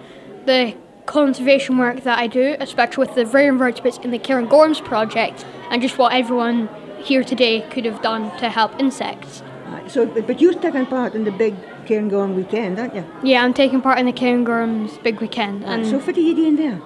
the 0.44 0.74
conservation 1.06 1.78
work 1.78 2.02
that 2.04 2.18
I 2.18 2.26
do, 2.26 2.56
especially 2.60 3.06
with 3.06 3.14
the 3.14 3.26
rare 3.26 3.48
invertebrates 3.48 3.98
in 3.98 4.10
the 4.10 4.18
Cairngorms 4.18 4.84
project, 4.84 5.44
and 5.70 5.82
just 5.82 5.98
what 5.98 6.12
everyone 6.12 6.68
here 7.02 7.24
today 7.24 7.62
could 7.70 7.84
have 7.84 8.02
done 8.02 8.36
to 8.38 8.48
help 8.48 8.78
insects. 8.78 9.42
So, 9.88 10.06
but 10.06 10.40
you're 10.40 10.54
taking 10.54 10.86
part 10.86 11.14
in 11.14 11.24
the 11.24 11.32
big 11.32 11.54
Cairngorm 11.86 12.34
weekend, 12.34 12.78
aren't 12.78 12.94
you? 12.94 13.04
Yeah, 13.24 13.42
I'm 13.42 13.54
taking 13.54 13.80
part 13.80 13.98
in 13.98 14.06
the 14.06 14.12
Cairngorms 14.12 15.02
big 15.02 15.20
weekend. 15.20 15.64
And 15.64 15.84
so 15.86 15.98
what 15.98 16.16
are 16.16 16.20
you 16.20 16.34
doing 16.34 16.56
there? 16.56 16.80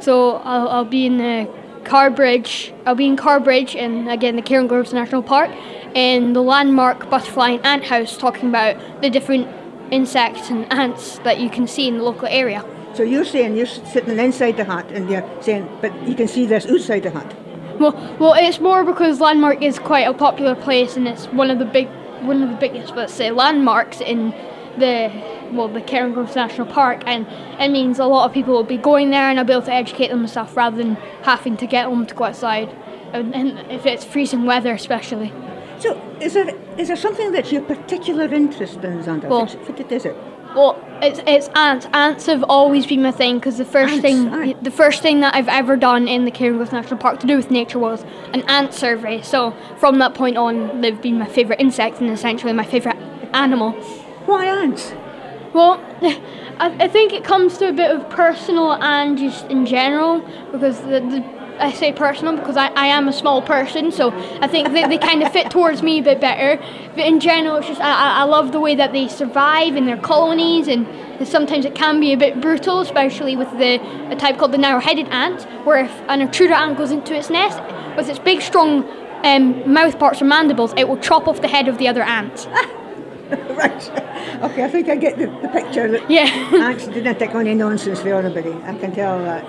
So 0.00 0.36
I'll, 0.36 0.68
I'll 0.68 0.84
be 0.84 1.06
in 1.06 1.18
the 1.18 1.48
Carrbridge. 1.84 2.72
I'll 2.86 2.94
be 2.94 3.06
in 3.06 3.16
Carrbridge 3.16 3.74
and 3.74 4.08
again 4.08 4.36
the 4.36 4.42
Cairngorms 4.42 4.92
National 4.92 5.22
Park 5.22 5.50
in 5.94 6.32
the 6.32 6.42
landmark 6.42 7.10
butterfly 7.10 7.50
and 7.50 7.66
ant 7.66 7.84
house 7.84 8.16
talking 8.16 8.48
about 8.48 8.76
the 9.00 9.10
different 9.10 9.48
insects 9.90 10.50
and 10.50 10.70
ants 10.72 11.18
that 11.18 11.40
you 11.40 11.50
can 11.50 11.66
see 11.66 11.88
in 11.88 11.98
the 11.98 12.04
local 12.04 12.28
area. 12.28 12.64
So 12.94 13.02
you're 13.02 13.24
saying 13.24 13.56
you're 13.56 13.66
sitting 13.66 14.18
inside 14.18 14.56
the 14.56 14.64
hut 14.64 14.90
and 14.92 15.10
you're 15.10 15.28
saying, 15.42 15.68
but 15.80 15.92
you 16.06 16.14
can 16.14 16.28
see 16.28 16.46
this 16.46 16.66
outside 16.66 17.02
the 17.02 17.10
hut. 17.10 17.34
Well, 17.80 17.92
well, 18.20 18.34
it's 18.34 18.60
more 18.60 18.84
because 18.84 19.20
landmark 19.20 19.62
is 19.62 19.80
quite 19.80 20.06
a 20.06 20.14
popular 20.14 20.54
place 20.54 20.96
and 20.96 21.08
it's 21.08 21.26
one 21.26 21.50
of 21.50 21.58
the 21.58 21.64
big, 21.64 21.88
one 22.22 22.42
of 22.42 22.50
the 22.50 22.56
biggest, 22.56 22.94
let's 22.94 23.12
say, 23.12 23.32
landmarks 23.32 24.00
in 24.00 24.30
the 24.78 25.10
well, 25.52 25.68
the 25.68 25.80
Cairngorms 25.80 26.34
National 26.34 26.66
Park, 26.66 27.02
and 27.06 27.26
it 27.60 27.70
means 27.70 27.98
a 27.98 28.06
lot 28.06 28.26
of 28.26 28.34
people 28.34 28.54
will 28.54 28.64
be 28.64 28.76
going 28.76 29.10
there, 29.10 29.30
and 29.30 29.38
I'll 29.38 29.44
be 29.44 29.52
able 29.52 29.62
to 29.62 29.72
educate 29.72 30.08
them 30.08 30.20
and 30.20 30.30
stuff 30.30 30.56
rather 30.56 30.76
than 30.76 30.96
having 31.22 31.56
to 31.58 31.66
get 31.66 31.88
them 31.88 32.06
to 32.06 32.14
go 32.14 32.24
outside, 32.24 32.68
and, 33.12 33.34
and 33.34 33.70
if 33.70 33.86
it's 33.86 34.04
freezing 34.04 34.46
weather, 34.46 34.72
especially. 34.72 35.32
So, 35.78 36.00
is 36.20 36.34
there 36.34 36.48
is 36.78 36.88
there 36.88 36.96
something 36.96 37.32
that's 37.32 37.52
your 37.52 37.62
particular 37.62 38.24
interest 38.24 38.76
in, 38.76 39.02
Xander? 39.02 39.28
Well, 39.28 39.46
what 39.46 39.92
is 39.92 40.04
it? 40.04 40.16
Well, 40.54 40.80
it's 41.02 41.20
it's 41.26 41.48
ants. 41.56 41.86
Ants 41.92 42.26
have 42.26 42.44
always 42.48 42.86
been 42.86 43.02
my 43.02 43.10
thing 43.10 43.38
because 43.38 43.58
the 43.58 43.64
first 43.64 43.94
Ants, 43.94 44.02
thing 44.02 44.28
aye. 44.28 44.54
the 44.62 44.70
first 44.70 45.02
thing 45.02 45.20
that 45.20 45.34
I've 45.34 45.48
ever 45.48 45.76
done 45.76 46.06
in 46.06 46.24
the 46.24 46.30
Cairngorms 46.30 46.72
National 46.72 46.96
Park 46.98 47.20
to 47.20 47.26
do 47.26 47.36
with 47.36 47.50
nature 47.50 47.78
was 47.78 48.04
an 48.32 48.42
ant 48.48 48.72
survey. 48.72 49.20
So 49.22 49.54
from 49.78 49.98
that 49.98 50.14
point 50.14 50.36
on, 50.36 50.80
they've 50.80 51.00
been 51.00 51.18
my 51.18 51.26
favourite 51.26 51.60
insect 51.60 52.00
and 52.00 52.10
essentially 52.10 52.52
my 52.52 52.64
favourite 52.64 52.98
animal. 53.34 53.72
Why 54.26 54.46
ants? 54.46 54.94
Well, 55.52 55.80
I, 56.02 56.76
I 56.80 56.88
think 56.88 57.12
it 57.12 57.24
comes 57.24 57.58
to 57.58 57.68
a 57.68 57.72
bit 57.72 57.90
of 57.90 58.08
personal 58.10 58.72
and 58.74 59.18
just 59.18 59.46
in 59.46 59.66
general 59.66 60.20
because 60.52 60.80
the, 60.80 61.00
the 61.00 61.20
I 61.58 61.72
say 61.72 61.92
personal 61.92 62.36
because 62.36 62.56
I, 62.56 62.68
I 62.68 62.86
am 62.86 63.08
a 63.08 63.12
small 63.12 63.40
person, 63.42 63.92
so 63.92 64.10
I 64.40 64.48
think 64.48 64.72
they, 64.72 64.86
they 64.86 64.98
kind 64.98 65.22
of 65.22 65.32
fit 65.32 65.50
towards 65.50 65.82
me 65.82 66.00
a 66.00 66.02
bit 66.02 66.20
better. 66.20 66.62
But 66.96 67.06
in 67.06 67.20
general, 67.20 67.56
it's 67.56 67.68
just 67.68 67.80
I, 67.80 68.20
I 68.20 68.24
love 68.24 68.52
the 68.52 68.60
way 68.60 68.74
that 68.74 68.92
they 68.92 69.08
survive 69.08 69.76
in 69.76 69.86
their 69.86 69.96
colonies, 69.98 70.68
and 70.68 70.86
sometimes 71.26 71.64
it 71.64 71.74
can 71.74 72.00
be 72.00 72.12
a 72.12 72.16
bit 72.16 72.40
brutal, 72.40 72.80
especially 72.80 73.36
with 73.36 73.50
the 73.52 73.80
a 74.10 74.16
type 74.16 74.38
called 74.38 74.52
the 74.52 74.58
narrow-headed 74.58 75.08
ant, 75.08 75.42
where 75.64 75.84
if 75.84 75.92
an 76.08 76.20
intruder 76.20 76.54
ant 76.54 76.76
goes 76.76 76.90
into 76.90 77.14
its 77.14 77.30
nest 77.30 77.60
with 77.96 78.08
its 78.08 78.18
big, 78.18 78.40
strong 78.42 78.84
um, 79.24 79.72
mouth 79.72 79.98
parts 79.98 80.20
or 80.20 80.24
mandibles, 80.24 80.74
it 80.76 80.88
will 80.88 80.98
chop 80.98 81.28
off 81.28 81.40
the 81.40 81.48
head 81.48 81.68
of 81.68 81.78
the 81.78 81.88
other 81.88 82.02
ant. 82.02 82.46
right. 83.50 83.90
Okay, 84.42 84.64
I 84.64 84.68
think 84.68 84.88
I 84.88 84.96
get 84.96 85.16
the, 85.18 85.26
the 85.26 85.48
picture. 85.48 85.88
That 85.90 86.10
Yeah. 86.10 86.24
ants 86.62 86.86
didn't 86.86 87.18
take 87.18 87.34
any 87.34 87.54
nonsense 87.54 88.00
for 88.00 88.12
anybody. 88.12 88.52
I 88.64 88.74
can 88.76 88.92
tell 88.92 89.18
that. 89.20 89.44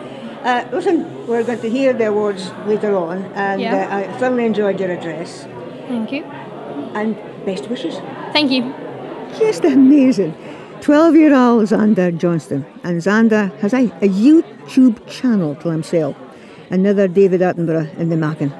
Uh, 0.46 0.64
listen, 0.72 1.26
we're 1.28 1.44
going 1.44 1.60
to 1.60 1.70
hear 1.70 1.92
the 1.92 2.08
awards 2.08 2.52
later 2.68 2.96
on, 2.96 3.18
and 3.34 3.60
Yeah. 3.60 3.88
uh, 3.90 3.98
I 3.98 4.18
thoroughly 4.20 4.46
enjoyed 4.46 4.80
your 4.80 4.92
address. 4.92 5.48
Thank 5.88 6.12
you. 6.12 6.24
And 6.94 7.18
best 7.46 7.68
wishes. 7.68 7.96
Thank 8.32 8.52
you. 8.52 8.72
Just 9.40 9.66
amazing. 9.66 10.34
12 10.82 11.16
year 11.16 11.34
old 11.34 11.66
Xander 11.66 12.16
Johnston. 12.16 12.64
And 12.84 13.02
Xander 13.02 13.52
has 13.60 13.74
a, 13.74 13.86
a 14.06 14.10
YouTube 14.10 14.98
channel 15.10 15.56
to 15.56 15.70
himself. 15.70 16.16
Another 16.70 17.08
David 17.08 17.42
Attenborough 17.42 17.98
in 17.98 18.10
the 18.10 18.18
making. 18.18 18.54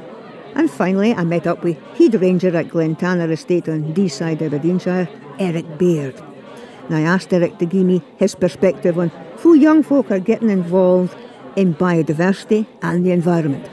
And 0.56 0.72
finally, 0.72 1.14
I 1.14 1.24
met 1.24 1.46
up 1.46 1.64
with 1.64 1.78
head 1.98 2.16
ranger 2.20 2.56
at 2.58 2.70
Glen 2.70 2.96
Tanar 2.96 3.30
Estate 3.32 3.70
on 3.70 3.94
Deeside, 3.94 4.42
Aberdeenshire, 4.42 5.08
Eric 5.38 5.78
Baird. 5.78 6.16
And 6.88 6.96
I 6.96 7.02
asked 7.02 7.32
Eric 7.32 7.60
to 7.60 7.66
give 7.68 7.86
me 7.86 8.02
his 8.18 8.34
perspective 8.34 8.98
on 8.98 9.10
how 9.44 9.54
young 9.54 9.84
folk 9.84 10.10
are 10.12 10.20
getting 10.20 10.50
involved 10.50 11.16
in 11.56 11.74
biodiversity 11.76 12.66
and 12.82 13.06
the 13.06 13.12
environment. 13.12 13.70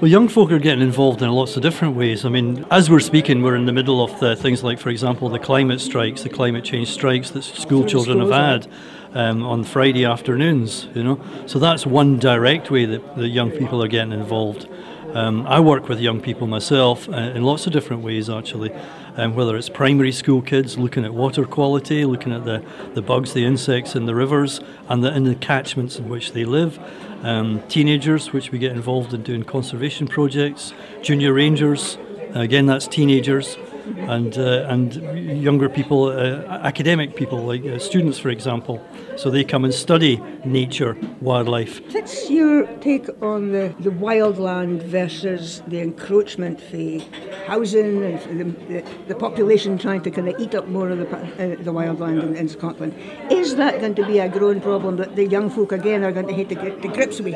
Well, 0.00 0.10
young 0.10 0.28
folk 0.28 0.50
are 0.50 0.58
getting 0.58 0.82
involved 0.82 1.20
in 1.20 1.30
lots 1.30 1.56
of 1.56 1.62
different 1.62 1.94
ways. 1.94 2.24
I 2.24 2.30
mean, 2.30 2.64
as 2.70 2.88
we're 2.88 3.00
speaking, 3.00 3.42
we're 3.42 3.54
in 3.54 3.66
the 3.66 3.72
middle 3.72 4.02
of 4.02 4.18
the 4.18 4.34
things 4.34 4.64
like, 4.64 4.78
for 4.78 4.88
example, 4.88 5.28
the 5.28 5.38
climate 5.38 5.78
strikes, 5.78 6.22
the 6.22 6.30
climate 6.30 6.64
change 6.64 6.88
strikes 6.88 7.30
that 7.32 7.42
school 7.42 7.84
children 7.84 8.20
have 8.20 8.30
had 8.30 8.66
um, 9.12 9.42
on 9.42 9.62
Friday 9.62 10.06
afternoons. 10.06 10.88
You 10.94 11.04
know, 11.04 11.20
so 11.44 11.58
that's 11.58 11.84
one 11.84 12.18
direct 12.18 12.70
way 12.70 12.86
that 12.86 13.16
the 13.16 13.28
young 13.28 13.50
people 13.50 13.82
are 13.82 13.88
getting 13.88 14.12
involved. 14.12 14.66
Um, 15.12 15.46
I 15.46 15.60
work 15.60 15.88
with 15.88 15.98
young 15.98 16.20
people 16.20 16.46
myself 16.46 17.08
uh, 17.08 17.12
in 17.12 17.42
lots 17.42 17.66
of 17.66 17.72
different 17.72 18.02
ways, 18.02 18.30
actually. 18.30 18.72
Um, 19.16 19.34
whether 19.34 19.56
it's 19.56 19.68
primary 19.68 20.12
school 20.12 20.40
kids 20.40 20.78
looking 20.78 21.04
at 21.04 21.12
water 21.12 21.44
quality, 21.44 22.04
looking 22.04 22.32
at 22.32 22.44
the, 22.44 22.64
the 22.94 23.02
bugs, 23.02 23.34
the 23.34 23.44
insects 23.44 23.94
in 23.96 24.06
the 24.06 24.14
rivers, 24.14 24.60
and 24.88 25.02
the, 25.02 25.14
in 25.14 25.24
the 25.24 25.34
catchments 25.34 25.98
in 25.98 26.08
which 26.08 26.32
they 26.32 26.44
live. 26.44 26.78
Um, 27.22 27.62
teenagers, 27.68 28.32
which 28.32 28.50
we 28.50 28.58
get 28.58 28.72
involved 28.72 29.12
in 29.12 29.22
doing 29.22 29.44
conservation 29.44 30.06
projects. 30.06 30.72
Junior 31.02 31.34
rangers, 31.34 31.98
again, 32.34 32.64
that's 32.66 32.88
teenagers. 32.88 33.58
And, 33.98 34.36
uh, 34.38 34.66
and 34.68 34.94
younger 35.42 35.68
people, 35.68 36.04
uh, 36.06 36.42
academic 36.62 37.16
people, 37.16 37.44
like 37.44 37.64
uh, 37.64 37.78
students, 37.78 38.18
for 38.18 38.30
example. 38.30 38.84
So 39.16 39.30
they 39.30 39.44
come 39.44 39.64
and 39.64 39.74
study 39.74 40.20
nature, 40.44 40.96
wildlife, 41.20 41.80
What's 41.92 42.30
your 42.30 42.66
take 42.78 43.08
on 43.22 43.52
the, 43.52 43.74
the 43.78 43.90
wildland 43.90 44.82
versus 44.82 45.62
the 45.66 45.80
encroachment 45.80 46.60
for 46.60 46.98
housing 47.46 48.02
and 48.02 48.40
the, 48.40 48.44
the, 48.72 48.84
the 49.08 49.14
population 49.14 49.78
trying 49.78 50.02
to 50.02 50.10
kind 50.10 50.28
of 50.28 50.40
eat 50.40 50.54
up 50.54 50.66
more 50.68 50.88
of 50.88 50.98
the, 50.98 51.16
uh, 51.16 51.62
the 51.62 51.72
wildland 51.72 52.22
in, 52.22 52.36
in 52.36 52.48
Scotland? 52.48 52.94
Is 53.30 53.56
that 53.56 53.80
going 53.80 53.94
to 53.94 54.06
be 54.06 54.18
a 54.18 54.28
growing 54.28 54.60
problem 54.60 54.96
that 54.96 55.14
the 55.14 55.26
young 55.26 55.50
folk 55.50 55.72
again 55.72 56.02
are 56.04 56.12
going 56.12 56.26
to 56.26 56.34
have 56.34 56.48
to 56.48 56.54
get 56.54 56.82
to 56.82 56.88
grips 56.88 57.20
with? 57.20 57.34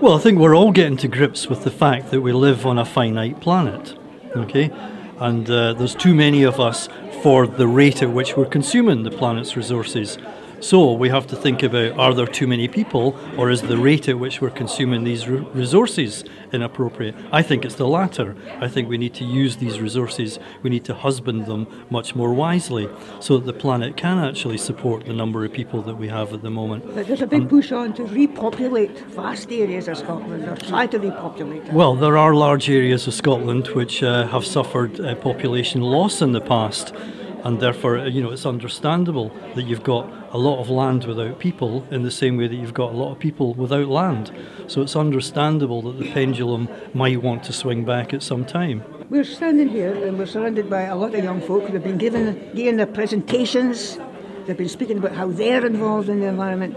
Well, 0.00 0.14
I 0.14 0.18
think 0.18 0.38
we're 0.38 0.56
all 0.56 0.72
getting 0.72 0.96
to 0.98 1.08
grips 1.08 1.48
with 1.48 1.64
the 1.64 1.70
fact 1.70 2.10
that 2.10 2.20
we 2.20 2.32
live 2.32 2.66
on 2.66 2.78
a 2.78 2.84
finite 2.84 3.40
planet, 3.40 3.96
okay? 4.36 4.70
And 5.18 5.48
uh, 5.48 5.74
there's 5.74 5.94
too 5.94 6.14
many 6.14 6.42
of 6.42 6.58
us 6.58 6.88
for 7.22 7.46
the 7.46 7.66
rate 7.66 8.02
at 8.02 8.10
which 8.10 8.36
we're 8.36 8.46
consuming 8.46 9.02
the 9.02 9.10
planet's 9.10 9.56
resources. 9.56 10.18
So 10.64 10.92
we 10.92 11.10
have 11.10 11.26
to 11.26 11.36
think 11.36 11.62
about 11.62 11.98
are 11.98 12.14
there 12.14 12.26
too 12.26 12.46
many 12.46 12.68
people, 12.68 13.14
or 13.36 13.50
is 13.50 13.60
the 13.60 13.76
rate 13.76 14.08
at 14.08 14.18
which 14.18 14.40
we're 14.40 14.48
consuming 14.48 15.04
these 15.04 15.28
re- 15.28 15.46
resources 15.52 16.24
inappropriate? 16.54 17.14
I 17.30 17.42
think 17.42 17.66
it's 17.66 17.74
the 17.74 17.86
latter. 17.86 18.34
I 18.60 18.68
think 18.68 18.88
we 18.88 18.96
need 18.96 19.12
to 19.16 19.26
use 19.26 19.58
these 19.58 19.78
resources, 19.78 20.38
we 20.62 20.70
need 20.70 20.86
to 20.86 20.94
husband 20.94 21.44
them 21.44 21.66
much 21.90 22.14
more 22.14 22.32
wisely 22.32 22.88
so 23.20 23.36
that 23.36 23.44
the 23.44 23.52
planet 23.52 23.98
can 23.98 24.18
actually 24.18 24.56
support 24.56 25.04
the 25.04 25.12
number 25.12 25.44
of 25.44 25.52
people 25.52 25.82
that 25.82 25.96
we 25.96 26.08
have 26.08 26.32
at 26.32 26.40
the 26.40 26.50
moment. 26.50 26.94
But 26.94 27.08
there's 27.08 27.20
a 27.20 27.26
big 27.26 27.46
push 27.50 27.70
on 27.70 27.92
to 27.96 28.04
repopulate 28.06 28.98
vast 29.10 29.52
areas 29.52 29.86
of 29.86 29.98
Scotland, 29.98 30.48
or 30.48 30.56
try 30.56 30.86
to 30.86 30.98
repopulate 30.98 31.66
them. 31.66 31.74
Well, 31.74 31.94
there 31.94 32.16
are 32.16 32.34
large 32.34 32.70
areas 32.70 33.06
of 33.06 33.12
Scotland 33.12 33.68
which 33.68 34.02
uh, 34.02 34.28
have 34.28 34.46
suffered 34.46 34.98
uh, 34.98 35.14
population 35.16 35.82
loss 35.82 36.22
in 36.22 36.32
the 36.32 36.40
past, 36.40 36.94
and 37.44 37.60
therefore, 37.60 37.98
you 38.08 38.22
know, 38.22 38.30
it's 38.30 38.46
understandable 38.46 39.30
that 39.54 39.64
you've 39.64 39.84
got 39.84 40.10
a 40.32 40.38
lot 40.38 40.60
of 40.60 40.70
land 40.70 41.04
without 41.04 41.38
people 41.38 41.86
in 41.90 42.02
the 42.02 42.10
same 42.10 42.38
way 42.38 42.48
that 42.48 42.56
you've 42.56 42.74
got 42.74 42.92
a 42.92 42.96
lot 42.96 43.12
of 43.12 43.18
people 43.18 43.52
without 43.54 43.88
land. 43.88 44.32
So 44.66 44.80
it's 44.80 44.96
understandable 44.96 45.82
that 45.82 45.98
the 45.98 46.10
pendulum 46.10 46.68
might 46.94 47.22
want 47.22 47.44
to 47.44 47.52
swing 47.52 47.84
back 47.84 48.14
at 48.14 48.22
some 48.22 48.46
time. 48.46 48.82
We're 49.10 49.24
standing 49.24 49.68
here 49.68 49.94
and 50.06 50.18
we're 50.18 50.26
surrounded 50.26 50.70
by 50.70 50.82
a 50.82 50.96
lot 50.96 51.14
of 51.14 51.22
young 51.22 51.42
folk. 51.42 51.70
They've 51.70 51.82
been 51.82 51.98
given, 51.98 52.50
giving 52.54 52.76
their 52.76 52.86
presentations. 52.86 53.98
They've 54.46 54.56
been 54.56 54.68
speaking 54.68 54.96
about 54.96 55.12
how 55.12 55.28
they're 55.28 55.66
involved 55.66 56.08
in 56.08 56.20
the 56.20 56.26
environment. 56.26 56.76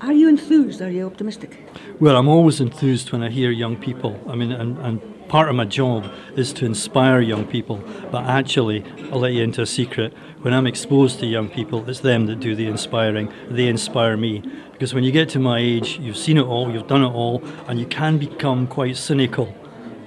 Are 0.00 0.12
you 0.12 0.28
enthused? 0.28 0.80
Are 0.80 0.90
you 0.90 1.06
optimistic? 1.06 1.58
Well, 1.98 2.16
I'm 2.16 2.28
always 2.28 2.60
enthused 2.60 3.10
when 3.10 3.22
I 3.22 3.30
hear 3.30 3.50
young 3.50 3.76
people. 3.76 4.20
I 4.28 4.36
mean, 4.36 4.52
and, 4.52 4.78
and 4.78 5.13
part 5.28 5.48
of 5.48 5.54
my 5.54 5.64
job 5.64 6.10
is 6.36 6.52
to 6.54 6.66
inspire 6.66 7.20
young 7.20 7.46
people. 7.46 7.82
But 8.10 8.24
actually, 8.24 8.84
I'll 9.10 9.20
let 9.20 9.32
you 9.32 9.42
into 9.42 9.62
a 9.62 9.66
secret. 9.66 10.12
When 10.42 10.52
I'm 10.52 10.66
exposed 10.66 11.20
to 11.20 11.26
young 11.26 11.48
people, 11.48 11.88
it's 11.88 12.00
them 12.00 12.26
that 12.26 12.40
do 12.40 12.54
the 12.54 12.66
inspiring. 12.66 13.32
They 13.48 13.66
inspire 13.66 14.16
me. 14.16 14.42
Because 14.72 14.92
when 14.92 15.04
you 15.04 15.12
get 15.12 15.28
to 15.30 15.38
my 15.38 15.58
age, 15.58 15.98
you've 15.98 16.16
seen 16.16 16.36
it 16.36 16.44
all, 16.44 16.70
you've 16.70 16.88
done 16.88 17.02
it 17.02 17.12
all, 17.12 17.42
and 17.66 17.78
you 17.78 17.86
can 17.86 18.18
become 18.18 18.66
quite 18.66 18.96
cynical. 18.96 19.54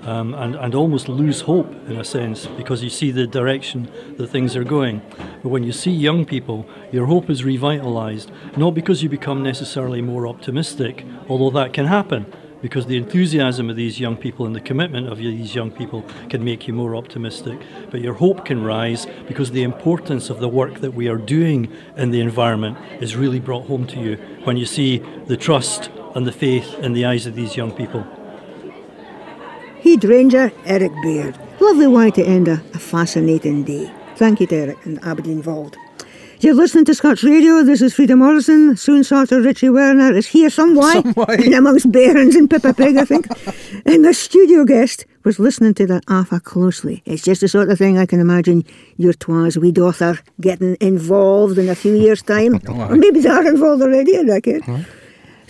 Um, 0.03 0.33
and, 0.35 0.55
and 0.55 0.73
almost 0.73 1.09
lose 1.09 1.41
hope 1.41 1.69
in 1.89 1.97
a 1.97 2.03
sense 2.05 2.45
because 2.45 2.81
you 2.81 2.89
see 2.89 3.11
the 3.11 3.27
direction 3.27 3.91
that 4.15 4.27
things 4.27 4.55
are 4.55 4.63
going. 4.63 5.01
But 5.43 5.49
when 5.49 5.63
you 5.63 5.73
see 5.73 5.91
young 5.91 6.23
people, 6.23 6.65
your 6.93 7.07
hope 7.07 7.29
is 7.29 7.43
revitalized, 7.43 8.31
not 8.55 8.73
because 8.73 9.03
you 9.03 9.09
become 9.09 9.43
necessarily 9.43 10.01
more 10.01 10.25
optimistic, 10.25 11.03
although 11.27 11.49
that 11.59 11.73
can 11.73 11.87
happen. 11.87 12.25
Because 12.61 12.85
the 12.85 12.97
enthusiasm 12.97 13.69
of 13.69 13.75
these 13.75 13.99
young 13.99 14.17
people 14.17 14.45
and 14.45 14.55
the 14.55 14.61
commitment 14.61 15.07
of 15.07 15.17
these 15.17 15.55
young 15.55 15.71
people 15.71 16.03
can 16.29 16.43
make 16.43 16.67
you 16.67 16.73
more 16.73 16.95
optimistic. 16.95 17.59
But 17.91 18.01
your 18.01 18.15
hope 18.15 18.45
can 18.45 18.63
rise 18.63 19.05
because 19.27 19.51
the 19.51 19.63
importance 19.63 20.29
of 20.29 20.39
the 20.39 20.49
work 20.49 20.81
that 20.81 20.93
we 20.93 21.07
are 21.07 21.17
doing 21.17 21.71
in 21.95 22.11
the 22.11 22.21
environment 22.21 22.77
is 23.01 23.15
really 23.15 23.39
brought 23.39 23.67
home 23.67 23.85
to 23.87 23.99
you 23.99 24.15
when 24.43 24.57
you 24.57 24.65
see 24.65 24.99
the 25.25 25.37
trust 25.37 25.89
and 26.15 26.25
the 26.25 26.31
faith 26.31 26.73
in 26.79 26.93
the 26.93 27.05
eyes 27.05 27.25
of 27.25 27.35
these 27.35 27.55
young 27.55 27.71
people. 27.71 28.05
Ranger 30.03 30.51
Eric 30.65 30.91
Baird. 31.01 31.39
Lovely 31.59 31.87
way 31.87 32.11
to 32.11 32.23
end 32.23 32.47
a, 32.47 32.61
a 32.73 32.79
fascinating 32.79 33.63
day. 33.63 33.91
Thank 34.15 34.41
you 34.41 34.47
to 34.47 34.55
Eric 34.55 34.85
and 34.85 34.99
Aberdeen 35.03 35.41
Vault. 35.41 35.77
You're 36.39 36.53
listening 36.53 36.85
to 36.85 36.93
Scots 36.93 37.23
Radio. 37.23 37.63
This 37.63 37.81
is 37.81 37.95
Frieda 37.95 38.15
Morrison. 38.15 38.77
Soon 38.77 39.03
sorter 39.03 39.41
Richie 39.41 39.69
Rieuwerts 39.69 40.15
is 40.15 40.27
here 40.27 40.49
somewhere, 40.51 41.01
in 41.39 41.55
amongst 41.55 41.91
Barons 41.91 42.35
and 42.35 42.47
Peppa 42.47 42.75
Pig, 42.75 42.95
I 42.95 43.05
think. 43.05 43.27
and 43.87 44.05
the 44.05 44.13
studio 44.13 44.63
guest 44.63 45.07
was 45.23 45.39
listening 45.39 45.73
to 45.73 45.87
that 45.87 46.03
AFA 46.07 46.39
closely. 46.39 47.01
It's 47.05 47.23
just 47.23 47.41
the 47.41 47.47
sort 47.47 47.69
of 47.69 47.79
thing 47.79 47.97
I 47.97 48.05
can 48.05 48.19
imagine 48.19 48.65
your 48.97 49.13
twas 49.13 49.57
wee 49.57 49.71
daughter 49.71 50.19
getting 50.39 50.77
involved 50.79 51.57
in 51.57 51.69
a 51.69 51.75
few 51.75 51.95
years' 51.95 52.21
time. 52.21 52.61
Or 52.69 52.95
maybe 52.95 53.19
they 53.19 53.29
are 53.29 53.47
involved 53.47 53.81
already, 53.81 54.15
I 54.17 54.21
reckon. 54.21 54.85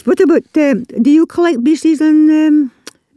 What 0.05 0.21
about, 0.21 0.43
um, 0.55 0.85
do 0.85 1.11
you 1.11 1.25
collect 1.25 1.65
beasties 1.65 1.99
and 1.99 2.29
um, 2.31 2.71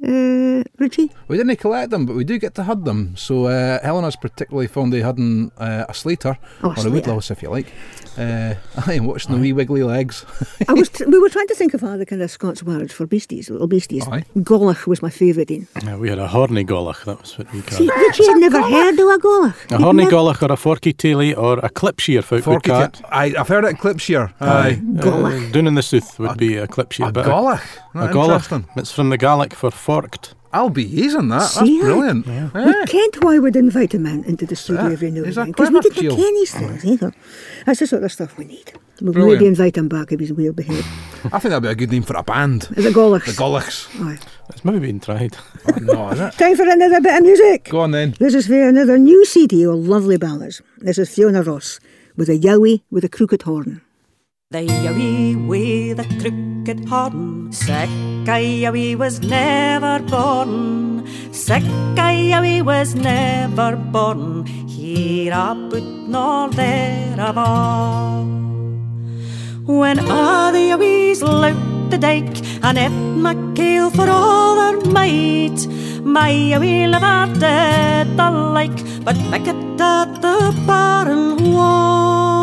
uh, 0.06 0.62
Richie? 0.78 1.10
We 1.28 1.36
didn't 1.36 1.56
collect 1.56 1.90
them, 1.90 2.06
but 2.06 2.16
we 2.16 2.24
do 2.24 2.38
get 2.38 2.54
to 2.56 2.64
herd 2.64 2.84
them. 2.84 3.14
So 3.16 3.46
uh, 3.46 3.80
Helena's 3.82 4.16
particularly 4.16 4.66
fond 4.68 4.94
of 4.94 5.02
herding 5.02 5.52
uh, 5.58 5.84
a 5.88 5.94
slater, 5.94 6.38
Oh, 6.62 6.74
a 6.76 6.80
or 6.80 6.86
a 6.88 6.90
woodlouse 6.90 7.30
if 7.30 7.42
you 7.42 7.50
like. 7.50 7.72
Uh, 8.18 8.54
and 8.90 9.06
watching 9.06 9.32
the 9.34 9.40
wee 9.40 9.52
wiggly 9.52 9.82
legs. 9.82 10.24
I 10.68 10.72
was 10.74 10.90
we 11.06 11.18
were 11.18 11.28
trying 11.28 11.46
to 11.48 11.54
think 11.54 11.74
of 11.74 11.82
other 11.84 12.04
kind 12.04 12.20
of 12.22 12.30
Scots 12.30 12.62
words 12.62 12.92
for 12.92 13.06
beasties, 13.06 13.48
little 13.50 13.66
beasties. 13.68 14.06
Aye. 14.08 14.24
Gollach 14.38 14.86
was 14.86 15.00
my 15.02 15.10
favourite 15.10 15.50
in. 15.50 15.66
Yeah, 15.84 15.96
we 15.96 16.08
had 16.08 16.18
a 16.18 16.26
horny 16.28 16.64
gollach, 16.64 17.04
that 17.04 17.20
was 17.20 17.38
what 17.38 17.52
we 17.52 17.60
See, 17.62 17.88
called 17.88 18.18
you 18.18 18.26
had 18.32 18.38
never 18.40 18.62
heard 18.62 18.94
of 18.98 19.08
a 19.08 19.18
Gollach. 19.18 19.70
A 19.72 19.78
horny 19.78 20.04
gollach 20.06 20.42
or 20.42 20.52
a 20.52 20.56
forky 20.56 20.92
tailie 20.92 21.34
or 21.34 21.58
a 21.60 21.68
clip 21.68 22.00
shear 22.00 22.22
folk 22.22 22.46
would 22.46 22.62
cat. 22.62 22.94
tit- 22.94 23.04
Aye, 23.10 23.34
I've 23.38 23.48
heard 23.48 23.64
it 23.64 23.68
in 23.68 23.76
Clipshire. 23.76 24.32
Aye. 24.40 24.80
Gollach. 24.96 25.48
Uh, 25.48 25.52
down 25.52 25.66
in 25.66 25.74
the 25.74 25.82
south 25.82 26.18
would 26.18 26.36
be 26.36 26.56
a 26.56 26.66
clip 26.66 26.92
shear. 26.92 27.08
a 27.08 27.12
but 27.12 27.26
gollach? 27.26 27.62
A 27.94 27.98
Not 27.98 28.10
gollach. 28.10 28.64
It's 28.76 28.92
from 28.92 29.10
the 29.10 29.18
Gaelic 29.18 29.54
for 29.54 29.70
forked. 29.70 30.34
I'll 30.52 30.68
be 30.70 30.82
using 30.84 31.28
that. 31.28 31.38
That's 31.38 31.60
See 31.60 31.78
that? 31.78 31.84
brilliant. 31.84 32.26
We 32.26 32.86
Kent 32.86 33.22
why 33.24 33.38
we'd 33.38 33.54
invite 33.56 33.94
a 33.94 33.98
man 34.00 34.24
into 34.24 34.46
the 34.46 34.56
studio 34.56 34.86
Yeah, 34.88 34.92
every 34.92 35.10
now 35.12 35.18
and 35.18 35.26
he's 35.26 35.36
a 35.36 35.40
then. 35.42 35.50
Because 35.52 35.70
we 35.70 35.80
clever 35.80 35.88
didn't 35.94 36.02
Jill. 36.02 36.16
ken 36.16 36.34
these 36.34 36.52
things 36.54 36.84
either. 36.84 37.14
That's 37.66 37.78
the 37.80 37.86
sort 37.86 38.02
of 38.02 38.10
stuff 38.12 38.36
we 38.36 38.44
need. 38.46 38.72
We'll 39.00 39.12
Brilliant. 39.12 39.40
maybe 39.40 39.48
invite 39.48 39.76
him 39.76 39.88
back 39.88 40.10
if 40.12 40.18
he's 40.20 40.32
well 40.32 40.52
behaved. 40.52 40.86
I 41.26 41.38
think 41.38 41.42
that'd 41.50 41.62
be 41.62 41.68
a 41.68 41.74
good 41.74 41.90
name 41.92 42.02
for 42.02 42.16
a 42.16 42.22
band. 42.22 42.68
As 42.76 42.84
a 42.84 42.90
Gollachs. 42.90 43.26
The 43.26 43.32
Gollachs. 43.32 43.88
Aye. 44.04 44.18
It's 44.48 44.64
maybe 44.64 44.80
been 44.80 44.98
tried. 45.00 45.36
Oh, 45.68 45.72
no, 45.80 46.08
is 46.10 46.20
it? 46.20 46.32
Time 46.34 46.56
for 46.56 46.68
another 46.68 47.00
bit 47.00 47.14
of 47.16 47.22
music. 47.22 47.68
Go 47.70 47.80
on 47.80 47.92
then. 47.92 48.14
This 48.18 48.34
is 48.34 48.46
for 48.48 48.60
another 48.60 48.98
new 48.98 49.24
CD 49.24 49.62
of 49.64 49.76
lovely 49.76 50.16
ballads. 50.18 50.60
This 50.78 50.98
is 50.98 51.14
Fiona 51.14 51.42
Ross 51.42 51.78
with 52.16 52.28
a 52.28 52.38
yowie 52.38 52.82
with 52.90 53.04
a 53.04 53.08
crooked 53.08 53.42
horn. 53.42 53.82
The 54.52 54.62
with 55.46 56.00
a 56.00 56.06
crooked 56.20 56.88
horn, 56.88 57.52
yowie 58.64 58.96
was 58.96 59.20
never 59.20 60.00
born. 60.00 61.04
Yowie 62.32 62.60
was 62.60 62.96
never 62.96 63.76
born, 63.76 64.44
here 64.66 65.30
about 65.30 65.84
nor 66.08 66.50
there 66.50 67.20
ava. 67.28 68.24
When 69.66 70.00
a 70.00 70.50
the 70.50 70.64
yowies 70.72 71.22
lout 71.22 71.90
the 71.92 71.98
dyke 71.98 72.42
and 72.64 72.76
et 72.76 72.88
my 72.88 73.36
keel 73.54 73.88
for 73.90 74.10
all 74.10 74.56
their 74.56 74.80
might, 74.90 75.60
my 76.02 76.32
yowie 76.32 76.90
never 76.90 77.32
did 77.38 78.16
the 78.16 78.30
like, 78.56 79.04
but 79.04 79.14
Beckett 79.30 79.80
at 79.80 80.20
the 80.20 80.52
barn 80.66 81.52
wall. 81.52 82.39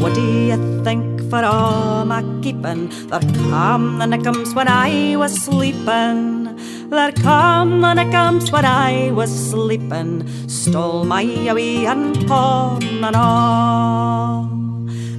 What 0.00 0.14
do 0.14 0.22
you 0.22 0.82
think 0.82 1.28
for 1.28 1.44
all 1.44 2.06
my 2.06 2.22
keeping? 2.42 2.88
There 3.08 3.20
come 3.50 3.98
the 3.98 4.06
nickums 4.06 4.54
when 4.54 4.66
I 4.66 5.14
was 5.16 5.34
sleeping. 5.34 6.56
There 6.88 7.12
come 7.12 7.82
the 7.82 7.88
nickums 7.88 8.50
when 8.50 8.64
I 8.64 9.10
was 9.12 9.30
sleeping. 9.50 10.26
Stole 10.48 11.04
my 11.04 11.22
yowie 11.22 11.84
and 11.84 12.26
pawn 12.26 13.04
and 13.04 13.14
all. 13.14 14.48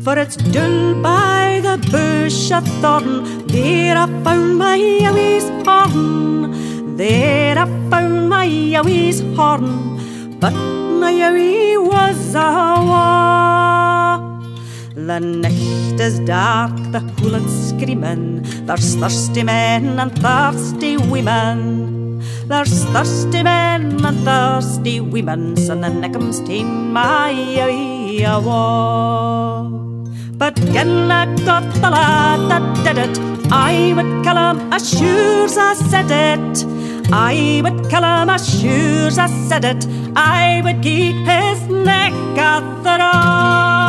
For 0.03 0.17
it's 0.17 0.35
dull 0.35 0.95
by 0.99 1.61
the 1.61 1.77
bush 1.91 2.51
of 2.51 2.65
thorn. 2.81 3.45
There 3.45 3.95
I 3.95 4.07
found 4.23 4.57
my 4.57 4.77
yowie's 4.77 5.47
horn. 5.63 6.97
There 6.97 7.55
I 7.55 7.65
found 7.91 8.29
my 8.29 8.47
yowie's 8.47 9.21
horn. 9.37 9.67
But 10.39 10.53
my 10.53 11.13
yowie 11.13 11.77
was 11.77 12.33
a 12.33 12.49
wa. 12.89 13.60
The 15.11 15.19
night 15.19 15.99
is 15.99 16.19
dark, 16.19 16.71
the 16.93 17.01
hooligans 17.19 17.75
screaming. 17.75 18.43
There's 18.65 18.95
thirsty 18.95 19.43
men 19.43 19.99
and 19.99 20.11
thirsty 20.17 20.95
women. 20.95 22.23
There's 22.47 22.85
thirsty 22.95 23.43
men 23.43 23.99
and 24.05 24.19
thirsty 24.23 25.01
women. 25.01 25.57
So 25.57 25.75
the 25.75 25.89
nickums 25.91 26.39
ta'en 26.47 26.93
my 26.93 27.35
awa. 28.25 29.67
But 30.37 30.57
I 30.61 31.25
got 31.43 31.67
the 31.83 31.89
lad 31.91 32.39
that 32.49 32.65
did 32.85 32.97
it, 33.09 33.19
I 33.51 33.91
would 33.93 34.23
kill 34.23 34.37
him 34.37 34.71
as 34.71 34.89
sure 34.97 35.43
as 35.43 35.57
I 35.57 35.73
said 35.91 36.09
it. 36.09 36.65
I 37.11 37.59
would 37.65 37.89
kill 37.89 38.05
him 38.07 38.29
as 38.29 38.47
sure 38.47 39.07
as 39.07 39.19
I 39.19 39.27
said 39.49 39.65
it. 39.65 39.85
I 40.15 40.61
would 40.63 40.81
gie 40.81 41.11
his 41.11 41.67
neck 41.67 42.13
a 42.37 42.61
throw. 42.81 43.71
hmm 43.71 43.80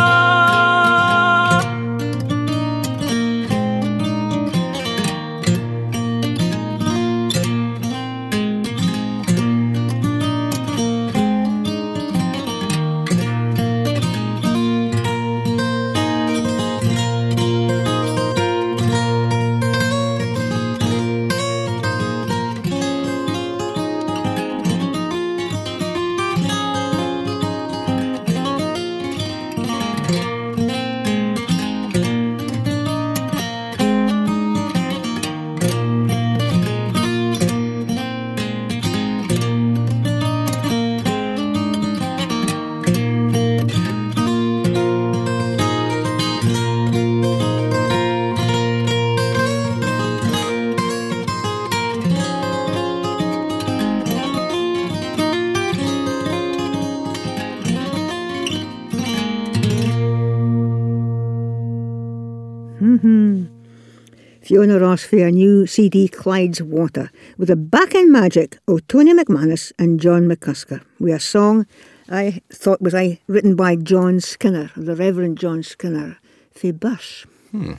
Fiona 64.52 64.78
Ross 64.78 65.02
for 65.02 65.16
a 65.16 65.30
new 65.30 65.66
CD, 65.66 66.08
Clyde's 66.08 66.60
Water, 66.60 67.10
with 67.38 67.48
the 67.48 67.56
back-end 67.56 68.12
magic 68.12 68.58
of 68.68 68.86
Tony 68.86 69.14
McManus 69.14 69.72
and 69.78 69.98
John 69.98 70.28
McCusker, 70.28 70.82
with 71.00 71.14
a 71.14 71.20
song 71.20 71.64
I 72.10 72.42
thought 72.52 72.82
was 72.82 72.94
I 72.94 73.18
written 73.28 73.56
by 73.56 73.76
John 73.76 74.20
Skinner, 74.20 74.70
the 74.76 74.94
Reverend 74.94 75.38
John 75.38 75.62
Skinner, 75.62 76.18
for 76.54 76.70
Bush. 76.74 77.24
Hmm. 77.50 77.76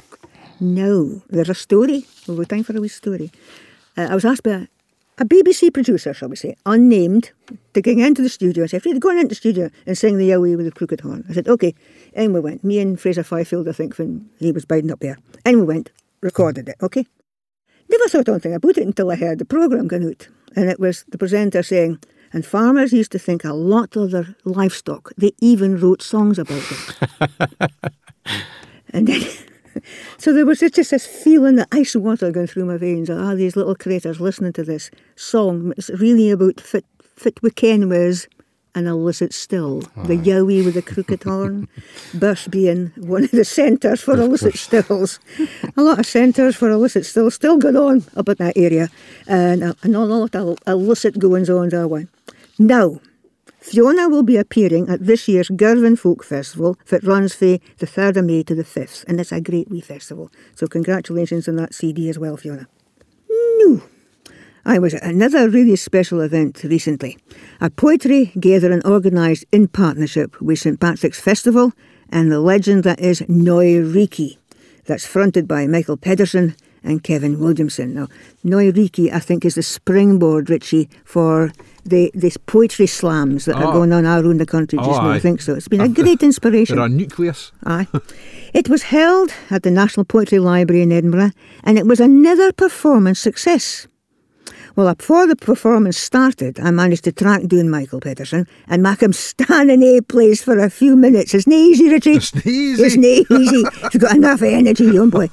Now, 0.59 1.21
there's 1.29 1.49
a 1.49 1.53
story. 1.53 2.07
We've 2.27 2.37
got 2.37 2.49
time 2.49 2.63
for 2.63 2.75
a 2.75 2.81
wee 2.81 2.87
story. 2.87 3.31
Uh, 3.95 4.07
I 4.09 4.15
was 4.15 4.25
asked 4.25 4.41
by 4.41 4.49
a, 4.49 4.67
a 5.19 5.25
BBC 5.25 5.71
producer, 5.71 6.11
shall 6.11 6.29
we 6.29 6.37
say, 6.37 6.55
unnamed, 6.65 7.33
to 7.75 7.83
get 7.83 7.99
into 7.99 8.23
the 8.23 8.29
studio 8.29 8.63
and 8.63 8.71
say, 8.71 8.79
Frieda, 8.79 8.99
go 8.99 9.11
into 9.11 9.27
the 9.27 9.35
studio 9.35 9.69
and 9.85 9.95
sing 9.95 10.17
the 10.17 10.31
Yowie 10.31 10.57
with 10.57 10.65
the 10.65 10.71
crooked 10.71 11.01
horn. 11.01 11.23
I 11.29 11.33
said, 11.33 11.47
OK. 11.47 11.75
And 12.15 12.33
we 12.33 12.39
went. 12.39 12.63
Me 12.63 12.79
and 12.79 12.99
Fraser 12.99 13.21
Fifield, 13.21 13.69
I 13.69 13.73
think, 13.73 13.99
when 13.99 14.27
he 14.39 14.51
was 14.51 14.65
biding 14.65 14.89
up 14.89 15.01
there. 15.01 15.19
And 15.45 15.59
we 15.59 15.65
went, 15.67 15.91
recorded 16.23 16.69
it, 16.69 16.75
OK? 16.81 17.05
Never 17.89 18.07
thought 18.07 18.29
anything 18.29 18.55
about 18.55 18.77
it 18.77 18.87
until 18.87 19.11
I 19.11 19.15
heard 19.15 19.39
the 19.39 19.45
programme 19.45 19.87
going 19.87 20.07
out. 20.07 20.27
And 20.55 20.69
it 20.69 20.79
was 20.79 21.03
the 21.09 21.17
presenter 21.17 21.61
saying, 21.63 21.99
and 22.31 22.45
farmers 22.45 22.93
used 22.93 23.11
to 23.11 23.19
think 23.19 23.43
a 23.43 23.53
lot 23.53 23.95
of 23.95 24.11
their 24.11 24.35
livestock, 24.45 25.11
they 25.17 25.33
even 25.39 25.79
wrote 25.79 26.01
songs 26.01 26.39
about 26.39 26.63
them. 26.63 27.69
and 28.89 29.07
then 29.07 29.21
so 30.17 30.33
there 30.33 30.45
was 30.45 30.59
just 30.59 30.91
this 30.91 31.05
feeling 31.05 31.59
of 31.59 31.67
ice 31.71 31.95
water 31.95 32.31
going 32.31 32.47
through 32.47 32.65
my 32.65 32.77
veins. 32.77 33.09
Ah, 33.09 33.35
these 33.35 33.55
little 33.55 33.75
craters 33.75 34.19
listening 34.19 34.53
to 34.53 34.63
this 34.63 34.89
song. 35.15 35.73
It's 35.77 35.89
really 35.89 36.31
about 36.31 36.59
fit, 36.59 36.85
fit 37.15 37.41
we 37.41 37.51
was 37.51 38.27
and 38.75 38.87
I'll 38.87 39.13
still. 39.13 39.83
Oh. 39.97 40.03
The 40.03 40.17
Yowie 40.17 40.63
with 40.65 40.73
the 40.73 40.81
crooked 40.81 41.23
horn, 41.29 41.67
Birth 42.13 42.49
being 42.49 42.91
one 42.97 43.23
of 43.23 43.31
the 43.31 43.45
centres 43.45 44.01
for 44.01 44.13
illicit 44.13 44.55
stills. 44.57 45.19
a 45.77 45.81
lot 45.81 45.99
of 45.99 46.05
centres 46.05 46.55
for 46.55 46.69
illicit 46.69 47.05
stills 47.05 47.35
still 47.35 47.57
going 47.57 47.77
on 47.77 48.03
up 48.15 48.29
in 48.29 48.35
that 48.39 48.57
area, 48.57 48.89
and 49.27 49.63
a, 49.63 49.75
and 49.83 49.95
a 49.95 49.99
lot 49.99 50.35
of 50.35 50.57
illicit 50.67 51.19
goings 51.19 51.49
on 51.49 51.69
that 51.69 51.87
way. 51.87 52.07
Now, 52.59 52.99
Fiona 53.59 54.09
will 54.09 54.23
be 54.23 54.35
appearing 54.37 54.89
at 54.89 55.05
this 55.05 55.27
year's 55.27 55.49
Girvan 55.49 55.95
Folk 55.95 56.23
Festival 56.23 56.77
that 56.89 57.03
runs 57.03 57.33
from 57.33 57.59
the 57.77 57.87
3rd 57.87 58.17
of 58.17 58.25
May 58.25 58.43
to 58.43 58.53
the 58.53 58.63
5th, 58.63 59.05
and 59.07 59.21
it's 59.21 59.31
a 59.31 59.39
great 59.39 59.69
wee 59.69 59.81
festival. 59.81 60.29
So 60.55 60.67
congratulations 60.67 61.47
on 61.47 61.55
that 61.55 61.73
CD 61.73 62.09
as 62.09 62.19
well, 62.19 62.35
Fiona. 62.35 62.67
No. 63.29 63.81
I 64.65 64.79
was 64.79 64.93
at 64.93 65.03
another 65.03 65.49
really 65.49 65.75
special 65.75 66.21
event 66.21 66.63
recently, 66.63 67.17
a 67.59 67.69
poetry 67.69 68.31
gathering 68.39 68.81
organised 68.85 69.43
in 69.51 69.67
partnership 69.67 70.39
with 70.41 70.59
St 70.59 70.79
Patrick's 70.79 71.19
Festival 71.19 71.73
and 72.09 72.31
the 72.31 72.39
legend 72.39 72.85
that 72.85 73.01
is 73.01 73.21
Neu 73.27 73.83
Reekie, 73.93 74.37
that's 74.85 75.05
fronted 75.05 75.49
by 75.49 75.67
Michael 75.67 75.97
Pedersen 75.97 76.55
and 76.81 77.03
Kevin 77.03 77.39
Williamson. 77.39 77.93
Now, 77.93 78.07
Neu 78.45 78.71
Reekie, 78.71 79.11
I 79.11 79.19
think, 79.19 79.43
is 79.43 79.55
the 79.55 79.63
springboard, 79.63 80.49
Richie, 80.49 80.89
for 81.03 81.51
the 81.83 82.09
these 82.13 82.37
poetry 82.37 82.87
slams 82.87 83.43
that 83.43 83.57
oh. 83.57 83.59
are 83.59 83.67
ah. 83.67 83.71
going 83.73 83.91
on 83.91 84.05
around 84.05 84.37
the 84.37 84.45
country 84.45 84.77
just 84.77 84.89
oh, 84.89 85.03
now. 85.03 85.11
I 85.11 85.19
think 85.19 85.41
so. 85.41 85.55
It's 85.55 85.67
been 85.67 85.81
a 85.81 85.89
great 86.01 86.23
inspiration. 86.23 86.77
They're 86.77 86.85
a 86.85 86.89
nucleus. 86.89 87.51
Aye. 87.65 87.87
it 88.53 88.69
was 88.69 88.83
held 88.83 89.33
at 89.49 89.63
the 89.63 89.71
National 89.71 90.05
Poetry 90.05 90.39
Library 90.39 90.83
in 90.83 90.93
Edinburgh, 90.93 91.31
and 91.65 91.77
it 91.77 91.85
was 91.85 91.99
another 91.99 92.53
performance 92.53 93.19
success. 93.19 93.87
Well, 94.75 94.91
before 94.95 95.27
the 95.27 95.35
performance 95.35 95.97
started, 95.99 96.59
I 96.59 96.71
managed 96.71 97.03
to 97.03 97.11
track 97.11 97.43
down 97.45 97.69
Michael 97.69 97.99
Pedersen 97.99 98.47
and 98.67 98.81
make 98.81 99.01
him 99.01 99.13
stand 99.13 99.69
in 99.69 99.83
a 99.83 100.01
place 100.01 100.43
for 100.43 100.57
a 100.57 100.69
few 100.69 100.95
minutes. 100.95 101.35
It's 101.35 101.45
not 101.45 101.55
easy, 101.55 101.89
Richie. 101.89 102.13
It's 102.13 102.33
not 102.33 102.47
easy. 102.47 102.83
It's 102.83 102.95
not 102.95 103.39
easy. 103.39 103.63
He's 103.91 104.01
got 104.01 104.15
enough 104.15 104.41
energy, 104.41 104.85
young 104.85 105.11
boy. 105.11 105.29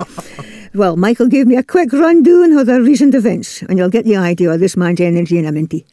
Well, 0.74 0.96
Michael 0.96 1.26
gave 1.26 1.46
me 1.46 1.56
a 1.56 1.62
quick 1.62 1.90
rundown 1.92 2.52
of 2.52 2.66
the 2.66 2.82
recent 2.82 3.14
events, 3.14 3.62
and 3.62 3.78
you'll 3.78 3.88
get 3.88 4.04
the 4.04 4.16
idea 4.16 4.50
of 4.50 4.60
this 4.60 4.76
man's 4.76 5.00
energy 5.00 5.38
in 5.38 5.46
a 5.46 5.52
minty. 5.52 5.86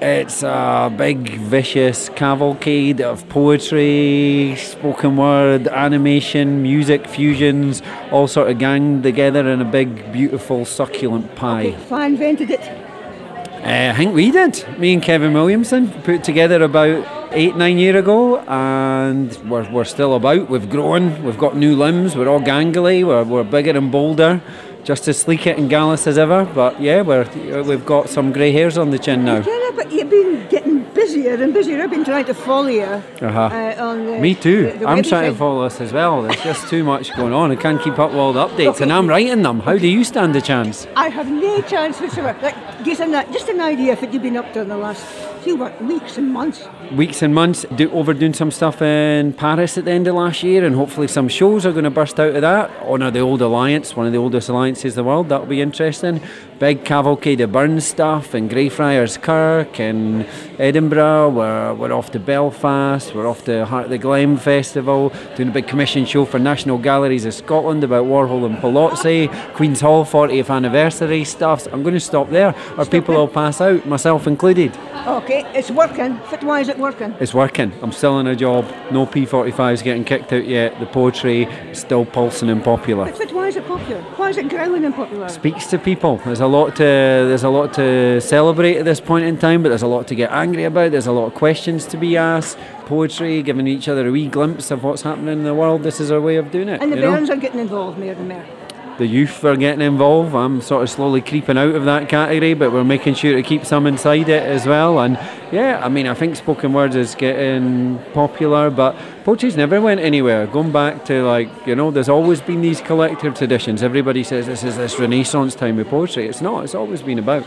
It's 0.00 0.42
a 0.42 0.92
big, 0.94 1.30
vicious 1.38 2.08
cavalcade 2.10 3.00
of 3.00 3.28
poetry, 3.28 4.56
spoken 4.58 5.16
word, 5.16 5.68
animation, 5.68 6.62
music, 6.62 7.06
fusions, 7.06 7.80
all 8.10 8.26
sort 8.26 8.50
of 8.50 8.58
ganged 8.58 9.04
together 9.04 9.48
in 9.48 9.60
a 9.60 9.64
big, 9.64 10.12
beautiful, 10.12 10.64
succulent 10.64 11.36
pie. 11.36 11.68
Okay, 11.68 11.94
I 11.94 12.06
invented 12.06 12.50
it. 12.50 12.60
Uh, 12.60 13.92
I 13.92 13.96
think 13.96 14.14
we 14.14 14.30
did. 14.30 14.62
Me 14.78 14.92
and 14.92 15.02
Kevin 15.02 15.32
Williamson 15.32 15.90
put 16.02 16.24
together 16.24 16.62
about 16.62 17.06
eight, 17.32 17.56
nine 17.56 17.78
year 17.78 17.96
ago, 17.96 18.40
and 18.40 19.34
we're, 19.48 19.70
we're 19.70 19.84
still 19.84 20.16
about. 20.16 20.50
We've 20.50 20.68
grown, 20.68 21.22
we've 21.24 21.38
got 21.38 21.56
new 21.56 21.76
limbs, 21.76 22.16
we're 22.16 22.28
all 22.28 22.40
gangly, 22.40 23.06
we're, 23.06 23.24
we're 23.24 23.44
bigger 23.44 23.76
and 23.78 23.90
bolder 23.90 24.42
just 24.84 25.08
as 25.08 25.18
sleek 25.18 25.46
it 25.46 25.58
and 25.58 25.68
gallus 25.68 26.06
as 26.06 26.18
ever. 26.18 26.44
But 26.44 26.80
yeah, 26.80 27.02
we're, 27.02 27.62
we've 27.62 27.84
got 27.84 28.08
some 28.08 28.32
grey 28.32 28.52
hairs 28.52 28.78
on 28.78 28.90
the 28.90 28.98
chin 28.98 29.24
now. 29.24 29.38
Yeah, 29.38 29.70
but 29.74 29.90
you've 29.90 30.10
been 30.10 30.46
getting 30.48 30.84
busier 30.94 31.34
and 31.34 31.52
busier. 31.52 31.82
I've 31.82 31.90
been 31.90 32.04
trying 32.04 32.26
to 32.26 32.34
follow 32.34 32.68
you. 32.68 32.82
Uh-huh. 32.82 33.40
Uh, 33.40 33.74
on 33.78 34.06
the, 34.06 34.18
Me 34.18 34.34
too. 34.34 34.70
The, 34.70 34.78
the 34.78 34.88
I'm 34.88 35.02
trying 35.02 35.32
to 35.32 35.36
follow 35.36 35.64
us 35.64 35.80
as 35.80 35.92
well. 35.92 36.22
There's 36.22 36.40
just 36.42 36.68
too 36.68 36.84
much 36.84 37.14
going 37.16 37.32
on. 37.32 37.50
I 37.50 37.56
can't 37.56 37.82
keep 37.82 37.98
up 37.98 38.10
with 38.10 38.20
all 38.20 38.32
the 38.32 38.46
updates, 38.46 38.76
okay. 38.76 38.84
and 38.84 38.92
I'm 38.92 39.08
writing 39.08 39.42
them. 39.42 39.60
How 39.60 39.76
do 39.76 39.88
you 39.88 40.04
stand 40.04 40.36
a 40.36 40.40
chance? 40.40 40.86
I 40.96 41.08
have 41.08 41.28
no 41.28 41.60
chance 41.62 42.00
whatsoever. 42.00 42.38
Like, 42.40 42.84
just 42.84 43.00
an, 43.00 43.10
just 43.32 43.48
an 43.48 43.60
idea 43.60 43.94
of 43.94 44.02
what 44.02 44.12
you've 44.12 44.22
been 44.22 44.36
up 44.36 44.52
to 44.52 44.60
in 44.60 44.68
the 44.68 44.76
last 44.76 45.04
few 45.44 45.56
weeks 45.56 46.16
and 46.16 46.32
months. 46.32 46.66
Weeks 46.92 47.20
and 47.22 47.34
months. 47.34 47.66
Do, 47.76 47.90
overdoing 47.92 48.32
some 48.32 48.50
stuff 48.50 48.80
in 48.80 49.34
Paris 49.34 49.76
at 49.76 49.84
the 49.84 49.90
end 49.90 50.08
of 50.08 50.14
last 50.14 50.42
year, 50.42 50.64
and 50.64 50.74
hopefully 50.74 51.06
some 51.06 51.28
shows 51.28 51.66
are 51.66 51.72
going 51.72 51.84
to 51.84 51.90
burst 51.90 52.18
out 52.18 52.34
of 52.34 52.40
that. 52.40 52.70
Honour 52.80 53.10
the 53.10 53.20
Old 53.20 53.42
Alliance, 53.42 53.94
one 53.94 54.06
of 54.06 54.12
the 54.12 54.18
oldest 54.18 54.48
alliances 54.48 54.94
in 54.94 54.96
the 54.96 55.04
world. 55.04 55.28
That'll 55.28 55.46
be 55.46 55.60
interesting 55.60 56.22
big 56.58 56.84
cavalcade 56.84 57.40
of 57.40 57.52
Burn 57.52 57.80
stuff 57.80 58.34
in 58.34 58.48
Greyfriars 58.48 59.18
Kirk 59.18 59.80
and 59.80 60.26
Edinburgh. 60.58 61.30
We're, 61.30 61.74
we're 61.74 61.92
off 61.92 62.12
to 62.12 62.20
Belfast. 62.20 63.14
We're 63.14 63.26
off 63.26 63.44
to 63.46 63.66
Heart 63.66 63.86
of 63.86 63.90
the 63.90 63.98
Glen 63.98 64.36
Festival, 64.36 65.12
doing 65.36 65.48
a 65.48 65.52
big 65.52 65.66
commission 65.66 66.04
show 66.06 66.24
for 66.24 66.38
National 66.38 66.78
Galleries 66.78 67.24
of 67.24 67.34
Scotland 67.34 67.82
about 67.82 68.06
Warhol 68.06 68.46
and 68.46 68.56
Paolozzi, 68.58 69.28
Queen's 69.54 69.80
Hall 69.80 70.04
40th 70.04 70.54
anniversary 70.54 71.24
stuff. 71.24 71.62
So 71.62 71.72
I'm 71.72 71.82
going 71.82 71.94
to 71.94 72.00
stop 72.00 72.30
there, 72.30 72.54
or 72.78 72.84
people 72.84 73.14
will 73.14 73.28
pass 73.28 73.60
out, 73.60 73.86
myself 73.86 74.26
included. 74.26 74.76
Okay, 75.06 75.44
it's 75.54 75.70
working. 75.70 76.18
But 76.30 76.42
why 76.44 76.60
is 76.60 76.68
it 76.68 76.78
working? 76.78 77.14
It's 77.20 77.34
working. 77.34 77.72
I'm 77.82 77.92
still 77.92 78.20
in 78.20 78.26
a 78.26 78.36
job. 78.36 78.64
No 78.90 79.06
P45s 79.06 79.82
getting 79.82 80.04
kicked 80.04 80.32
out 80.32 80.46
yet. 80.46 80.78
The 80.80 80.86
poetry 80.86 81.44
is 81.44 81.78
still 81.80 82.06
pulsing 82.06 82.48
and 82.48 82.64
popular. 82.64 83.12
But 83.12 83.32
why 83.32 83.48
is 83.48 83.56
it 83.56 83.66
popular? 83.66 84.00
Why 84.16 84.30
is 84.30 84.38
it 84.38 84.48
growing 84.48 84.84
and 84.84 84.94
popular? 84.94 85.28
Speaks 85.28 85.66
to 85.66 85.78
people. 85.78 86.16
There's 86.18 86.40
a 86.40 86.46
lot 86.54 86.76
to 86.76 86.82
there's 86.82 87.42
a 87.42 87.48
lot 87.48 87.74
to 87.74 88.20
celebrate 88.20 88.76
at 88.76 88.84
this 88.84 89.00
point 89.00 89.24
in 89.24 89.38
time, 89.38 89.62
but 89.62 89.70
there's 89.70 89.82
a 89.82 89.86
lot 89.86 90.06
to 90.08 90.14
get 90.14 90.30
angry 90.30 90.64
about. 90.64 90.92
There's 90.92 91.06
a 91.06 91.12
lot 91.12 91.26
of 91.26 91.34
questions 91.34 91.86
to 91.86 91.96
be 91.96 92.16
asked. 92.16 92.58
Poetry, 92.86 93.42
giving 93.42 93.66
each 93.66 93.88
other 93.88 94.08
a 94.08 94.12
wee 94.12 94.28
glimpse 94.28 94.70
of 94.70 94.84
what's 94.84 95.02
happening 95.02 95.38
in 95.38 95.44
the 95.44 95.54
world. 95.54 95.82
This 95.82 96.00
is 96.00 96.10
our 96.10 96.20
way 96.20 96.36
of 96.36 96.50
doing 96.50 96.68
it. 96.68 96.80
And 96.80 96.92
the 96.92 96.96
Bairns 96.96 97.30
are 97.30 97.36
getting 97.36 97.60
involved 97.60 97.98
more 97.98 98.12
and 98.12 98.28
more 98.28 98.63
the 98.98 99.06
youth 99.06 99.44
are 99.44 99.56
getting 99.56 99.80
involved. 99.80 100.34
I'm 100.34 100.60
sort 100.60 100.82
of 100.82 100.90
slowly 100.90 101.20
creeping 101.20 101.58
out 101.58 101.74
of 101.74 101.84
that 101.84 102.08
category, 102.08 102.54
but 102.54 102.72
we're 102.72 102.84
making 102.84 103.14
sure 103.14 103.34
to 103.34 103.42
keep 103.42 103.64
some 103.64 103.86
inside 103.86 104.28
it 104.28 104.42
as 104.42 104.66
well. 104.66 105.00
And 105.00 105.18
yeah, 105.50 105.80
I 105.84 105.88
mean, 105.88 106.06
I 106.06 106.14
think 106.14 106.36
spoken 106.36 106.72
word 106.72 106.94
is 106.94 107.14
getting 107.14 107.98
popular, 108.12 108.70
but 108.70 108.96
poetry's 109.24 109.56
never 109.56 109.80
went 109.80 110.00
anywhere. 110.00 110.46
Going 110.46 110.72
back 110.72 111.04
to 111.06 111.24
like, 111.24 111.48
you 111.66 111.74
know, 111.74 111.90
there's 111.90 112.08
always 112.08 112.40
been 112.40 112.60
these 112.60 112.80
collective 112.80 113.34
traditions. 113.34 113.82
Everybody 113.82 114.22
says 114.22 114.46
this 114.46 114.62
is 114.62 114.76
this 114.76 114.98
renaissance 114.98 115.54
time 115.54 115.78
of 115.78 115.88
poetry. 115.88 116.28
It's 116.28 116.40
not, 116.40 116.64
it's 116.64 116.74
always 116.74 117.02
been 117.02 117.18
about. 117.18 117.44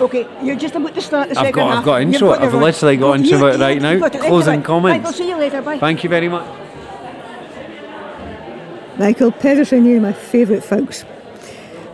Okay, 0.00 0.26
you're 0.42 0.56
just 0.56 0.74
about 0.74 0.94
to 0.94 1.02
start 1.02 1.28
the 1.28 1.38
I've 1.38 1.46
second 1.46 1.60
got, 1.60 1.68
half. 1.68 1.78
I've 1.80 1.84
got 1.84 2.00
into 2.00 2.14
intro. 2.14 2.30
I've 2.30 2.54
literally 2.54 2.96
got 2.96 3.20
intro 3.20 3.46
it 3.48 3.60
right 3.60 3.82
now. 3.82 4.08
Closing 4.08 4.62
comments. 4.62 5.06
I'll 5.06 5.12
see 5.12 5.28
you 5.28 5.36
later. 5.36 5.60
Bye. 5.60 5.78
Thank 5.78 6.02
you 6.02 6.08
very 6.08 6.28
much. 6.28 6.59
Michael 8.98 9.32
Pedersen, 9.32 9.84
one 9.84 9.96
of 9.96 10.02
my 10.02 10.12
favourite 10.12 10.62
folks. 10.64 11.04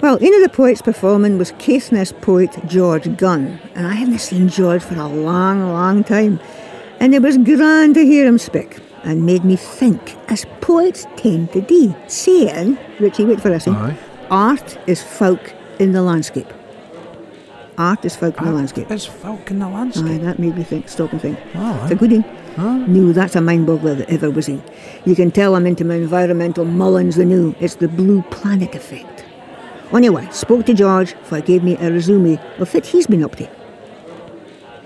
Well, 0.03 0.19
one 0.19 0.35
of 0.35 0.43
the 0.43 0.51
poets 0.53 0.83
performing 0.83 1.39
was 1.39 1.53
Caithness 1.53 2.13
poet 2.21 2.51
George 2.67 3.17
Gunn, 3.17 3.59
and 3.75 3.87
I 3.87 3.95
hadn't 3.95 4.19
seen 4.19 4.49
George 4.49 4.83
for 4.83 4.95
a 4.95 5.07
long, 5.07 5.73
long 5.73 6.05
time. 6.05 6.39
And 7.01 7.15
it 7.15 7.23
was 7.23 7.39
grand 7.39 7.95
to 7.95 8.05
hear 8.05 8.27
him 8.27 8.39
speak, 8.39 8.79
and 9.05 9.25
made 9.25 9.45
me 9.45 9.57
think, 9.57 10.17
as 10.31 10.45
poets 10.61 11.07
tend 11.17 11.53
to 11.53 11.61
do, 11.61 11.95
saying, 12.09 12.79
Richie, 12.99 13.25
wait 13.25 13.41
for 13.41 13.49
this, 13.49 13.67
eh? 13.67 13.97
art 14.31 14.79
is 14.87 15.03
folk 15.03 15.53
in 15.79 15.93
the 15.93 16.03
landscape. 16.03 16.53
Art 17.79 18.05
is 18.05 18.17
folk 18.17 18.39
in 18.39 18.47
the 18.47 18.53
landscape. 18.53 18.91
Is 18.91 19.05
folk 19.05 19.51
in 19.51 19.59
the 19.59 19.69
landscape. 19.69 20.07
Aye, 20.07 20.19
that 20.19 20.39
made 20.39 20.57
me 20.57 20.63
think, 20.63 20.89
stop 20.89 21.13
and 21.13 21.21
think. 21.21 21.39
Oh, 21.55 21.81
it's 21.83 21.93
a 21.93 21.95
good 21.95 22.13
one. 22.13 22.25
Huh? 22.57 22.79
No, 22.87 23.13
that's 23.13 23.37
a 23.37 23.43
mind 23.43 23.69
boggler 23.69 23.99
that 23.99 24.09
ever 24.09 24.31
was 24.31 24.49
in. 24.49 24.63
You 25.05 25.15
can 25.15 25.31
tell 25.31 25.55
I'm 25.55 25.67
into 25.67 25.85
my 25.85 25.97
environmental 25.97 26.65
mullins 26.65 27.17
the 27.17 27.27
new. 27.27 27.55
It's 27.61 27.75
the 27.75 27.87
blue 27.89 28.23
planet 28.31 28.75
effect. 28.75 29.27
Anyway, 29.93 30.27
spoke 30.33 30.65
to 30.67 30.73
George, 30.73 31.13
for 31.25 31.41
gave 31.43 31.63
me 31.63 31.77
a 31.77 31.93
resume 31.93 32.41
of 32.59 32.73
what 32.73 32.87
he's 32.87 33.07
been 33.07 33.23
up 33.23 33.37
to. 33.37 33.47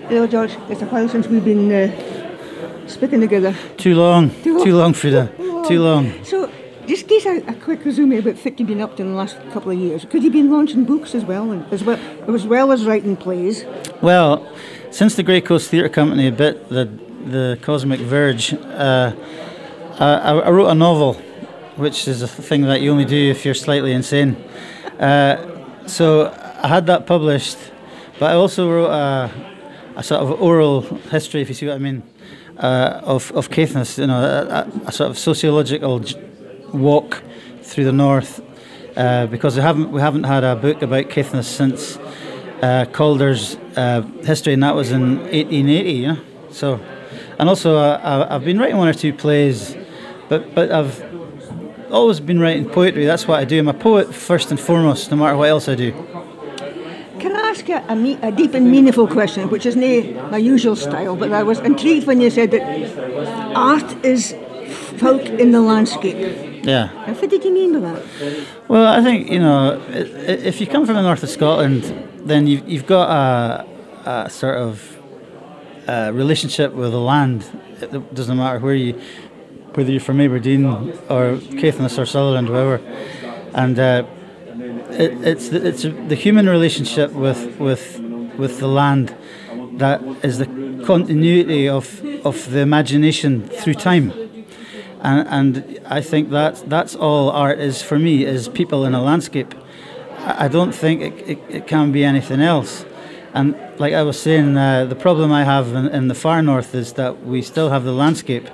Hello, 0.09 0.27
George. 0.27 0.57
It's 0.69 0.81
a 0.81 0.85
while 0.85 1.07
since 1.07 1.27
we've 1.27 1.45
been 1.45 1.71
uh, 1.71 2.87
speaking 2.87 3.21
together. 3.21 3.55
Too 3.77 3.95
long. 3.95 4.31
Too 4.43 4.57
long, 4.57 4.65
Too 4.65 4.75
long 4.75 4.93
Frieda. 4.93 5.31
Too 5.37 5.51
long. 5.53 5.67
Too 5.67 5.81
long. 5.81 6.23
So, 6.25 6.51
just 6.87 7.07
give 7.07 7.25
a, 7.25 7.37
a 7.47 7.53
quick 7.53 7.85
resume 7.85 8.17
about 8.17 8.35
what 8.35 8.59
you've 8.59 8.67
been 8.67 8.81
up 8.81 8.97
to 8.97 9.03
in 9.03 9.11
the 9.11 9.17
last 9.17 9.37
couple 9.53 9.71
of 9.71 9.79
years. 9.79 10.03
Could 10.03 10.23
you 10.23 10.29
been 10.29 10.51
launching 10.51 10.83
books 10.83 11.15
as 11.15 11.23
well, 11.23 11.51
and 11.51 11.63
as 11.71 11.85
well 11.85 11.97
as 12.27 12.45
well 12.45 12.73
as 12.73 12.85
writing 12.85 13.15
plays? 13.15 13.63
Well, 14.01 14.45
since 14.89 15.15
the 15.15 15.23
Grey 15.23 15.39
Coast 15.39 15.69
Theatre 15.69 15.87
Company 15.87 16.27
a 16.27 16.33
bit 16.33 16.67
the 16.67 16.85
the 17.25 17.59
Cosmic 17.61 17.99
Verge, 17.99 18.53
uh, 18.53 19.13
I, 19.99 20.39
I, 20.39 20.49
wrote 20.49 20.69
a 20.69 20.75
novel, 20.75 21.13
which 21.75 22.07
is 22.07 22.21
a 22.21 22.27
thing 22.27 22.61
that 22.63 22.81
you 22.81 22.91
only 22.91 23.05
do 23.05 23.29
if 23.29 23.45
you're 23.45 23.53
slightly 23.53 23.91
insane. 23.91 24.35
Uh, 24.99 25.87
so 25.87 26.31
I 26.63 26.67
had 26.67 26.87
that 26.87 27.05
published, 27.05 27.57
but 28.19 28.31
I 28.31 28.33
also 28.33 28.69
wrote 28.69 28.91
a, 28.91 29.31
a, 29.95 30.03
sort 30.03 30.21
of 30.21 30.41
oral 30.41 30.81
history, 30.81 31.41
if 31.41 31.49
you 31.49 31.55
see 31.55 31.67
what 31.67 31.75
I 31.75 31.79
mean, 31.79 32.03
uh, 32.57 33.01
of 33.03 33.31
of 33.33 33.49
Caithness. 33.49 33.97
You 33.97 34.07
know, 34.07 34.19
a, 34.19 34.67
a 34.87 34.91
sort 34.91 35.09
of 35.09 35.17
sociological 35.17 36.03
walk 36.73 37.23
through 37.61 37.85
the 37.85 37.91
north, 37.91 38.41
uh, 38.95 39.27
because 39.27 39.55
we 39.55 39.61
haven't 39.61 39.91
we 39.91 40.01
haven't 40.01 40.23
had 40.23 40.43
a 40.43 40.55
book 40.55 40.81
about 40.81 41.09
Caithness 41.09 41.47
since 41.47 41.97
uh, 42.61 42.85
Calder's 42.91 43.55
uh, 43.75 44.01
history, 44.23 44.53
and 44.53 44.63
that 44.63 44.75
was 44.75 44.91
in 44.91 45.17
1880. 45.19 45.91
Yeah, 45.91 46.15
so 46.51 46.79
and 47.41 47.49
also 47.49 47.75
uh, 47.75 48.27
I've 48.29 48.45
been 48.45 48.59
writing 48.59 48.77
one 48.77 48.87
or 48.87 48.93
two 48.93 49.11
plays, 49.13 49.75
but 50.29 50.53
but 50.55 50.71
I've 50.71 51.03
always 51.91 52.19
been 52.21 52.39
writing 52.39 52.69
poetry. 52.69 53.05
That's 53.05 53.27
what 53.27 53.39
I 53.39 53.45
do. 53.45 53.59
I'm 53.59 53.67
a 53.67 53.73
poet 53.73 54.13
first 54.15 54.51
and 54.51 54.59
foremost, 54.59 55.11
no 55.11 55.17
matter 55.17 55.35
what 55.35 55.49
else 55.49 55.67
I 55.67 55.75
do. 55.75 55.91
Can 57.19 57.35
I 57.35 57.49
ask 57.49 57.67
you 57.67 57.75
a, 57.89 57.95
me- 57.95 58.19
a 58.21 58.31
deep 58.31 58.53
and 58.53 58.71
meaningful 58.71 59.07
question, 59.07 59.49
which 59.49 59.65
is 59.65 59.75
not 59.75 60.31
my 60.31 60.37
usual 60.37 60.75
style, 60.75 61.15
but 61.15 61.31
I 61.33 61.43
was 61.43 61.59
intrigued 61.59 62.07
when 62.07 62.21
you 62.21 62.29
said 62.29 62.51
that 62.51 62.63
art 63.55 64.05
is 64.05 64.35
folk 64.97 65.21
in 65.25 65.51
the 65.51 65.61
landscape. 65.61 66.63
Yeah. 66.63 66.89
What 67.19 67.29
did 67.29 67.43
you 67.43 67.51
mean 67.53 67.73
by 67.73 67.79
that? 67.91 68.03
Well, 68.67 68.85
I 68.87 69.01
think 69.03 69.29
you 69.31 69.39
know, 69.39 69.81
i- 69.89 69.93
i- 70.31 70.41
if 70.49 70.61
you 70.61 70.67
come 70.67 70.85
from 70.85 70.95
the 70.95 71.01
north 71.01 71.23
of 71.23 71.29
Scotland, 71.29 71.83
then 72.29 72.45
you've, 72.47 72.69
you've 72.69 72.85
got 72.85 73.09
a, 73.09 73.65
a 74.09 74.29
sort 74.29 74.57
of 74.57 75.00
uh 75.87 76.11
relationship 76.13 76.73
with 76.73 76.91
the 76.91 76.99
land. 76.99 77.45
It 77.81 78.13
doesn't 78.13 78.37
matter 78.37 78.59
where 78.59 78.75
you, 78.75 78.99
whether 79.73 79.91
you're 79.91 79.99
from 79.99 80.21
Aberdeen 80.21 80.65
or 81.09 81.37
Caithness 81.59 81.97
or 81.97 82.05
Sutherland, 82.05 82.49
wherever, 82.49 82.79
and 83.53 83.79
uh, 83.79 84.05
it, 84.91 85.11
it's 85.25 85.49
the, 85.49 85.67
it's 85.67 85.83
the 85.83 86.15
human 86.15 86.47
relationship 86.47 87.11
with 87.13 87.59
with 87.59 87.99
with 88.37 88.59
the 88.59 88.67
land 88.67 89.15
that 89.73 90.01
is 90.23 90.37
the 90.37 90.45
continuity 90.85 91.67
of 91.67 92.03
of 92.25 92.51
the 92.51 92.59
imagination 92.59 93.47
through 93.47 93.75
time. 93.75 94.11
And, 95.03 95.27
and 95.27 95.79
I 95.87 96.01
think 96.01 96.29
that 96.29 96.69
that's 96.69 96.95
all 96.95 97.31
art 97.31 97.59
is 97.59 97.81
for 97.81 97.97
me 97.97 98.23
is 98.23 98.47
people 98.47 98.85
in 98.85 98.93
a 98.93 99.01
landscape. 99.01 99.55
I 100.19 100.45
I 100.45 100.47
don't 100.47 100.73
think 100.73 101.01
it, 101.01 101.13
it, 101.27 101.39
it 101.49 101.67
can 101.67 101.91
be 101.91 102.03
anything 102.03 102.41
else. 102.41 102.85
And 103.33 103.55
like 103.79 103.93
I 103.93 104.03
was 104.03 104.19
saying, 104.19 104.57
uh, 104.57 104.85
the 104.85 104.95
problem 104.95 105.31
I 105.31 105.43
have 105.43 105.73
in, 105.73 105.87
in 105.87 106.07
the 106.07 106.15
far 106.15 106.41
north 106.41 106.75
is 106.75 106.93
that 106.93 107.25
we 107.25 107.41
still 107.41 107.69
have 107.69 107.83
the 107.83 107.93
landscape, 107.93 108.47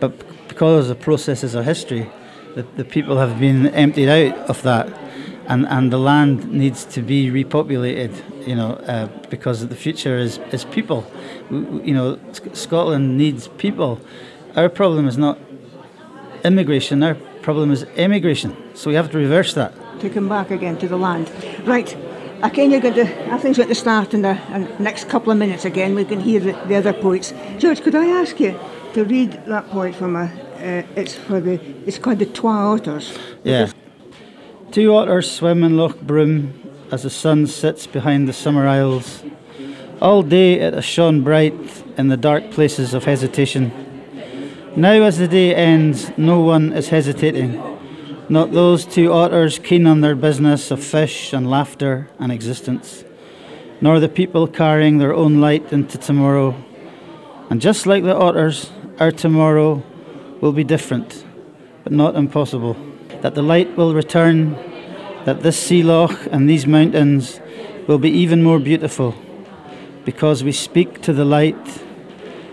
but 0.00 0.12
because 0.48 0.88
of 0.90 1.00
processes 1.00 1.54
of 1.54 1.64
history, 1.64 2.08
the, 2.54 2.62
the 2.76 2.84
people 2.84 3.18
have 3.18 3.38
been 3.38 3.66
emptied 3.68 4.08
out 4.08 4.38
of 4.48 4.62
that, 4.62 4.88
and, 5.48 5.66
and 5.68 5.92
the 5.92 5.98
land 5.98 6.50
needs 6.50 6.84
to 6.86 7.02
be 7.02 7.30
repopulated. 7.30 8.12
You 8.46 8.54
know, 8.54 8.72
uh, 8.86 9.08
because 9.28 9.66
the 9.66 9.76
future 9.76 10.16
is, 10.16 10.38
is 10.52 10.64
people. 10.64 11.04
W- 11.50 11.64
w- 11.64 11.84
You 11.84 11.94
know, 11.94 12.18
Scotland 12.52 13.18
needs 13.18 13.48
people. 13.58 14.00
Our 14.54 14.68
problem 14.68 15.08
is 15.08 15.18
not 15.18 15.38
immigration. 16.44 17.02
Our 17.02 17.16
problem 17.42 17.70
is 17.70 17.84
emigration. 17.96 18.56
So 18.74 18.88
we 18.90 18.96
have 18.96 19.10
to 19.10 19.18
reverse 19.18 19.52
that. 19.54 19.72
To 20.00 20.08
come 20.08 20.28
back 20.28 20.50
again 20.50 20.76
to 20.78 20.88
the 20.88 20.96
land. 20.96 21.30
Right. 21.66 21.96
Kind 22.50 22.72
of 22.72 22.82
got 22.82 22.94
the, 22.94 23.32
I 23.32 23.38
think 23.38 23.58
at 23.58 23.68
the 23.68 23.74
start 23.74 24.14
in 24.14 24.22
the 24.22 24.38
in 24.54 24.68
next 24.78 25.08
couple 25.08 25.30
of 25.30 25.38
minutes 25.38 25.64
again. 25.64 25.94
We 25.94 26.04
can 26.04 26.20
hear 26.20 26.40
the, 26.40 26.52
the 26.66 26.76
other 26.76 26.92
poets. 26.92 27.34
George, 27.58 27.82
could 27.82 27.94
I 27.94 28.06
ask 28.06 28.40
you 28.40 28.58
to 28.94 29.04
read 29.04 29.32
that 29.46 29.68
poet 29.68 29.94
from 29.94 30.16
a, 30.16 30.24
uh, 30.24 30.82
it's 30.96 31.14
for 31.14 31.38
the, 31.38 31.60
it's 31.86 31.98
called 31.98 32.18
the 32.18 32.26
Twa 32.26 32.50
Otters. 32.50 33.18
Yeah. 33.44 33.70
Two 34.70 34.94
otters 34.94 35.30
swim 35.30 35.62
in 35.64 35.76
Loch 35.76 36.00
Broom 36.00 36.54
as 36.90 37.02
the 37.02 37.10
sun 37.10 37.46
sits 37.46 37.86
behind 37.86 38.26
the 38.26 38.32
summer 38.32 38.66
isles. 38.66 39.22
All 40.00 40.22
day 40.22 40.54
it 40.54 40.72
has 40.72 40.84
shone 40.84 41.22
bright 41.22 41.54
in 41.98 42.08
the 42.08 42.16
dark 42.16 42.50
places 42.50 42.94
of 42.94 43.04
hesitation. 43.04 43.70
Now, 44.76 44.92
as 44.92 45.18
the 45.18 45.28
day 45.28 45.54
ends, 45.54 46.10
no 46.16 46.40
one 46.40 46.72
is 46.72 46.88
hesitating. 46.88 47.75
Not 48.28 48.50
those 48.50 48.84
two 48.84 49.12
otters 49.12 49.60
keen 49.60 49.86
on 49.86 50.00
their 50.00 50.16
business 50.16 50.72
of 50.72 50.82
fish 50.82 51.32
and 51.32 51.48
laughter 51.48 52.10
and 52.18 52.32
existence, 52.32 53.04
nor 53.80 54.00
the 54.00 54.08
people 54.08 54.48
carrying 54.48 54.98
their 54.98 55.14
own 55.14 55.40
light 55.40 55.72
into 55.72 55.96
tomorrow. 55.96 56.56
And 57.50 57.60
just 57.60 57.86
like 57.86 58.02
the 58.02 58.16
otters, 58.16 58.72
our 58.98 59.12
tomorrow 59.12 59.84
will 60.40 60.52
be 60.52 60.64
different, 60.64 61.24
but 61.84 61.92
not 61.92 62.16
impossible. 62.16 62.76
That 63.20 63.36
the 63.36 63.42
light 63.42 63.76
will 63.76 63.94
return, 63.94 64.54
that 65.24 65.42
this 65.42 65.56
sea 65.56 65.84
loch 65.84 66.26
and 66.32 66.48
these 66.48 66.66
mountains 66.66 67.40
will 67.86 67.98
be 67.98 68.10
even 68.10 68.42
more 68.42 68.58
beautiful, 68.58 69.14
because 70.04 70.42
we 70.42 70.50
speak 70.50 71.00
to 71.02 71.12
the 71.12 71.24
light, 71.24 71.84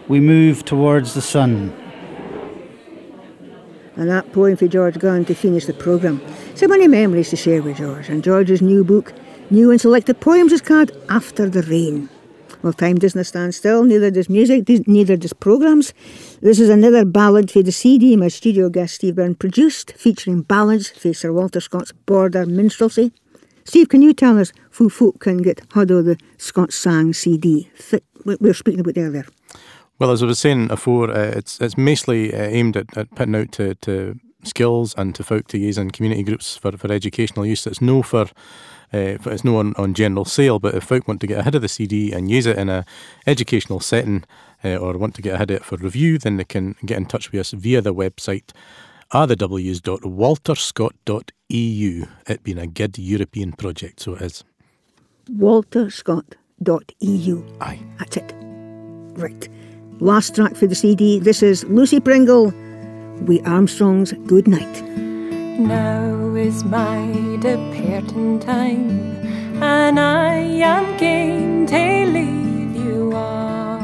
we 0.08 0.20
move 0.20 0.66
towards 0.66 1.16
the 1.16 1.22
sun. 1.22 1.74
And 3.96 4.10
that 4.10 4.32
poem 4.34 4.58
for 4.58 4.68
George 4.68 4.98
Gunn 4.98 5.26
to 5.26 5.36
finish 5.36 5.66
the 5.66 5.74
programme. 5.74 6.22
So 6.56 6.68
many 6.68 6.88
memories 6.88 7.30
to 7.30 7.36
share 7.36 7.62
with 7.62 7.78
George. 7.78 8.10
And 8.10 8.24
George's 8.24 8.62
new 8.62 8.84
book, 8.84 9.14
New 9.50 9.70
and 9.72 9.80
Selected 9.80 10.20
Poems, 10.20 10.52
is 10.52 10.62
called 10.62 10.92
After 11.10 11.50
the 11.50 11.62
Rain. 11.64 12.10
Well, 12.64 12.74
time 12.74 12.96
doesn't 12.96 13.26
stand 13.26 13.54
still, 13.54 13.84
neither 13.84 14.10
does 14.10 14.30
music, 14.30 14.70
neither 14.88 15.18
does 15.18 15.34
programmes. 15.34 15.94
This 16.42 16.62
is 16.62 16.70
another 16.70 17.04
ballad 17.04 17.52
for 17.52 17.62
the 17.62 17.74
CD 17.74 18.16
my 18.16 18.30
studio 18.30 18.70
guest 18.70 18.96
Steve 18.96 19.16
Byrne 19.16 19.36
produced, 19.36 19.92
featuring 19.98 20.44
ballads 20.44 20.88
for 20.90 21.14
Sir 21.14 21.34
Walter 21.34 21.60
Scott's 21.60 21.92
Border 21.92 22.46
Minstrelsy. 22.46 23.12
Steve, 23.66 23.90
can 23.90 24.02
you 24.02 24.14
tell 24.14 24.40
us 24.40 24.54
who 24.72 24.90
folk 24.90 25.20
can 25.20 25.38
get 25.38 25.68
Huddo 25.70 26.04
the 26.04 26.18
Scott 26.38 26.72
Sang 26.72 27.14
CD? 27.14 27.70
We 27.92 28.38
we 28.40 28.48
were 28.48 28.54
speaking 28.54 28.80
about 28.80 28.98
earlier. 28.98 29.26
Well, 30.00 30.12
as 30.12 30.24
I 30.24 30.26
was 30.26 30.40
saying 30.40 30.68
before, 30.68 31.12
uh, 31.12 31.34
it's 31.36 31.60
it's 31.62 31.78
mostly 31.78 32.34
uh, 32.34 32.42
aimed 32.42 32.78
at, 32.78 32.98
at 32.98 33.14
putting 33.16 33.36
out 33.36 33.52
to, 33.54 33.76
to 33.76 34.20
skills 34.44 34.94
and 34.98 35.16
to 35.16 35.24
folk 35.24 35.48
to 35.50 35.58
use 35.58 35.78
in 35.78 35.92
community 35.92 36.24
groups 36.24 36.58
for, 36.58 36.72
for 36.78 36.92
educational 36.92 37.46
use. 37.46 37.68
It's 37.68 37.82
no 37.82 38.02
for 38.02 38.28
uh, 38.94 39.18
it's 39.26 39.44
no 39.44 39.58
on, 39.58 39.74
on 39.78 39.94
general 39.94 40.26
sale, 40.26 40.60
but 40.60 40.76
if 40.76 40.84
folk 40.84 41.08
want 41.08 41.22
to 41.22 41.28
get 41.28 41.40
ahead 41.40 41.56
of 41.56 41.62
the 41.62 41.68
CD 41.68 42.12
and 42.12 42.30
use 42.30 42.46
it 42.46 42.58
in 42.58 42.70
a 42.70 42.86
educational 43.26 43.80
setting 43.80 44.24
uh, 44.64 44.78
or 44.78 44.98
want 44.98 45.16
to 45.16 45.22
get 45.22 45.36
ahead 45.36 45.52
of 45.52 45.58
it 45.58 45.66
for 45.66 45.78
review, 45.78 46.18
then 46.18 46.38
they 46.38 46.44
can 46.44 46.76
get 46.86 46.98
in 46.98 47.06
touch 47.06 47.32
with 47.32 47.42
us 47.42 47.52
via 47.52 47.82
the 47.82 47.94
website 47.94 48.52
rthews.walterscott.eu. 49.14 52.06
It 52.28 52.44
being 52.44 52.58
a 52.58 52.68
good 52.68 52.98
European 52.98 53.54
project, 53.54 54.00
so 54.00 54.16
it 54.16 54.22
is. 54.22 54.44
walterscott.eu. 55.30 57.44
Aye. 57.62 57.80
That's 58.00 58.18
it. 58.18 58.34
Right. 59.16 59.48
Last 60.00 60.36
track 60.36 60.56
for 60.56 60.68
the 60.68 60.76
CD. 60.76 61.20
This 61.20 61.44
is 61.44 61.64
Lucy 61.66 62.00
Pringle, 62.00 62.52
We 63.26 63.42
Armstrongs 63.42 64.12
Good 64.26 64.48
Night. 64.48 64.82
Now 65.60 66.36
is 66.36 66.64
my 66.64 67.38
departing 67.40 68.40
time, 68.40 68.90
and 69.62 70.00
I 70.00 70.36
am 70.36 70.98
game 70.98 71.68
to 71.68 72.06
leave 72.08 72.76
you 72.76 73.14
all. 73.14 73.80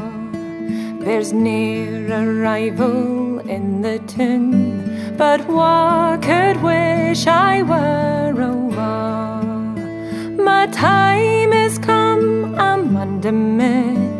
There's 0.98 1.32
near 1.32 2.12
arrival 2.12 3.38
in 3.48 3.82
the 3.82 3.98
tune, 4.00 5.16
but 5.16 5.46
what 5.46 6.22
could 6.22 6.60
wish 6.62 7.26
I 7.26 7.62
were 7.62 8.34
a. 8.42 10.34
My 10.36 10.66
time 10.66 11.52
is 11.52 11.78
come, 11.78 12.54
I'm 12.56 12.96
undemit, 12.96 14.19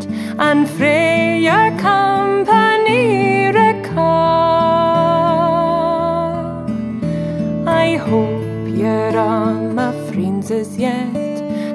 frae 0.65 1.39
your 1.39 1.69
company 1.77 3.51
recall. 3.53 4.01
I 7.67 7.97
hope 7.97 8.67
you're 8.67 9.15
all 9.15 9.53
my 9.53 9.91
friends 10.09 10.49
as 10.49 10.75
yet. 10.79 11.13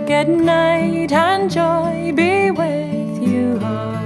Good 0.08 0.28
night 0.28 1.12
and 1.12 1.48
joy 1.48 2.12
be 2.16 2.50
with 2.50 3.22
you 3.22 3.60
all. 3.62 4.05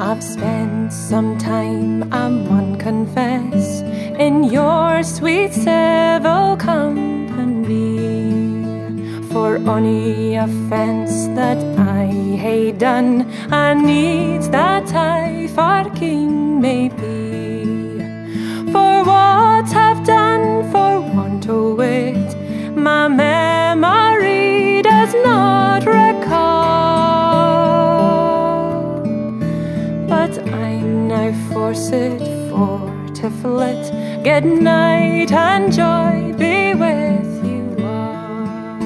I've 0.00 0.22
spent 0.22 0.92
some 0.92 1.36
time, 1.38 2.12
I 2.12 2.28
one 2.28 2.76
confess, 2.78 3.80
in 4.16 4.44
your 4.44 5.02
sweet 5.02 5.52
civil 5.52 6.56
company. 6.56 7.98
For 9.32 9.56
any 9.56 10.36
offence 10.36 11.26
that 11.34 11.58
I 11.76 12.06
hae 12.06 12.70
done, 12.70 13.28
and 13.50 13.84
needs 13.84 14.48
that 14.50 14.94
I 14.94 15.48
forking 15.48 16.60
may 16.60 16.90
be. 16.90 17.98
For 18.70 19.02
what 19.02 19.66
I've 19.74 20.06
done 20.06 20.70
for 20.70 21.00
want 21.00 21.48
o' 21.48 21.80
it, 21.80 22.36
my 22.76 23.08
memory 23.08 24.82
does 24.82 25.12
not 25.24 25.84
recall. 25.84 26.07
Forced 31.74 31.90
for 32.48 32.78
to 33.14 33.30
flit. 33.42 33.92
Good 34.24 34.44
night 34.44 35.30
and 35.32 35.70
joy 35.70 36.32
be 36.38 36.72
with 36.74 37.44
you 37.44 37.76
all. 37.84 38.78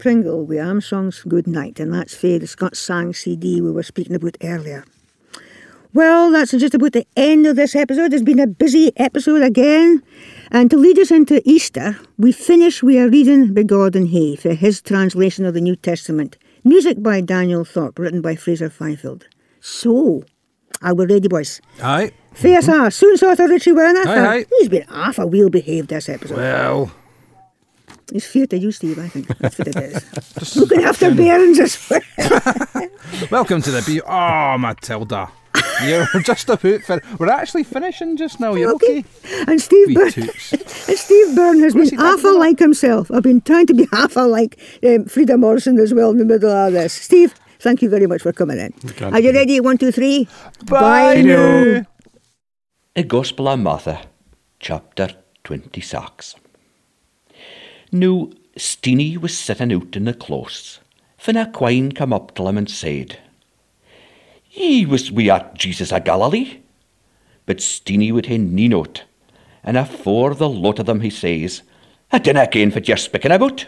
Pringle 0.00 0.46
with 0.46 0.58
Armstrong's 0.58 1.22
Good 1.22 1.46
Night, 1.46 1.78
and 1.78 1.92
that's 1.92 2.14
for 2.16 2.38
the 2.38 2.46
Scott 2.46 2.74
Sang 2.74 3.12
CD 3.12 3.60
we 3.60 3.70
were 3.70 3.82
speaking 3.82 4.16
about 4.16 4.38
earlier. 4.42 4.84
Well, 5.92 6.30
that's 6.30 6.52
just 6.52 6.74
about 6.74 6.92
the 6.92 7.06
end 7.16 7.46
of 7.46 7.56
this 7.56 7.76
episode. 7.76 8.14
It's 8.14 8.22
been 8.22 8.38
a 8.38 8.46
busy 8.46 8.92
episode 8.96 9.42
again. 9.42 10.02
And 10.50 10.70
to 10.70 10.78
lead 10.78 10.98
us 10.98 11.10
into 11.10 11.42
Easter, 11.44 11.98
we 12.16 12.32
finish 12.32 12.82
with 12.82 12.96
a 12.96 13.10
reading 13.10 13.52
by 13.52 13.64
Gordon 13.64 14.06
Hay 14.06 14.36
for 14.36 14.54
his 14.54 14.80
translation 14.80 15.44
of 15.44 15.52
the 15.52 15.60
New 15.60 15.76
Testament. 15.76 16.38
Music 16.64 17.02
by 17.02 17.20
Daniel 17.20 17.64
Thorpe, 17.64 17.98
written 17.98 18.22
by 18.22 18.36
Fraser 18.36 18.70
Fifield. 18.70 19.26
So, 19.60 20.24
are 20.80 20.94
we 20.94 21.06
ready, 21.06 21.28
boys? 21.28 21.60
Aye. 21.82 22.12
Fair 22.32 22.60
mm-hmm. 22.60 22.88
soon 22.88 23.16
sort 23.18 23.38
of 23.38 23.50
Richie 23.50 23.72
Werner. 23.72 24.08
Aye, 24.08 24.38
aye. 24.38 24.44
He's 24.58 24.68
been 24.68 24.86
half 24.88 25.18
a 25.18 25.26
wheel 25.26 25.50
behaved 25.50 25.88
this 25.88 26.08
episode. 26.08 26.38
Well. 26.38 26.92
He's 28.12 28.26
fear 28.26 28.46
to 28.48 28.58
you, 28.58 28.72
Steve, 28.72 28.98
I 28.98 29.08
think. 29.08 29.26
That's 29.38 29.58
what 29.58 29.68
it 29.68 29.76
is. 29.76 30.56
Looking 30.56 30.84
after 30.84 31.14
bairns 31.14 31.58
as 31.60 31.88
well. 31.88 32.00
Welcome 33.30 33.62
to 33.62 33.70
the 33.70 33.82
B. 33.86 34.00
Oh, 34.00 34.58
Matilda. 34.58 35.30
You're 35.84 36.06
just 36.22 36.48
about 36.48 36.60
fin- 36.82 37.00
We're 37.18 37.28
actually 37.30 37.64
finishing 37.64 38.16
just 38.16 38.40
now. 38.40 38.54
You're 38.54 38.74
okay. 38.74 38.98
okay. 38.98 39.44
And 39.48 39.60
Steve 39.60 39.94
Byrne. 39.94 40.12
and 40.16 40.98
Steve 40.98 41.36
Byrne 41.36 41.60
has 41.60 41.74
been 41.74 41.88
half 41.98 42.22
like 42.24 42.58
himself. 42.58 43.10
I've 43.10 43.22
been 43.22 43.40
trying 43.40 43.66
to 43.66 43.74
be 43.74 43.86
half 43.92 44.16
like 44.16 44.60
um, 44.84 45.04
Frieda 45.06 45.36
Morrison 45.38 45.78
as 45.78 45.94
well 45.94 46.10
in 46.10 46.18
the 46.18 46.24
middle 46.24 46.50
of 46.50 46.72
this. 46.72 46.92
Steve, 46.92 47.34
thank 47.60 47.82
you 47.82 47.88
very 47.88 48.06
much 48.06 48.22
for 48.22 48.32
coming 48.32 48.58
in. 48.58 48.72
Are 49.02 49.20
you 49.20 49.32
ready? 49.32 49.60
One, 49.60 49.78
two, 49.78 49.92
three. 49.92 50.28
Bye, 50.66 51.14
Bye 51.16 51.22
now. 51.22 51.86
A 52.96 53.02
Gospel 53.02 53.48
of 53.48 53.60
Martha, 53.60 54.02
chapter 54.58 55.08
26. 55.44 56.34
Now, 57.92 58.30
Steenie 58.56 59.16
was 59.16 59.36
sitting 59.36 59.72
out 59.72 59.96
in 59.96 60.04
the 60.04 60.14
close, 60.14 60.78
when 61.24 61.36
a 61.36 61.50
quine 61.50 61.90
come 61.90 62.12
up 62.12 62.34
to 62.34 62.46
him 62.46 62.56
and 62.56 62.70
said, 62.70 63.18
He 64.44 64.86
was 64.86 65.10
we 65.10 65.28
at 65.28 65.54
Jesus 65.54 65.92
of 65.92 66.04
Galilee. 66.04 66.60
But 67.46 67.60
Steenie 67.60 68.12
would 68.12 68.26
hae 68.26 68.38
nee 68.38 68.68
note, 68.68 69.02
and 69.64 69.76
afore 69.76 70.34
the 70.34 70.48
lot 70.48 70.78
of 70.78 70.86
them 70.86 71.00
he 71.00 71.10
says, 71.10 71.62
I 72.12 72.18
dinna 72.18 72.46
ken 72.46 72.70
what 72.70 72.86
you're 72.86 72.96
speaking 72.96 73.32
about. 73.32 73.66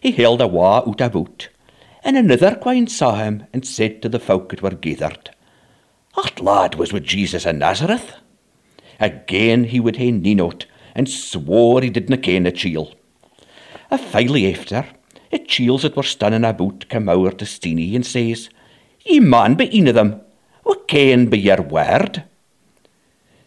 He 0.00 0.12
held 0.12 0.40
a 0.40 0.46
wa 0.46 0.78
out 0.86 1.00
about, 1.00 1.48
and 2.04 2.16
another 2.16 2.54
quine 2.54 2.86
saw 2.86 3.16
him 3.16 3.46
and 3.52 3.66
said 3.66 4.00
to 4.02 4.08
the 4.08 4.20
folk 4.20 4.50
that 4.50 4.62
were 4.62 4.70
gathered, 4.70 5.30
That 6.14 6.40
lad 6.40 6.76
was 6.76 6.92
with 6.92 7.02
Jesus 7.02 7.46
of 7.46 7.56
Nazareth. 7.56 8.14
Again 9.00 9.64
he 9.64 9.80
would 9.80 9.96
hae 9.96 10.12
nee 10.12 10.36
note, 10.36 10.66
and 10.94 11.08
swore 11.08 11.82
he 11.82 11.90
didna 11.90 12.18
ken 12.18 12.46
a 12.46 12.52
chiel. 12.52 12.94
A 13.90 13.98
while 13.98 14.36
after, 14.50 14.86
a 15.32 15.38
chiels 15.38 15.82
that 15.82 15.96
were 15.96 16.02
standing 16.02 16.44
about 16.44 16.88
come 16.88 17.08
over 17.08 17.30
to 17.30 17.44
Steenie 17.44 17.94
and 17.94 18.06
says, 18.06 18.50
Ye 19.04 19.20
man 19.20 19.54
be 19.54 19.68
een 19.76 19.88
of 19.88 19.94
them, 19.94 20.20
what 20.62 20.86
ken 20.88 21.26
be 21.26 21.38
your 21.38 21.62
word? 21.62 22.24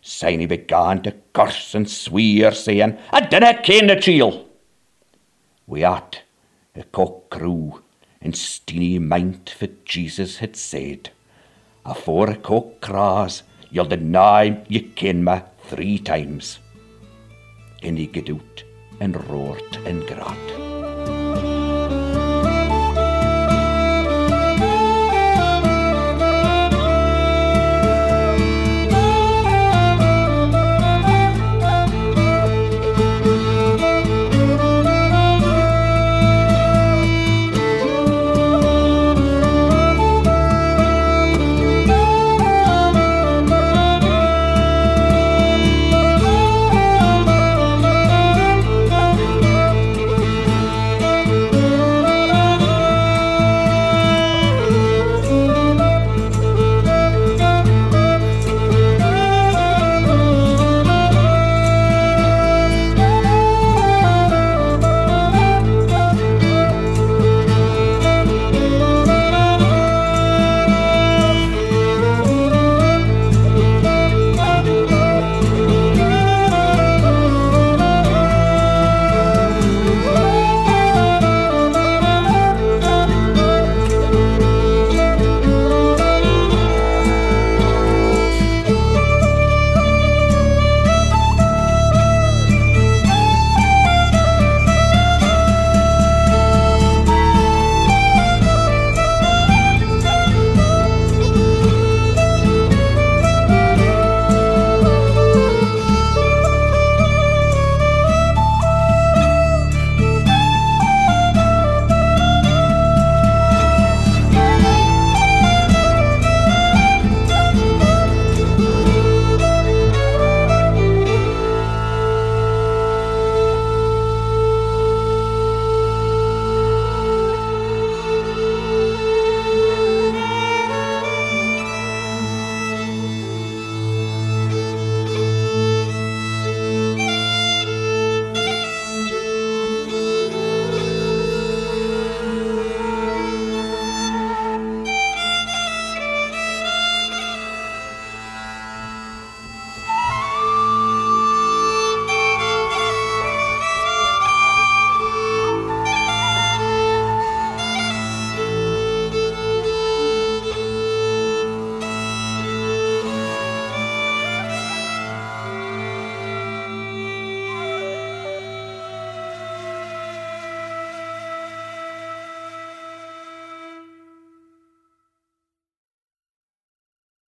He 0.02 0.46
began 0.46 1.02
to 1.02 1.16
curse 1.34 1.74
and 1.74 1.90
swear, 1.90 2.52
saying, 2.52 2.98
I 3.12 3.22
dinna 3.22 3.62
ken 3.62 3.88
the 3.88 3.96
chiel. 3.96 4.48
We 5.66 5.84
at 5.84 6.22
a 6.76 6.84
cock 6.84 7.30
crew, 7.30 7.82
and 8.22 8.36
Steenie 8.36 9.00
meant 9.00 9.56
what 9.60 9.86
Jesus 9.86 10.38
had 10.38 10.56
said. 10.56 11.10
Afore 11.86 12.32
a 12.32 12.36
cock 12.36 12.82
craws, 12.82 13.44
you'll 13.72 13.86
deny 13.86 14.64
ye 14.68 14.82
ken 14.82 15.24
me 15.24 15.42
three 15.68 15.98
times. 15.98 16.60
He 17.86 18.08
get 18.08 18.32
out 18.32 18.64
and 19.00 19.16
roared 19.30 19.78
and 19.86 20.06
grat. 20.08 20.75